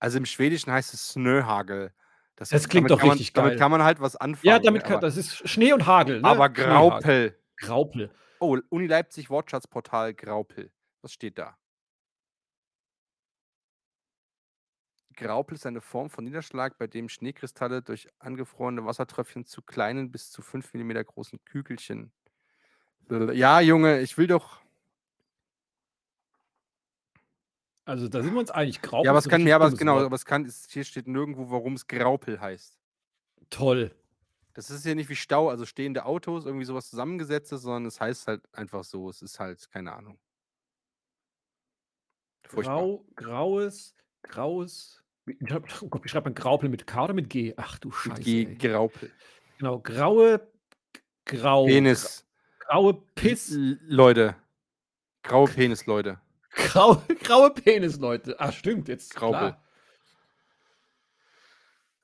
Also 0.00 0.18
im 0.18 0.26
Schwedischen 0.26 0.72
heißt 0.72 0.92
es 0.92 1.10
Snöhagel. 1.10 1.92
Das, 2.34 2.48
Das 2.48 2.68
klingt 2.68 2.90
doch 2.90 2.98
kann 2.98 3.08
man, 3.08 3.18
richtig 3.18 3.32
Damit 3.34 3.52
geil. 3.52 3.58
kann 3.58 3.70
man 3.70 3.82
halt 3.84 4.00
was 4.00 4.16
anfangen. 4.16 4.48
Ja, 4.48 4.58
damit 4.58 4.82
kann, 4.82 5.00
das 5.00 5.16
ist 5.16 5.48
Schnee 5.48 5.72
und 5.72 5.86
Hagel, 5.86 6.20
ne? 6.20 6.26
aber. 6.28 6.48
Graupel. 6.48 7.38
Graupel. 7.62 8.10
Oh, 8.40 8.58
Uni 8.68 8.86
Leipzig 8.86 9.30
Wortschatzportal 9.30 10.14
Graupel. 10.14 10.70
Was 11.00 11.12
steht 11.12 11.38
da? 11.38 11.56
Graupel 15.14 15.54
ist 15.54 15.66
eine 15.66 15.80
Form 15.80 16.10
von 16.10 16.24
Niederschlag, 16.24 16.78
bei 16.78 16.86
dem 16.86 17.08
Schneekristalle 17.08 17.82
durch 17.82 18.08
angefrorene 18.18 18.84
Wassertröpfchen 18.84 19.44
zu 19.44 19.62
kleinen 19.62 20.10
bis 20.10 20.30
zu 20.30 20.42
5 20.42 20.74
mm 20.74 20.92
großen 21.04 21.44
Kügelchen. 21.44 22.12
Ja, 23.10 23.60
Junge, 23.60 24.00
ich 24.00 24.16
will 24.16 24.26
doch. 24.26 24.62
Also 27.84 28.08
da 28.08 28.22
sind 28.22 28.32
wir 28.32 28.40
uns 28.40 28.50
einig. 28.50 28.80
Graupel 28.80 29.04
Ja, 29.04 29.10
aber 29.10 29.18
ist 29.18 29.26
es 29.26 29.28
ein 29.28 29.30
kann 29.32 29.44
mir, 29.44 29.56
aber 29.56 29.70
genau, 29.72 29.98
aber 30.00 30.16
es 30.16 30.24
kann, 30.24 30.50
hier 30.68 30.84
steht 30.84 31.08
nirgendwo, 31.08 31.50
warum 31.50 31.74
es 31.74 31.86
Graupel 31.86 32.40
heißt. 32.40 32.78
Toll. 33.50 33.94
Das 34.54 34.70
ist 34.70 34.84
ja 34.84 34.94
nicht 34.94 35.08
wie 35.08 35.16
Stau, 35.16 35.48
also 35.48 35.64
stehende 35.64 36.04
Autos, 36.04 36.44
irgendwie 36.44 36.64
sowas 36.64 36.90
zusammengesetztes, 36.90 37.62
sondern 37.62 37.86
es 37.86 38.00
heißt 38.00 38.26
halt 38.26 38.42
einfach 38.52 38.84
so. 38.84 39.08
Es 39.08 39.22
ist 39.22 39.40
halt, 39.40 39.70
keine 39.70 39.92
Ahnung. 39.92 40.18
Furchtbar. 42.46 42.76
Grau, 42.76 43.04
graues, 43.14 43.94
graues. 44.22 45.02
Oh 45.80 45.88
Gott, 45.88 46.04
wie 46.04 46.08
schreibt 46.08 46.26
man 46.26 46.34
Graupel 46.34 46.68
mit 46.68 46.86
K 46.86 47.04
oder 47.04 47.14
mit 47.14 47.30
G? 47.30 47.54
Ach 47.56 47.78
du 47.78 47.88
Mit 47.88 47.96
Scheiße. 47.96 48.22
G, 48.22 48.44
ey. 48.44 48.54
Graupel. 48.56 49.10
Genau, 49.58 49.78
graue, 49.78 50.46
grau. 51.24 51.66
Penis. 51.66 52.26
Graue 52.58 52.94
Piss. 53.14 53.54
Leute. 53.56 54.36
Graue 55.22 55.48
Penis, 55.48 55.86
Leute. 55.86 56.20
Graue, 56.54 57.02
graue 57.22 57.50
Penis, 57.54 57.98
Leute. 57.98 58.36
Ach, 58.38 58.52
stimmt, 58.52 58.88
jetzt. 58.88 59.14
Graupel. 59.14 59.38
Klar. 59.38 59.62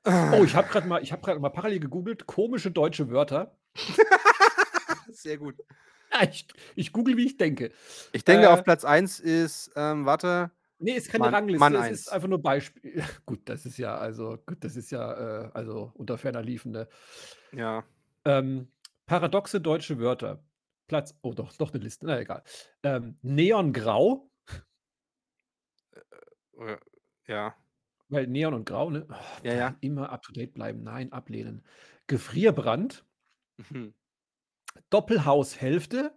Oh, 0.09 0.43
ich 0.45 0.55
habe 0.55 0.69
gerade 0.69 0.87
mal, 0.89 1.03
ich 1.03 1.13
habe 1.13 1.23
gerade 1.23 1.39
mal 1.41 1.51
parallel 1.51 1.81
gegoogelt, 1.81 2.27
komische 2.27 2.71
deutsche 2.71 3.11
Wörter. 3.11 3.57
Sehr 5.11 5.39
gut. 5.39 5.57
Ja, 6.13 6.23
ich, 6.29 6.47
ich 6.75 6.93
google, 6.93 7.17
wie 7.17 7.27
ich 7.27 7.37
denke. 7.37 7.71
Ich 8.13 8.25
denke, 8.25 8.45
Äh, 8.45 8.49
auf 8.49 8.65
Platz 8.65 8.85
1 8.85 9.21
ist, 9.21 9.71
ähm, 9.77 10.07
warte, 10.07 10.51
Nee, 10.81 10.93
ist 10.93 11.11
keine 11.11 11.25
Mann- 11.25 11.35
Rangliste, 11.35 11.59
Mann 11.61 11.75
es 11.75 11.81
eins. 11.81 12.01
ist 12.01 12.09
einfach 12.13 12.29
nur 12.29 12.41
Beispiel. 12.41 13.03
Gut, 13.27 13.41
das 13.47 13.67
ist 13.67 13.79
ja, 13.79 13.97
also, 13.97 14.39
gut, 14.47 14.63
das 14.63 14.77
ist 14.77 14.91
ja, 14.93 15.45
äh, 15.47 15.51
also 15.53 15.91
unter 15.95 16.17
ferner 16.19 16.43
Liefende. 16.43 16.89
ja. 17.53 17.85
Ähm, 18.25 18.69
paradoxe 19.07 19.61
deutsche 19.61 19.99
Wörter. 19.99 20.43
Platz, 20.87 21.15
oh 21.23 21.33
doch, 21.35 21.53
doch 21.57 21.73
eine 21.73 21.83
Liste, 21.83 22.07
na 22.07 22.21
egal. 22.21 22.43
Ähm, 22.83 23.19
Neongrau, 23.23 24.31
äh, 26.59 26.77
Ja. 27.27 27.55
Weil 28.09 28.27
Neon 28.27 28.55
und 28.55 28.65
Grau, 28.67 28.91
ne? 28.91 29.07
Oh, 29.11 29.15
Ja, 29.45 29.55
ja. 29.55 29.77
Immer 29.81 30.11
up 30.11 30.23
to 30.23 30.33
date 30.33 30.55
bleiben, 30.55 30.83
nein, 30.83 31.13
ablehnen. 31.13 31.65
Gefrierbrand, 32.07 33.05
Mhm. 33.71 33.93
Doppelhaushälfte, 34.91 36.15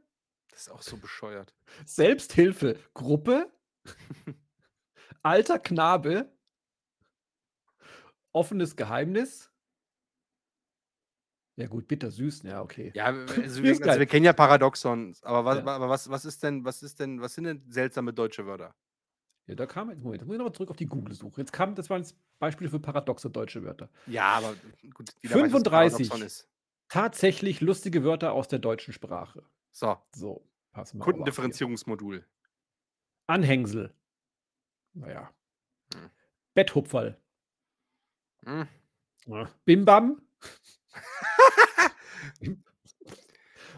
Das 0.51 0.61
ist 0.61 0.69
auch 0.69 0.81
so 0.81 0.97
bescheuert. 0.97 1.55
Selbsthilfegruppe, 1.85 3.51
alter 5.23 5.59
Knabe, 5.59 6.31
offenes 8.33 8.75
Geheimnis. 8.75 9.51
Ja, 11.57 11.67
gut, 11.67 11.87
bittersüß, 11.87 12.43
ja, 12.43 12.61
okay. 12.61 12.91
Ja, 12.95 13.05
also, 13.05 13.23
wir, 13.63 13.81
also 13.87 13.99
wir 13.99 14.05
kennen 14.05 14.25
ja 14.25 14.33
Paradoxons, 14.33 15.21
aber 15.23 15.45
was, 15.45 15.57
Ja. 15.57 15.65
aber 15.65 15.89
was, 15.89 16.09
was 16.09 16.25
ist 16.25 16.43
denn, 16.43 16.65
was 16.65 16.81
ist 16.81 16.99
denn, 16.99 17.21
was 17.21 17.33
sind 17.35 17.43
denn 17.43 17.63
seltsame 17.69 18.13
deutsche 18.13 18.45
Wörter? 18.45 18.73
Ja, 19.47 19.55
da 19.55 19.65
kam 19.65 19.89
jetzt, 19.89 20.01
Moment, 20.01 20.21
da 20.21 20.25
muss 20.25 20.35
ich 20.35 20.37
nochmal 20.37 20.53
zurück 20.53 20.69
auf 20.69 20.77
die 20.77 20.85
Google-Suche. 20.85 21.41
Jetzt 21.41 21.51
kam, 21.51 21.75
das 21.75 21.89
waren 21.89 22.01
jetzt 22.01 22.15
Beispiele 22.39 22.69
für 22.69 22.79
paradoxe 22.79 23.29
deutsche 23.29 23.63
Wörter. 23.63 23.89
Ja, 24.07 24.25
aber 24.33 24.55
gut, 24.93 25.11
jeder 25.21 25.35
weiß, 25.35 25.41
was 25.43 25.51
35. 25.51 26.09
Paradoxon 26.09 26.21
ist. 26.27 26.47
Tatsächlich 26.87 27.61
lustige 27.61 28.03
Wörter 28.03 28.33
aus 28.33 28.47
der 28.47 28.59
deutschen 28.59 28.93
Sprache. 28.93 29.43
So, 29.71 29.97
So, 30.15 30.47
passen 30.71 30.99
wir 30.99 31.03
aber 31.03 31.03
auf 31.03 31.05
hier. 31.05 31.13
Kundendifferenzierungsmodul. 31.13 32.25
Anhängsel. 33.27 33.93
Naja. 34.93 35.31
Hm. 35.93 36.09
Betthupferl. 36.53 37.17
Hm. 38.45 38.67
Ja. 39.25 39.49
Bimbam. 39.65 40.21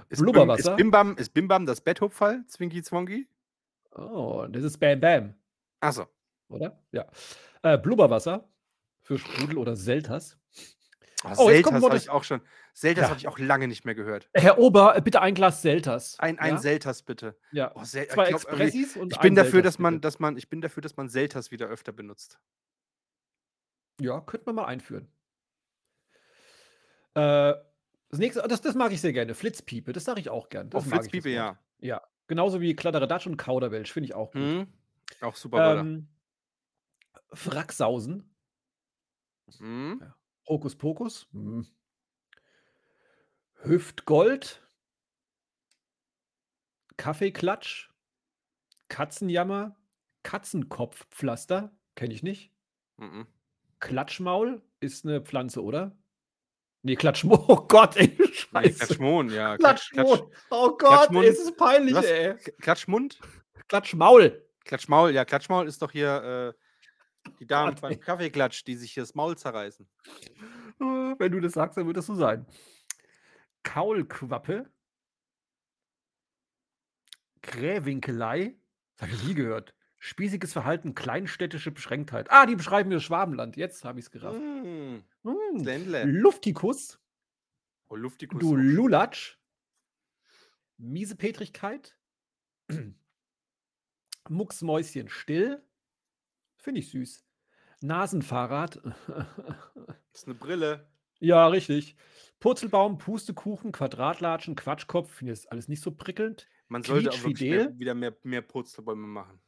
Ist 0.10 0.22
Blubberwasser? 0.22 0.76
Bim, 0.76 0.88
ist, 0.88 0.94
Bimbam, 0.94 1.18
ist 1.18 1.30
Bimbam 1.34 1.66
das 1.66 1.82
Betthupferl, 1.82 2.46
Zwinki 2.48 2.84
Zwonki? 2.84 3.28
Oh, 3.92 4.46
das 4.50 4.64
ist 4.64 4.78
Bam 4.80 5.00
Bam, 5.00 5.34
Achso. 5.84 6.08
oder? 6.50 6.82
Ja. 6.92 7.06
Äh, 7.62 7.78
Blubberwasser 7.78 8.50
für 9.02 9.18
Sprudel 9.18 9.58
oder 9.58 9.76
Selters. 9.76 10.38
Oh, 11.26 11.30
Oh, 11.38 11.50
jetzt 11.50 11.64
kommt 11.64 11.76
Selters 11.80 11.84
habe 11.84 11.98
ich 11.98 12.10
auch 12.10 12.24
schon. 12.24 12.42
Selters 12.74 13.04
Ja. 13.04 13.10
habe 13.10 13.20
ich 13.20 13.28
auch 13.28 13.40
lange 13.40 13.68
nicht 13.68 13.86
mehr 13.86 13.96
gehört. 13.96 14.30
Herr 14.34 14.58
Ober, 14.58 14.96
äh, 14.98 15.02
bitte 15.02 15.22
ein 15.22 15.36
Glas 15.36 15.62
Selters. 15.62 16.20
Ein, 16.20 16.38
ein 16.40 16.56
ja? 16.56 16.58
Selters 16.60 17.04
bitte. 17.04 17.38
Ja. 17.52 17.72
Oh, 17.76 17.84
Sel 17.84 18.08
Zwei 18.08 18.24
ich, 18.24 18.30
glaub, 18.30 18.42
Expressis 18.44 18.98
und 18.98 19.14
ich 19.14 19.20
bin 19.20 19.36
dafür, 19.36 19.52
Selters, 19.52 19.74
dass 19.74 19.80
man, 19.80 19.94
bitte. 19.96 20.02
dass 20.02 20.20
man, 20.20 20.38
ich 20.38 20.50
bin 20.50 20.60
dafür, 20.62 20.82
dass 20.82 20.98
man 20.98 21.08
Selters 21.10 21.52
wieder 21.52 21.68
öfter 21.68 21.92
benutzt. 21.94 22.40
Ja, 24.02 24.20
könnte 24.22 24.46
man 24.48 24.56
mal 24.56 24.66
einführen. 24.66 25.08
Äh, 27.16 27.54
das 28.10 28.20
nächste, 28.20 28.42
das, 28.48 28.62
das 28.62 28.76
mag 28.76 28.92
ich 28.92 29.02
sehr 29.02 29.14
gerne. 29.14 29.34
Flitzpiepe, 29.36 29.94
das 29.94 30.04
sage 30.04 30.20
ich 30.20 30.30
auch 30.30 30.50
gern. 30.50 30.70
Das 30.70 30.84
Auch 30.84 30.86
mag 30.88 31.00
ich, 31.00 31.06
das 31.06 31.10
Flitzpiepe, 31.10 31.30
ja. 31.36 31.58
Ja, 31.80 32.02
genauso 32.28 32.60
wie 32.62 32.76
Kladderadatsch 32.76 33.28
und 33.28 33.38
Kauderwelsch, 33.38 33.92
finde 33.94 34.06
ich 34.08 34.14
auch 34.14 34.32
gut. 34.32 34.42
Hm? 34.42 34.68
Auch 35.22 35.36
super. 35.36 35.78
Ähm, 35.80 36.08
Fracksausen, 37.34 38.30
Hm? 39.58 40.14
Hokuspokus, 40.48 41.28
hm. 41.32 41.68
Hüftgold, 43.64 44.62
Kaffeeklatsch, 46.98 47.90
Katzenjammer, 48.90 49.76
Katzenkopfpflaster, 50.24 51.76
kenne 51.96 52.14
ich 52.14 52.24
nicht. 52.24 52.52
Mhm. 52.98 53.28
Klatschmaul 53.80 54.62
ist 54.80 55.06
eine 55.06 55.22
Pflanze, 55.22 55.64
oder? 55.64 55.98
Nee, 56.84 56.96
Klatschmo, 56.96 57.36
oh 57.48 57.68
Gott, 57.68 57.96
ey, 57.98 58.16
Nee, 58.20 58.28
scheiße. 58.34 58.86
Klatschmohn, 58.86 59.30
ja. 59.30 59.58
Klatsch, 59.58 59.92
Klatschmund. 59.92 60.32
Klatsch, 60.32 60.44
Oh 60.52 60.78
Gott, 60.78 61.10
ey, 61.12 61.28
es 61.28 61.40
ist 61.40 61.58
peinlich, 61.58 61.96
Was? 61.96 62.06
ey. 62.06 62.36
Klatschmund? 62.60 63.20
Klatschmaul. 63.68 64.43
Klatschmaul, 64.66 65.12
ja, 65.12 65.26
Klatschmaul 65.26 65.68
ist 65.68 65.82
doch 65.82 65.92
hier 65.92 66.56
äh, 67.26 67.30
die 67.40 67.46
Damen 67.48 67.76
beim. 67.80 68.00
Kaffeeklatsch, 68.00 68.64
die 68.66 68.76
sich 68.76 68.94
hier 68.94 69.04
das 69.04 69.16
Maul 69.16 69.38
zerreißen. 69.38 69.88
Wenn 70.80 71.32
du 71.32 71.40
das 71.40 71.54
sagst, 71.54 71.78
dann 71.78 71.88
wird 71.88 71.98
das 71.98 72.06
so 72.06 72.16
sein. 72.16 72.46
Kaulquappe. 73.64 74.70
Krähwinkelei. 77.42 78.56
Das 78.96 79.08
habe 79.08 79.16
ich 79.18 79.24
nie 79.28 79.34
gehört. 79.34 79.74
Spießiges 80.00 80.52
Verhalten, 80.52 80.96
kleinstädtische 80.96 81.72
Beschränktheit. 81.72 82.30
Ah, 82.30 82.46
die 82.46 82.56
beschreiben 82.56 82.90
mir 82.90 82.96
das 82.96 83.04
Schwabenland. 83.04 83.56
Jetzt 83.56 83.86
habe 83.86 84.00
ich 84.00 84.06
es 84.06 84.12
gerafft. 84.12 84.40
Mm, 84.40 84.98
Mm. 85.24 85.64
Ländle. 85.64 86.04
Luftikus. 86.04 87.00
Oh, 87.88 87.96
Luftikus. 87.96 88.40
Du. 88.42 88.56
Lulatsch. 88.58 89.38
Miesepetrigkeit. 90.78 91.98
Mucksmäuschen 94.30 95.10
still. 95.10 95.62
Finde 96.58 96.80
ich 96.80 96.92
süß. 96.92 97.26
Nasenfahrrad. 97.82 98.80
Das 98.84 98.96
ist 100.14 100.28
eine 100.28 100.36
Brille. 100.36 100.88
ja, 101.20 101.48
richtig. 101.48 101.96
Purzelbaum, 102.40 102.98
Pustekuchen, 102.98 103.72
Quadratlatschen, 103.72 104.56
Quatschkopf. 104.56 105.12
Finde 105.14 105.34
ich 105.34 105.40
das 105.42 105.48
alles 105.48 105.68
nicht 105.68 105.82
so 105.82 105.92
prickelnd. 105.92 106.48
Man 106.68 106.84
sollte 106.84 107.12
auch 107.12 107.24
mehr, 107.24 107.78
wieder 107.78 107.94
mehr, 107.94 108.16
mehr 108.24 108.42
Purzelbäume 108.42 109.08
machen. 109.08 109.40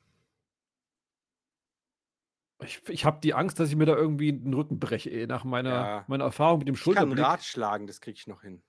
Ich, 2.63 2.82
ich 2.88 3.03
habe 3.05 3.19
die 3.21 3.34
Angst, 3.34 3.59
dass 3.59 3.69
ich 3.69 3.76
mir 3.76 3.86
da 3.86 3.95
irgendwie 3.95 4.32
den 4.32 4.53
Rücken 4.53 4.80
breche, 4.80 5.11
ey, 5.11 5.28
nach 5.28 5.43
meiner, 5.43 5.69
Ja. 5.71 6.05
meiner 6.07 6.23
Erfahrung 6.23 6.59
mit 6.59 6.67
dem 6.69 6.76
Ich 6.76 6.82
kann 6.82 6.93
Schulterblick. 6.95 7.19
Rad 7.26 7.43
schlagen, 7.43 7.86
das 7.88 7.99
kriege 7.99 8.17
ich 8.17 8.28
noch 8.28 8.41
hin. 8.41 8.63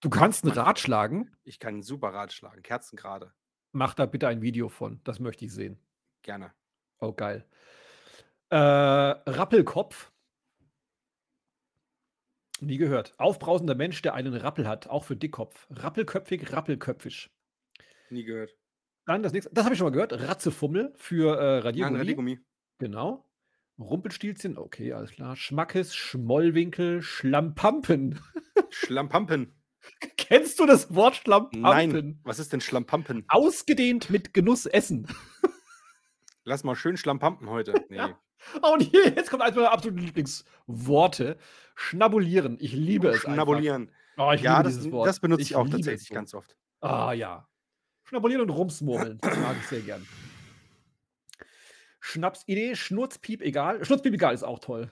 Du 0.00 0.10
kannst 0.10 0.44
ein 0.44 0.48
Mann. 0.48 0.58
Rad 0.58 0.78
schlagen. 0.78 1.30
Ich 1.44 1.58
kann 1.58 1.76
ein 1.78 1.82
super 1.82 2.12
Rad 2.12 2.32
schlagen, 2.32 2.62
kerzengerade. 2.62 3.32
Mach 3.72 3.94
da 3.94 4.06
bitte 4.06 4.28
ein 4.28 4.42
Video 4.42 4.68
von. 4.68 5.00
Das 5.04 5.18
möchte 5.18 5.44
ich 5.44 5.52
sehen. 5.52 5.78
Gerne. 6.22 6.52
Oh, 7.00 7.12
geil. 7.12 7.44
Äh, 8.50 8.56
Rappelkopf. 8.56 10.12
Nie 12.60 12.76
gehört. 12.76 13.14
Aufbrausender 13.18 13.74
Mensch, 13.74 14.02
der 14.02 14.14
einen 14.14 14.34
Rappel 14.34 14.68
hat, 14.68 14.86
auch 14.88 15.04
für 15.04 15.16
Dickkopf. 15.16 15.66
Rappelköpfig, 15.70 16.52
rappelköpfisch. 16.52 17.30
Nie 18.10 18.24
gehört. 18.24 18.54
Dann 19.06 19.22
das 19.22 19.32
nächste, 19.32 19.52
das 19.52 19.64
habe 19.64 19.74
ich 19.74 19.78
schon 19.78 19.86
mal 19.86 19.92
gehört. 19.92 20.12
Ratzefummel 20.12 20.92
für 20.96 21.40
äh, 21.40 21.54
Nein, 21.54 21.62
Radiergummi. 21.62 21.98
Radiergummi. 21.98 22.40
Genau. 22.78 23.28
Rumpelstilzchen, 23.78 24.58
okay, 24.58 24.92
alles 24.92 25.10
klar. 25.10 25.34
Schmackes, 25.34 25.94
Schmollwinkel, 25.96 27.02
Schlampampen. 27.02 28.20
Schlampampen. 28.70 29.54
Kennst 30.32 30.58
du 30.58 30.64
das 30.64 30.94
Wort 30.94 31.16
Schlammpampen? 31.16 31.60
Nein. 31.60 32.20
Was 32.24 32.38
ist 32.38 32.54
denn 32.54 32.62
Schlammpampen? 32.62 33.26
Ausgedehnt 33.28 34.08
mit 34.08 34.32
Genuss 34.32 34.64
essen. 34.64 35.06
Lass 36.44 36.64
mal 36.64 36.74
schön 36.74 36.96
Schlammpampen 36.96 37.50
heute. 37.50 37.74
Nee. 37.90 37.96
Ja. 37.98 38.18
Oh, 38.62 38.72
und 38.72 38.80
hier, 38.82 39.10
jetzt 39.10 39.28
kommt 39.28 39.42
eines 39.42 39.56
meiner 39.56 39.70
absoluten 39.72 39.98
Lieblingsworte. 39.98 41.36
Schnabulieren. 41.74 42.56
Ich 42.60 42.72
liebe 42.72 43.08
es. 43.08 43.16
einfach. 43.16 43.34
Schnabulieren. 43.34 43.90
Oh, 44.16 44.32
ich 44.32 44.40
Ja, 44.40 44.56
liebe 44.56 44.64
das, 44.70 44.78
dieses 44.78 44.90
Wort. 44.90 45.06
das 45.06 45.20
benutze 45.20 45.42
ich, 45.42 45.54
auch 45.54 45.64
liebe 45.66 45.76
es 45.78 45.84
tatsächlich 45.84 46.08
so. 46.08 46.14
ganz 46.14 46.34
oft. 46.34 46.56
Ah 46.80 47.12
ja. 47.12 47.46
Schnabulieren 48.04 48.42
und 48.42 48.50
rumsmurmeln. 48.50 49.18
Das 49.20 49.36
mag 49.38 49.56
ich 49.60 49.66
sehr 49.68 49.82
gern. 49.82 50.08
Schnapsidee, 52.00 52.74
Schnurzpiep 52.74 53.42
egal. 53.42 53.84
Schnurzpiep 53.84 54.14
egal 54.14 54.32
ist 54.32 54.44
auch 54.44 54.58
toll. 54.60 54.90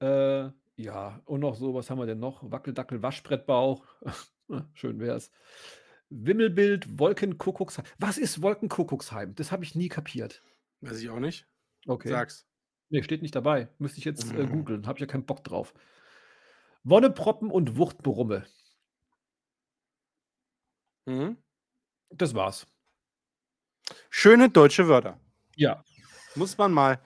Äh, 0.00 0.50
ja, 0.76 1.20
und 1.24 1.40
noch 1.40 1.54
so, 1.54 1.74
was 1.74 1.90
haben 1.90 1.98
wir 1.98 2.06
denn 2.06 2.18
noch? 2.20 2.42
Wackeldackel, 2.50 3.02
Waschbrettbauch. 3.02 3.84
Schön 4.74 4.98
wär's. 5.00 5.30
Wimmelbild, 6.10 6.98
Wolkenkuckucksheim. 6.98 7.86
Was 7.98 8.18
ist 8.18 8.42
Wolkenkuckucksheim? 8.42 9.34
Das 9.34 9.50
habe 9.52 9.64
ich 9.64 9.74
nie 9.74 9.88
kapiert. 9.88 10.42
Weiß 10.80 11.00
ich 11.00 11.08
auch 11.10 11.20
nicht. 11.20 11.46
Okay. 11.86 12.08
Sag's. 12.08 12.46
Nee, 12.90 13.02
steht 13.02 13.22
nicht 13.22 13.34
dabei. 13.34 13.68
Müsste 13.78 13.98
ich 13.98 14.04
jetzt 14.04 14.30
äh, 14.32 14.42
Mhm. 14.44 14.50
googeln. 14.52 14.86
Habe 14.86 14.98
ich 14.98 15.00
ja 15.00 15.06
keinen 15.06 15.24
Bock 15.24 15.42
drauf. 15.44 15.72
Wonneproppen 16.84 17.50
und 17.50 17.76
Wuchtbrumme. 17.78 18.44
Mhm. 21.06 21.36
Das 22.10 22.34
war's. 22.34 22.66
Schöne 24.10 24.50
deutsche 24.50 24.88
Wörter. 24.88 25.18
Ja. 25.56 25.84
Muss 26.34 26.58
man 26.58 26.72
mal 26.72 27.00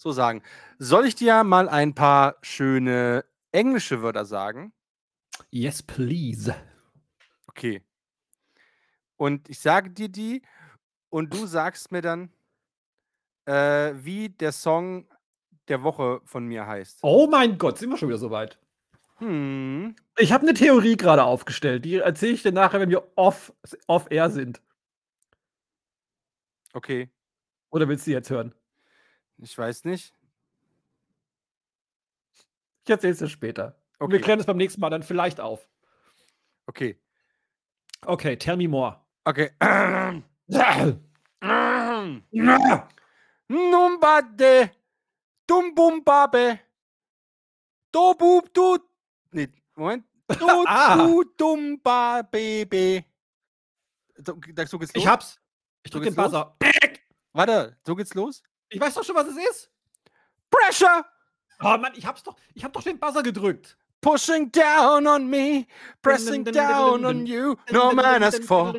so 0.00 0.12
sagen. 0.12 0.42
Soll 0.78 1.06
ich 1.06 1.14
dir 1.14 1.44
mal 1.44 1.68
ein 1.68 1.94
paar 1.94 2.36
schöne 2.40 3.24
englische 3.52 4.02
Wörter 4.02 4.24
sagen? 4.24 4.72
Yes, 5.50 5.82
please. 5.82 6.54
Okay. 7.46 7.82
Und 9.16 9.48
ich 9.50 9.60
sage 9.60 9.90
dir 9.90 10.08
die 10.08 10.42
und 11.10 11.34
du 11.34 11.46
sagst 11.46 11.92
mir 11.92 12.00
dann, 12.00 12.30
äh, 13.44 13.92
wie 13.96 14.30
der 14.30 14.52
Song 14.52 15.06
der 15.68 15.82
Woche 15.82 16.22
von 16.24 16.46
mir 16.46 16.66
heißt. 16.66 17.00
Oh 17.02 17.28
mein 17.30 17.58
Gott, 17.58 17.78
sind 17.78 17.90
wir 17.90 17.98
schon 17.98 18.08
wieder 18.08 18.18
so 18.18 18.30
weit. 18.30 18.58
Hm. 19.18 19.94
Ich 20.16 20.32
habe 20.32 20.44
eine 20.44 20.54
Theorie 20.54 20.96
gerade 20.96 21.24
aufgestellt. 21.24 21.84
Die 21.84 21.96
erzähle 21.96 22.32
ich 22.32 22.42
dir 22.42 22.52
nachher, 22.52 22.80
wenn 22.80 22.88
wir 22.88 23.06
off, 23.16 23.52
off 23.86 24.06
air 24.10 24.30
sind. 24.30 24.62
Okay. 26.72 27.10
Oder 27.68 27.86
willst 27.86 28.06
du 28.06 28.10
die 28.10 28.14
jetzt 28.14 28.30
hören? 28.30 28.54
Ich 29.42 29.56
weiß 29.56 29.84
nicht. 29.84 30.14
Ich 32.84 32.90
erzähle 32.90 33.12
es 33.12 33.18
dir 33.18 33.28
später. 33.28 33.76
Und 33.98 34.10
wir 34.10 34.16
Okay. 34.16 34.24
klären 34.24 34.40
es 34.40 34.46
beim 34.46 34.56
nächsten 34.56 34.80
Mal 34.80 34.90
dann 34.90 35.02
vielleicht 35.02 35.40
auf. 35.40 35.68
Okay. 36.66 36.98
Okay, 38.06 38.36
tell 38.36 38.56
me 38.56 38.68
more. 38.68 39.00
Okay. 39.24 39.50
Numbade. 43.48 44.70
Dumbumbabe. 45.46 46.60
Dobub 47.92 48.52
du. 48.54 48.78
Nee, 49.32 49.48
Moment. 49.74 50.04
Du 50.38 50.64
Ah. 50.66 50.96
du 50.96 51.24
dumbabebe. 51.36 53.04
So, 54.24 54.36
geht's 54.36 54.70
los. 54.72 54.90
Ich 54.94 55.06
hab's. 55.06 55.40
Ich 55.82 55.90
So 55.92 55.98
drück 55.98 56.08
den 56.08 56.14
los? 56.14 56.30
Buzzer. 56.30 56.56
Warte, 57.32 57.76
so 57.84 57.96
geht's 57.96 58.14
los. 58.14 58.42
Ich 58.70 58.80
weiß 58.80 58.94
doch 58.94 59.04
schon, 59.04 59.16
was 59.16 59.28
es 59.28 59.36
ist. 59.36 59.70
Pressure 60.50 61.04
Oh 61.62 61.76
Mann, 61.76 61.92
ich 61.94 62.06
hab's 62.06 62.22
doch. 62.22 62.36
Ich 62.54 62.64
hab 62.64 62.72
doch 62.72 62.82
den 62.82 62.98
Buzzer 62.98 63.22
gedrückt. 63.22 63.76
pushing 64.00 64.50
down 64.50 65.06
on 65.06 65.28
me, 65.28 65.66
pressing 66.00 66.42
down 66.42 67.04
on 67.04 67.26
you. 67.26 67.56
No 67.70 67.92
man 67.92 68.22
asked 68.22 68.44
for 68.44 68.74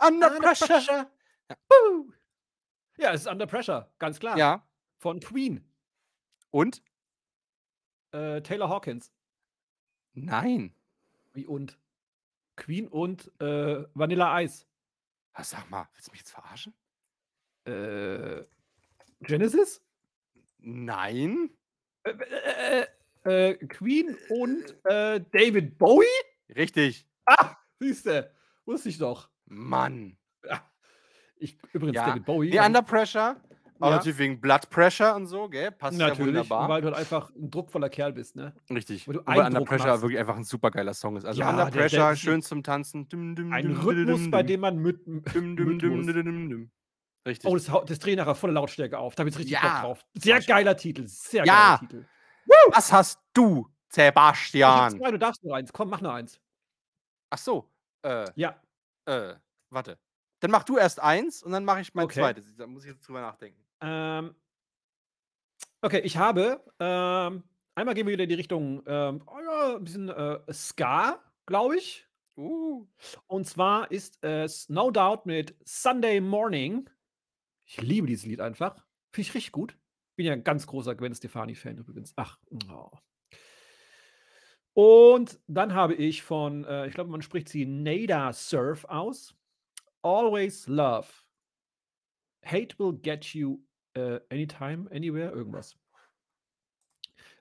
under 0.00 0.30
pressure. 0.30 1.06
Woo. 1.70 2.12
Ja, 2.98 3.12
es 3.12 3.20
ist 3.22 3.26
Under 3.28 3.46
Pressure, 3.46 3.88
ganz 4.00 4.18
klar. 4.18 4.36
Ja. 4.36 4.66
Von 4.98 5.20
Queen. 5.20 5.64
Und? 6.50 6.82
Äh, 8.10 8.40
Taylor 8.42 8.68
Hawkins. 8.68 9.12
Nein. 10.14 10.74
Wie 11.32 11.46
und? 11.46 11.78
Queen 12.56 12.88
und 12.88 13.30
äh, 13.40 13.84
Vanilla 13.94 14.40
Ice. 14.40 14.66
Ah, 15.32 15.44
Sag 15.44 15.70
mal, 15.70 15.88
willst 15.94 16.08
du 16.08 16.10
mich 16.10 16.20
jetzt 16.20 16.32
verarschen? 16.32 16.74
Äh, 17.64 18.44
Genesis? 19.20 19.82
Nein. 20.58 21.50
Äh, 22.04 22.10
äh, 22.10 22.86
äh, 23.24 23.50
äh, 23.50 23.54
Queen 23.66 24.16
und 24.30 24.64
äh, 24.84 25.20
David 25.32 25.78
Bowie? 25.78 26.04
Richtig. 26.54 27.06
Ah, 27.26 27.56
siehste, 27.78 28.32
wusste 28.64 28.88
ich 28.88 28.98
doch. 28.98 29.28
Mann. 29.46 30.16
Ich, 31.40 31.56
übrigens, 31.72 31.94
Ja, 31.96 32.06
David 32.08 32.24
Bowie. 32.24 32.50
Die 32.50 32.58
Under 32.58 32.82
Pressure. 32.82 33.36
Auch 33.80 33.90
Ja. 33.90 33.96
natürlich 33.96 34.18
wegen 34.18 34.40
Blood 34.40 34.70
Pressure 34.70 35.14
und 35.14 35.26
so, 35.28 35.48
gell? 35.48 35.70
Passt 35.70 35.96
ja 36.00 36.08
natürlich, 36.08 36.28
wunderbar. 36.34 36.68
weil 36.68 36.80
du 36.80 36.88
halt 36.88 36.96
einfach 36.96 37.30
ein 37.36 37.48
druckvoller 37.48 37.88
Kerl 37.88 38.12
bist, 38.12 38.34
ne? 38.34 38.52
Richtig. 38.70 39.06
weil 39.06 39.16
Wobei 39.18 39.46
Under 39.46 39.60
Pressure 39.64 39.86
machst. 39.90 40.02
wirklich 40.02 40.18
einfach 40.18 40.36
ein 40.36 40.42
super 40.42 40.72
geiler 40.72 40.94
Song 40.94 41.16
ist. 41.16 41.24
Also 41.24 41.38
Ja, 41.40 41.50
Under 41.50 41.66
der- 41.66 41.70
der 41.72 41.80
Pressure, 41.82 42.10
ist 42.10 42.10
ein- 42.10 42.16
schön 42.16 42.42
zum 42.42 42.62
Tanzen. 42.64 43.08
Dum, 43.08 43.36
dum, 43.36 43.52
Ein 43.52 43.68
dum, 43.68 43.80
Rhythmus, 43.86 44.28
bei 44.32 44.42
dem 44.42 44.60
man 44.60 44.78
mit. 44.78 45.06
dum, 45.06 45.22
dum, 45.22 45.24
mit 45.74 45.82
dum, 45.82 45.96
muss. 45.98 46.06
dum, 46.06 46.24
dum, 46.24 46.50
dum. 46.50 46.70
Richtig. 47.28 47.48
Oh, 47.50 47.54
das, 47.54 47.70
das 47.86 47.98
dreh 47.98 48.16
nachher 48.16 48.34
volle 48.34 48.54
Lautstärke 48.54 48.98
auf. 48.98 49.14
Da 49.14 49.20
habe 49.20 49.30
ich 49.30 49.38
richtig 49.38 49.52
Ja. 49.52 49.60
Bock 49.60 49.80
drauf. 49.82 50.06
Sehr 50.14 50.40
geiler 50.40 50.76
Titel. 50.76 51.06
Sehr 51.06 51.44
Ja. 51.44 51.76
geiler 51.76 51.80
Titel. 51.80 52.06
Was 52.72 52.90
hast 52.90 53.20
du, 53.34 53.68
Ich 53.90 53.94
Sebastian? 53.94 54.98
zwei, 54.98 55.10
du 55.10 55.18
darfst 55.18 55.44
nur 55.44 55.54
eins. 55.54 55.72
Komm, 55.72 55.90
mach 55.90 56.00
nur 56.00 56.12
eins. 56.12 56.40
Ach 57.30 57.38
so. 57.38 57.70
Äh, 58.02 58.30
Ja. 58.34 58.60
äh, 59.04 59.34
warte. 59.70 59.98
Dann 60.40 60.50
mach 60.50 60.64
du 60.64 60.78
erst 60.78 61.00
eins 61.00 61.42
und 61.42 61.52
dann 61.52 61.64
mache 61.64 61.80
ich 61.82 61.92
mein 61.94 62.06
Okay. 62.06 62.20
zweites. 62.20 62.56
Da 62.56 62.66
muss 62.66 62.84
ich 62.84 62.90
jetzt 62.92 63.06
drüber 63.06 63.20
nachdenken. 63.20 63.62
Ähm, 63.82 64.34
okay, 65.82 66.00
ich 66.00 66.16
habe 66.16 66.64
ähm, 66.80 67.42
einmal 67.74 67.94
gehen 67.94 68.06
wir 68.06 68.12
wieder 68.12 68.24
in 68.24 68.30
die 68.30 68.34
Richtung 68.36 68.82
ähm, 68.86 69.22
oh 69.26 69.40
ja, 69.40 69.76
ein 69.76 69.84
bisschen 69.84 70.08
äh, 70.08 70.40
Ska, 70.52 71.22
glaube 71.46 71.76
ich. 71.76 72.06
Uh. 72.36 72.86
Und 73.26 73.46
zwar 73.48 73.90
ist 73.90 74.22
es 74.24 74.68
No 74.68 74.90
Doubt 74.92 75.26
mit 75.26 75.56
Sunday 75.64 76.20
Morning. 76.20 76.88
Ich 77.68 77.82
liebe 77.82 78.06
dieses 78.06 78.24
Lied 78.24 78.40
einfach. 78.40 78.76
Finde 79.12 79.28
ich 79.28 79.34
richtig 79.34 79.52
gut. 79.52 79.76
Bin 80.16 80.24
ja 80.24 80.32
ein 80.32 80.42
ganz 80.42 80.66
großer 80.66 80.94
Gwen 80.94 81.14
Stefani-Fan 81.14 81.76
übrigens. 81.76 82.14
Ach. 82.16 82.38
Oh. 82.70 82.90
Und 84.72 85.38
dann 85.48 85.74
habe 85.74 85.94
ich 85.94 86.22
von, 86.22 86.64
äh, 86.64 86.86
ich 86.86 86.94
glaube, 86.94 87.10
man 87.10 87.20
spricht 87.20 87.48
sie 87.50 87.66
Nada 87.66 88.32
Surf 88.32 88.86
aus. 88.86 89.34
Always 90.02 90.66
Love. 90.66 91.08
Hate 92.42 92.78
will 92.78 92.94
get 92.94 93.26
you 93.34 93.62
äh, 93.94 94.20
anytime, 94.30 94.90
anywhere, 94.90 95.32
irgendwas. 95.32 95.76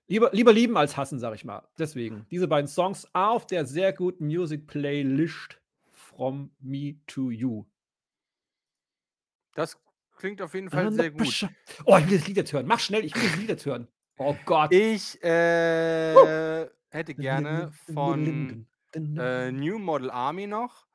Lieber, 0.08 0.32
lieber 0.34 0.52
lieben 0.52 0.76
als 0.76 0.98
hassen, 0.98 1.20
sag 1.20 1.36
ich 1.36 1.46
mal. 1.46 1.66
Deswegen, 1.80 2.26
diese 2.32 2.48
beiden 2.48 2.68
Songs 2.68 3.08
auf 3.14 3.46
der 3.48 3.66
sehr 3.66 3.94
guten 3.94 4.26
Music 4.26 4.68
Playlist 4.68 5.62
From 5.92 6.52
Me 6.60 7.00
to 7.08 7.32
You. 7.32 7.66
Das 9.54 9.82
klingt 10.18 10.42
auf 10.42 10.54
jeden 10.54 10.70
Fall 10.70 10.88
Under 10.88 11.04
sehr 11.04 11.12
gut. 11.12 11.48
Oh, 11.86 11.98
ich 11.98 12.10
will 12.10 12.18
das 12.18 12.28
Lied 12.28 12.36
jetzt 12.38 12.52
hören. 12.54 12.66
Mach 12.68 12.80
schnell, 12.80 13.06
ich 13.06 13.16
will 13.16 13.24
das 13.24 13.36
Lied 13.38 13.50
jetzt 13.50 13.66
hören. 13.66 13.88
Oh 14.18 14.36
Gott. 14.46 14.72
Ich 14.74 15.22
äh, 15.24 16.68
hätte 16.90 17.16
gerne 17.16 17.72
von 17.94 18.68
äh, 18.94 19.52
New 19.52 19.80
Model 19.80 20.10
Army 20.12 20.48
noch 20.48 20.86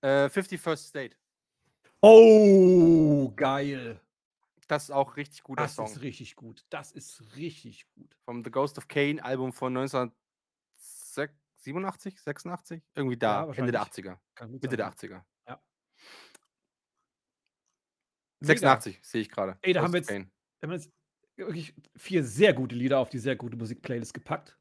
äh, 0.00 0.26
51st 0.26 0.76
State. 0.88 1.16
Oh, 2.00 3.30
geil. 3.36 4.00
Das 4.66 4.84
ist 4.84 4.90
auch 4.90 5.16
richtig 5.16 5.42
guter 5.42 5.64
Das 5.64 5.74
Song. 5.74 5.86
ist 5.86 6.00
richtig 6.00 6.36
gut. 6.36 6.64
Das 6.70 6.92
ist 6.92 7.36
richtig 7.36 7.86
gut. 7.94 8.16
Vom 8.24 8.42
The 8.44 8.50
Ghost 8.50 8.78
of 8.78 8.88
Kane 8.88 9.22
Album 9.22 9.52
von 9.52 9.76
1987, 9.76 12.20
86? 12.22 12.82
Irgendwie 12.94 13.18
da, 13.18 13.44
Ja, 13.46 13.52
Ende 13.52 13.72
der 13.72 13.80
wahrscheinlich. 13.80 14.12
80er. 14.14 14.18
Kann 14.34 14.52
gut 14.52 14.62
Mitte 14.62 14.76
der 14.76 14.92
sein. 14.96 15.10
80er. 15.10 15.22
Ja. 15.48 15.60
86 18.40 18.98
sehe 19.02 19.20
ich 19.22 19.30
gerade. 19.30 19.58
Ey, 19.62 19.72
da 19.72 19.82
haben 19.82 19.92
wir 19.92 19.98
jetzt- 20.00 20.08
Kane. 20.08 20.30
Wir 20.60 20.68
haben 20.68 20.74
jetzt 20.74 20.90
wirklich 21.36 21.74
vier 21.96 22.22
sehr 22.24 22.52
gute 22.52 22.74
Lieder 22.74 22.98
auf 22.98 23.08
die 23.08 23.18
sehr 23.18 23.36
gute 23.36 23.56
Musik-Playlist 23.56 24.14
gepackt. 24.14 24.56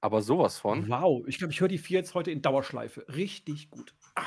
Aber 0.00 0.20
sowas 0.22 0.58
von. 0.58 0.88
Wow, 0.88 1.24
ich 1.26 1.38
glaube, 1.38 1.52
ich 1.52 1.60
höre 1.60 1.68
die 1.68 1.78
vier 1.78 1.98
jetzt 2.00 2.14
heute 2.14 2.30
in 2.30 2.42
Dauerschleife. 2.42 3.06
Richtig 3.08 3.70
gut. 3.70 3.94
Ah. 4.14 4.24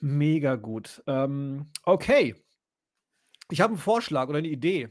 Mega 0.00 0.56
gut. 0.56 1.02
Ähm, 1.06 1.66
okay. 1.84 2.36
Ich 3.50 3.60
habe 3.60 3.72
einen 3.72 3.80
Vorschlag 3.80 4.28
oder 4.28 4.38
eine 4.38 4.48
Idee. 4.48 4.90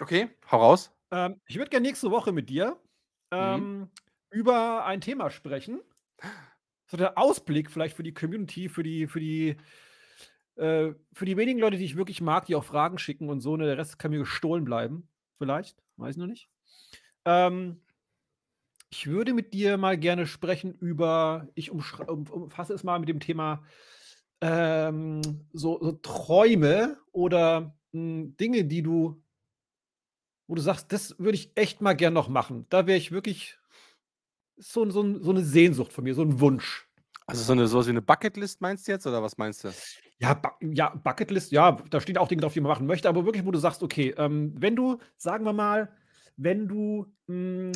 Okay, 0.00 0.28
hau 0.50 0.58
raus. 0.58 0.92
Ähm, 1.10 1.40
ich 1.46 1.56
würde 1.56 1.70
gerne 1.70 1.86
nächste 1.88 2.10
Woche 2.10 2.32
mit 2.32 2.50
dir 2.50 2.78
ähm, 3.32 3.90
über 4.30 4.84
ein 4.84 5.00
Thema 5.00 5.30
sprechen. 5.30 5.80
So 6.86 6.96
der 6.96 7.18
Ausblick 7.18 7.70
vielleicht 7.70 7.96
für 7.96 8.02
die 8.02 8.14
Community, 8.14 8.68
für 8.68 8.82
die, 8.82 9.06
für 9.06 9.20
die, 9.20 9.56
äh, 10.58 10.94
für 11.12 11.24
die 11.26 11.36
wenigen 11.36 11.60
Leute, 11.60 11.78
die 11.78 11.84
ich 11.84 11.96
wirklich 11.96 12.20
mag, 12.20 12.46
die 12.46 12.56
auch 12.56 12.64
Fragen 12.64 12.98
schicken 12.98 13.30
und 13.30 13.40
so. 13.40 13.56
Ne, 13.56 13.66
der 13.66 13.78
Rest 13.78 13.98
kann 13.98 14.10
mir 14.12 14.18
gestohlen 14.18 14.64
bleiben. 14.64 15.08
Vielleicht. 15.38 15.82
Weiß 15.96 16.12
ich 16.16 16.18
noch 16.18 16.26
nicht. 16.26 16.48
Ähm, 17.26 17.82
Ich 18.90 19.06
würde 19.06 19.34
mit 19.34 19.52
dir 19.52 19.76
mal 19.76 19.98
gerne 19.98 20.26
sprechen 20.26 20.72
über 20.74 21.48
ich 21.54 21.70
um 21.70 21.82
umfasse 22.30 22.72
es 22.72 22.84
mal 22.84 22.98
mit 22.98 23.08
dem 23.08 23.20
Thema, 23.20 23.64
ähm, 24.40 25.20
so 25.52 25.78
so 25.82 25.92
Träume 25.92 26.98
oder, 27.12 27.76
hm, 27.92 28.36
Dinge, 28.38 28.64
die 28.64 28.82
du 28.82 29.22
wo 30.48 30.54
du 30.54 30.62
sagst: 30.62 30.90
„Das 30.92 31.14
würde 31.18 31.36
ich 31.36 31.52
echt 31.56 31.80
mal 31.82 31.92
gern 31.94 32.14
noch 32.14 32.28
machen.“ 32.28 32.66
Da 32.70 32.86
wäre 32.86 32.96
ich 32.98 33.12
wirklich 33.12 33.58
so 34.58 34.88
so 34.90 35.02
so 35.22 35.32
'ne 35.32 35.44
Sehnsucht 35.44 35.92
von 35.92 36.04
mir, 36.04 36.14
so 36.14 36.22
'n 36.22 36.40
Wunsch. 36.40 36.88
Also, 37.26 37.42
so 37.44 37.54
'ne 37.54 37.66
so 37.68 37.78
was 37.78 37.86
wie 37.86 37.92
'ne 37.92 38.00
Bucketlist 38.02 38.60
meinst 38.62 38.88
du 38.88 38.92
jetzt 38.92 39.06
oder 39.06 39.22
was 39.22 39.36
meinst 39.36 39.62
du? 39.64 39.76
Ja, 40.20 40.40
ja, 40.60 40.88
Bucketlist, 40.96 41.52
ja, 41.52 41.72
da 41.90 42.00
stehen 42.00 42.18
auch 42.18 42.26
Dinge 42.26 42.42
drauf, 42.42 42.52
die 42.52 42.60
man 42.60 42.70
machen 42.70 42.86
möchte, 42.86 43.08
aber 43.08 43.24
wirklich, 43.24 43.46
wo 43.46 43.52
du 43.52 43.58
sagst, 43.58 43.84
okay, 43.84 44.12
ähm, 44.18 44.52
wenn 44.58 44.74
du 44.74 44.98
sagen 45.16 45.44
wir 45.44 45.52
mal, 45.52 45.92
wenn 46.36 46.66
du, 46.66 47.06
hm 47.28 47.70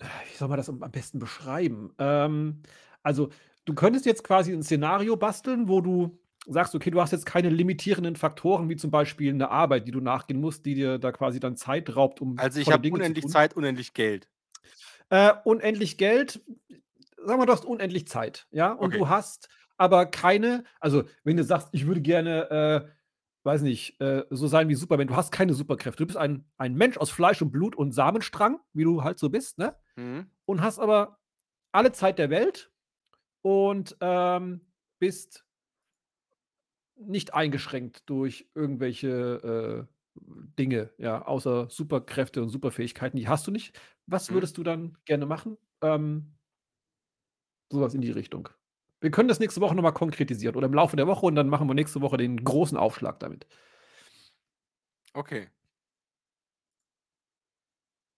wie 0.00 0.36
soll 0.36 0.48
man 0.48 0.56
das 0.58 0.68
am 0.68 0.82
am 0.82 0.90
besten 0.90 1.18
beschreiben? 1.18 1.92
Ähm, 1.98 2.62
also, 3.02 3.30
du 3.64 3.74
könntest 3.74 4.06
jetzt 4.06 4.22
quasi 4.24 4.52
'n 4.52 4.62
Szenario 4.62 5.16
basteln, 5.16 5.68
wo 5.68 5.80
du 5.80 6.18
sagst: 6.46 6.74
„Okay, 6.74 6.90
du 6.90 7.00
hast 7.00 7.10
jetzt 7.12 7.26
keine 7.26 7.48
limitierenden 7.50 8.16
Faktoren, 8.16 8.68
wie 8.68 8.76
zum 8.76 8.90
Beispiel 8.90 9.32
'ne 9.34 9.50
Arbeit, 9.50 9.86
die 9.88 9.92
du 9.92 10.00
nachgehen 10.00 10.40
musst, 10.40 10.66
die 10.66 10.74
dir 10.74 10.98
da 10.98 11.10
quasi 11.12 11.40
dann 11.40 11.56
Zeit 11.56 11.94
raubt, 11.96 12.20
um 12.20 12.40
Also, 12.40 12.60
ich 12.60 12.70
tolle 12.70 12.80
habe 12.80 12.80
Dinge 12.80 13.00
zu 13.02 13.14
unendlich 13.14 13.26
tun.“ 13.26 13.28
Zeit, 13.28 13.54
unendlich 13.56 13.94
Geld. 13.94 14.28
Äh, 15.10 15.32
unendlich 15.44 15.96
Geld 15.96 16.40
sagen 17.24 17.40
wir, 17.40 17.46
du 17.46 17.52
hast 17.52 17.64
unendlich 17.64 18.06
Zeit, 18.08 18.46
ja? 18.50 18.72
Und 18.72 18.94
Okay. 18.94 19.00
du 19.00 19.08
hast 19.08 19.48
aber 19.78 20.06
keine 20.06 20.64
also, 20.80 21.04
wenn 21.24 21.36
du 21.38 21.44
sagst: 21.44 21.68
„Ich 21.72 21.86
würde 21.86 22.02
gerne, 22.02 22.50
äh, 22.50 22.88
weiß 23.44 23.62
nicht, 23.62 24.00
äh, 24.00 24.24
so 24.30 24.46
sein 24.48 24.68
wie 24.68 24.74
Superman.“ 24.74 25.08
Du 25.08 25.16
hast 25.16 25.32
keine 25.32 25.54
Superkräfte. 25.54 26.02
Du 26.04 26.06
bist 26.06 26.18
ein 26.18 26.44
ein 26.58 26.74
Mensch 26.74 26.98
aus 26.98 27.10
Fleisch 27.10 27.42
und 27.42 27.52
Blut 27.52 27.76
und 27.76 27.92
Samenstrang, 27.92 28.60
wie 28.74 28.84
du 28.84 29.04
halt 29.04 29.18
so 29.18 29.30
bist, 29.30 29.58
ne? 29.58 29.76
Mhm. 29.96 30.30
Und 30.46 30.62
hast 30.62 30.78
aber 30.80 31.20
alle 31.72 31.92
Zeit 31.92 32.18
der 32.18 32.30
Welt 32.30 32.72
und, 33.42 33.96
ähm, 34.02 34.62
bist 35.00 35.44
nicht 36.96 37.34
eingeschränkt 37.34 38.02
durch 38.06 38.50
irgendwelche, 38.54 39.86
äh, 39.88 39.94
Dinge, 40.58 40.90
ja, 40.98 41.24
außer 41.24 41.68
Superkräfte 41.70 42.42
und 42.42 42.48
Superfähigkeiten, 42.48 43.16
die 43.16 43.28
hast 43.28 43.46
du 43.46 43.52
nicht. 43.52 43.78
Was 44.06 44.30
Mhm. 44.30 44.32
würdest 44.32 44.58
du 44.58 44.64
dann 44.64 44.98
gerne 45.04 45.26
machen? 45.26 45.56
Ähm 45.80 46.38
so 47.72 47.80
was 47.80 47.94
in 47.94 48.00
die 48.00 48.10
Richtung. 48.10 48.48
Wir 49.00 49.10
können 49.10 49.28
das 49.28 49.38
nächste 49.38 49.60
Woche 49.60 49.74
noch 49.74 49.82
mal 49.82 49.92
konkretisieren 49.92 50.56
oder 50.56 50.66
im 50.66 50.74
Laufe 50.74 50.96
der 50.96 51.06
Woche 51.06 51.26
und 51.26 51.36
dann 51.36 51.48
machen 51.48 51.68
wir 51.68 51.74
nächste 51.74 52.00
Woche 52.00 52.16
den 52.16 52.42
großen 52.42 52.76
Aufschlag 52.76 53.20
damit. 53.20 53.46
Okay. 55.12 55.48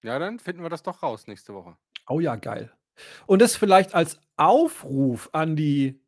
Ja, 0.03 0.19
dann 0.19 0.39
finden 0.39 0.63
wir 0.63 0.71
das 0.71 0.83
doch 0.83 1.03
raus 1.03 1.27
nächste 1.27 1.55
Woche. 1.55 1.77
Oh 2.09 2.21
ja, 2.21 2.37
geil. 2.37 2.73
Und 3.27 3.41
das 3.43 3.57
vielleicht 3.57 3.95
als 3.95 4.19
Aufruf 4.37 5.29
an 5.33 5.57
die 5.57 6.03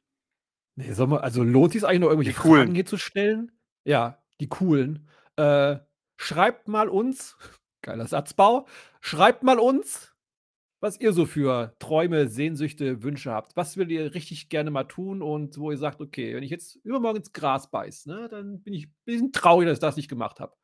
ne, 0.77 0.95
soll 0.95 1.09
man 1.09 1.21
also, 1.21 1.43
lohnt 1.43 1.73
sich's 1.73 1.85
eigentlich 1.85 2.01
noch 2.01 2.09
irgendwelche 2.09 2.39
Fragen 2.39 2.75
hier 2.75 2.87
zu 2.87 2.97
stellen? 2.97 3.53
Ja, 3.85 4.23
die 4.41 4.49
Coolen. 4.49 5.09
Äh, 5.37 5.79
schreibt 6.17 6.69
mal 6.69 6.89
uns 6.89 7.37
geiler 7.83 8.07
Satzbau, 8.07 8.67
schreibt 9.01 9.43
mal 9.43 9.59
uns, 9.59 10.12
was 10.83 11.01
ihr 11.01 11.13
so 11.13 11.27
für 11.27 11.75
Träume, 11.79 12.29
Sehnsüchte, 12.29 13.03
Wünsche 13.05 13.31
habt. 13.31 13.57
Was 13.57 13.77
würdet 13.77 13.93
ihr 13.93 14.15
richtig 14.15 14.49
gerne 14.49 14.71
mal 14.71 14.85
tun 14.85 15.23
und 15.23 15.57
wo 15.59 15.71
ihr 15.71 15.79
sagt: 15.79 16.01
„Okay, 16.01 16.35
wenn 16.35 16.43
ich 16.43 16.51
jetzt 16.51 16.75
übermorgen 16.85 17.19
ins 17.19 17.33
Gras 17.33 17.71
beiße, 17.71 18.11
ne, 18.11 18.29
dann 18.29 18.63
bin 18.63 18.75
ich 18.75 18.91
bisschen 19.05 19.33
traurig, 19.33 19.69
dass 19.69 19.77
ich 19.77 19.81
das 19.81 19.97
nicht 19.97 20.09
gemacht 20.09 20.41
habe.“ 20.41 20.55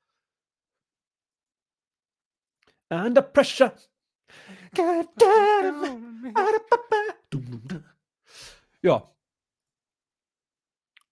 Under 2.91 3.23
pressure. 3.23 3.73
God 4.75 5.09
damn. 5.17 6.35
Ja. 8.83 9.03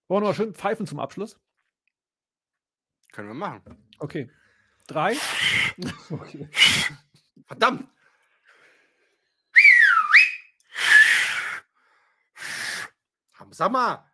Wollen 0.09 0.23
wir 0.23 0.29
noch 0.29 0.35
schön 0.35 0.55
pfeifen 0.55 0.87
zum 0.87 1.01
Abschluss? 1.01 1.39
Können 3.13 3.29
wir 3.29 3.35
machen. 3.35 3.77
Okay. 3.99 4.31
3 4.89 5.17
Okay. 6.11 6.49
Verdammt! 7.47 7.89
Sag 13.51 13.71
mal. 13.73 14.05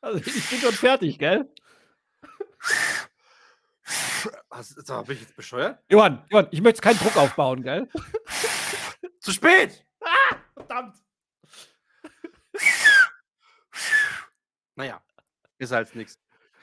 Also, 0.00 0.18
ich 0.18 0.48
bin 0.50 0.58
schon 0.60 0.72
fertig, 0.72 1.18
gell? 1.18 1.52
Sag 3.84 4.88
mal, 4.88 5.02
bin 5.02 5.16
ich 5.16 5.22
jetzt 5.22 5.36
bescheuert? 5.36 5.82
Johann, 5.90 6.24
Johann, 6.30 6.48
ich 6.50 6.60
möchte 6.62 6.80
keinen 6.80 6.98
Druck 6.98 7.16
aufbauen, 7.16 7.62
gell? 7.62 7.88
Zu 9.20 9.32
spät! 9.32 9.84
Ah, 10.02 10.36
verdammt. 10.54 10.96
Na 14.76 14.84
ja, 14.84 15.02
ist 15.58 15.72
halt 15.72 15.94
nix. 15.94 16.18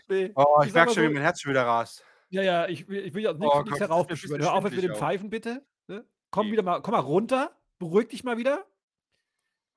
Ne, 0.08 0.32
Oh, 0.36 0.62
ich 0.66 0.74
merke 0.74 0.94
schon, 0.94 1.04
wie 1.04 1.10
mein 1.10 1.22
Herz 1.22 1.42
schon 1.42 1.52
wieder 1.52 1.66
rast. 1.66 2.04
Ja, 2.30 2.42
ja, 2.42 2.68
ich 2.68 2.88
will 2.88 3.06
ich 3.06 3.14
will 3.14 3.24
ja 3.24 3.34
nix 3.34 3.46
Oh 3.54 3.62
nix 3.62 3.80
Gott, 3.80 3.80
jetzt 3.80 3.80
ist 3.80 3.80
mir 3.80 3.86
'n 3.86 3.90
heraufbeschwören. 3.90 4.42
Hör 4.42 4.54
auf 4.54 4.64
jetzt 4.64 4.76
mit 4.76 4.84
dem. 4.84 4.96
Pfeifen 4.96 5.30
bitte, 5.30 5.66
ne? 5.88 6.06
Komm 6.32 6.48
Okay. 6.48 6.52
wieder 6.54 6.64
mal 6.64 6.82
komm 6.82 6.94
mal 6.94 7.00
runter, 7.00 7.56
beruhig 7.80 8.10
dich 8.10 8.24
mal 8.24 8.38
wieder. 8.38 8.66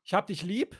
Ich 0.04 0.14
habe 0.14 0.26
dich 0.26 0.42
lieb. 0.42 0.76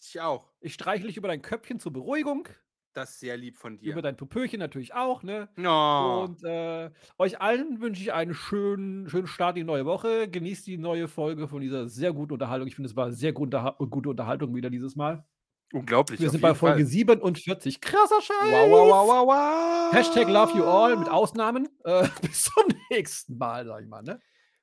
Ich 0.00 0.20
auch. 0.20 0.52
Ich 0.60 0.74
streichle 0.74 1.08
dich 1.08 1.16
über 1.16 1.28
dein 1.28 1.42
Köpfchen 1.42 1.80
zur 1.80 1.92
Beruhigung. 1.92 2.48
Das 2.94 3.10
ist 3.10 3.20
sehr 3.20 3.36
lieb 3.36 3.56
von 3.56 3.78
Über 3.78 3.96
dir. 3.96 4.02
dein 4.02 4.16
Popöchen 4.16 4.58
natürlich 4.58 4.94
auch, 4.94 5.22
ne? 5.22 5.48
Oh. 5.58 6.24
Und, 6.26 6.42
äh, 6.42 6.90
euch 7.18 7.40
allen 7.40 7.80
wünsche 7.80 8.02
ich 8.02 8.12
einen 8.12 8.34
schönen 8.34 9.08
schönen 9.08 9.26
Start 9.26 9.56
in 9.56 9.60
die 9.60 9.66
neue 9.66 9.84
Woche. 9.84 10.28
Genießt 10.28 10.66
die 10.66 10.78
neue 10.78 11.06
Folge 11.06 11.46
von 11.46 11.60
dieser 11.60 11.86
sehr 11.88 12.12
guten 12.12 12.32
Unterhaltung. 12.32 12.66
Ich 12.66 12.74
finde, 12.74 12.88
es 12.88 12.96
war 12.96 13.12
sehr 13.12 13.32
gut 13.32 13.54
unterha 13.54 13.76
gute 13.78 14.08
Unterhaltung 14.08 14.54
wieder 14.54 14.70
dieses 14.70 14.96
Mal. 14.96 15.24
Unglaublich, 15.72 16.18
Wir 16.18 16.30
sind 16.30 16.40
bei 16.40 16.54
Folge 16.54 16.78
Fall. 16.78 16.86
47. 16.86 17.80
Krasser 17.80 18.22
Scheiß! 18.22 18.52
Wow, 18.52 18.70
wow, 18.70 18.90
wow, 18.90 19.08
wow, 19.08 19.26
wow. 19.26 19.92
Hashtag 19.92 20.26
love 20.28 20.56
you 20.56 20.64
all 20.64 20.96
mit 20.96 21.08
Ausnahmen. 21.10 21.68
Äh, 21.84 22.08
bis 22.22 22.44
zum 22.44 22.64
nächsten 22.90 23.36
Mal, 23.36 23.66
sage 23.66 23.84
ich 23.84 23.88
mal, 23.88 24.02
ne? 24.02 24.18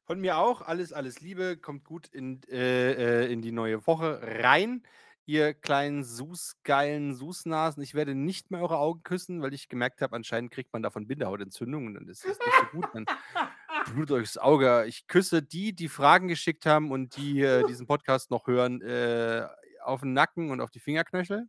Von 0.05 0.19
mir 0.21 0.37
auch. 0.37 0.61
Alles, 0.61 0.93
alles 0.93 1.19
Liebe. 1.21 1.57
Kommt 1.57 1.83
gut 1.83 2.07
in 2.07 2.41
äh, 2.49 3.23
äh, 3.25 3.31
in 3.31 3.41
die 3.41 3.51
neue 3.51 3.85
Woche 3.87 4.19
rein, 4.21 4.83
ihr 5.25 5.53
kleinen 5.55 6.03
Sus-geilen 6.03 7.15
Susnasen. 7.15 7.81
Ich 7.81 7.95
werde 7.95 8.13
nicht 8.13 8.51
mehr 8.51 8.61
eure 8.61 8.77
Augen 8.77 9.01
küssen, 9.03 9.41
weil 9.41 9.53
ich 9.55 9.67
gemerkt 9.67 10.01
habe, 10.01 10.15
anscheinend 10.15 10.51
kriegt 10.51 10.71
man 10.73 10.83
davon 10.83 11.07
Bindehautentzündung 11.07 11.87
und 11.87 11.95
dann 11.95 12.07
ist 12.07 12.23
das 12.23 12.37
nicht 12.37 12.55
so 12.59 12.65
gut. 12.79 12.87
Dann 12.93 13.05
blutet 13.95 14.11
euch 14.11 14.27
das 14.33 14.37
Auge. 14.37 14.85
Ich 14.87 15.07
küsse 15.07 15.41
die, 15.41 15.73
die 15.73 15.89
Fragen 15.89 16.27
geschickt 16.27 16.67
haben 16.67 16.91
und 16.91 17.17
die, 17.17 17.41
äh, 17.41 17.65
diesen 17.65 17.87
Podcast 17.87 18.29
noch 18.29 18.45
hören, 18.45 18.81
äh, 18.81 19.47
auf 19.81 20.03
'n 20.03 20.13
Nacken 20.13 20.51
und 20.51 20.61
auf 20.61 20.69
die 20.69 20.79
Fingerknöchel. 20.79 21.47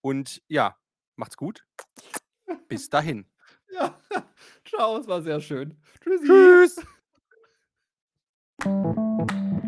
Und 0.00 0.42
ja, 0.48 0.76
macht's 1.16 1.36
gut. 1.36 1.66
Bis 2.68 2.88
dahin. 2.88 3.26
Ja. 3.70 4.00
Tschau, 4.64 4.96
es 4.96 5.06
war 5.06 5.20
sehr 5.20 5.42
schön. 5.42 5.76
Tschüssi. 6.02 6.26
Tschüss. 6.26 6.76
Thank 8.60 9.30
you. 9.62 9.67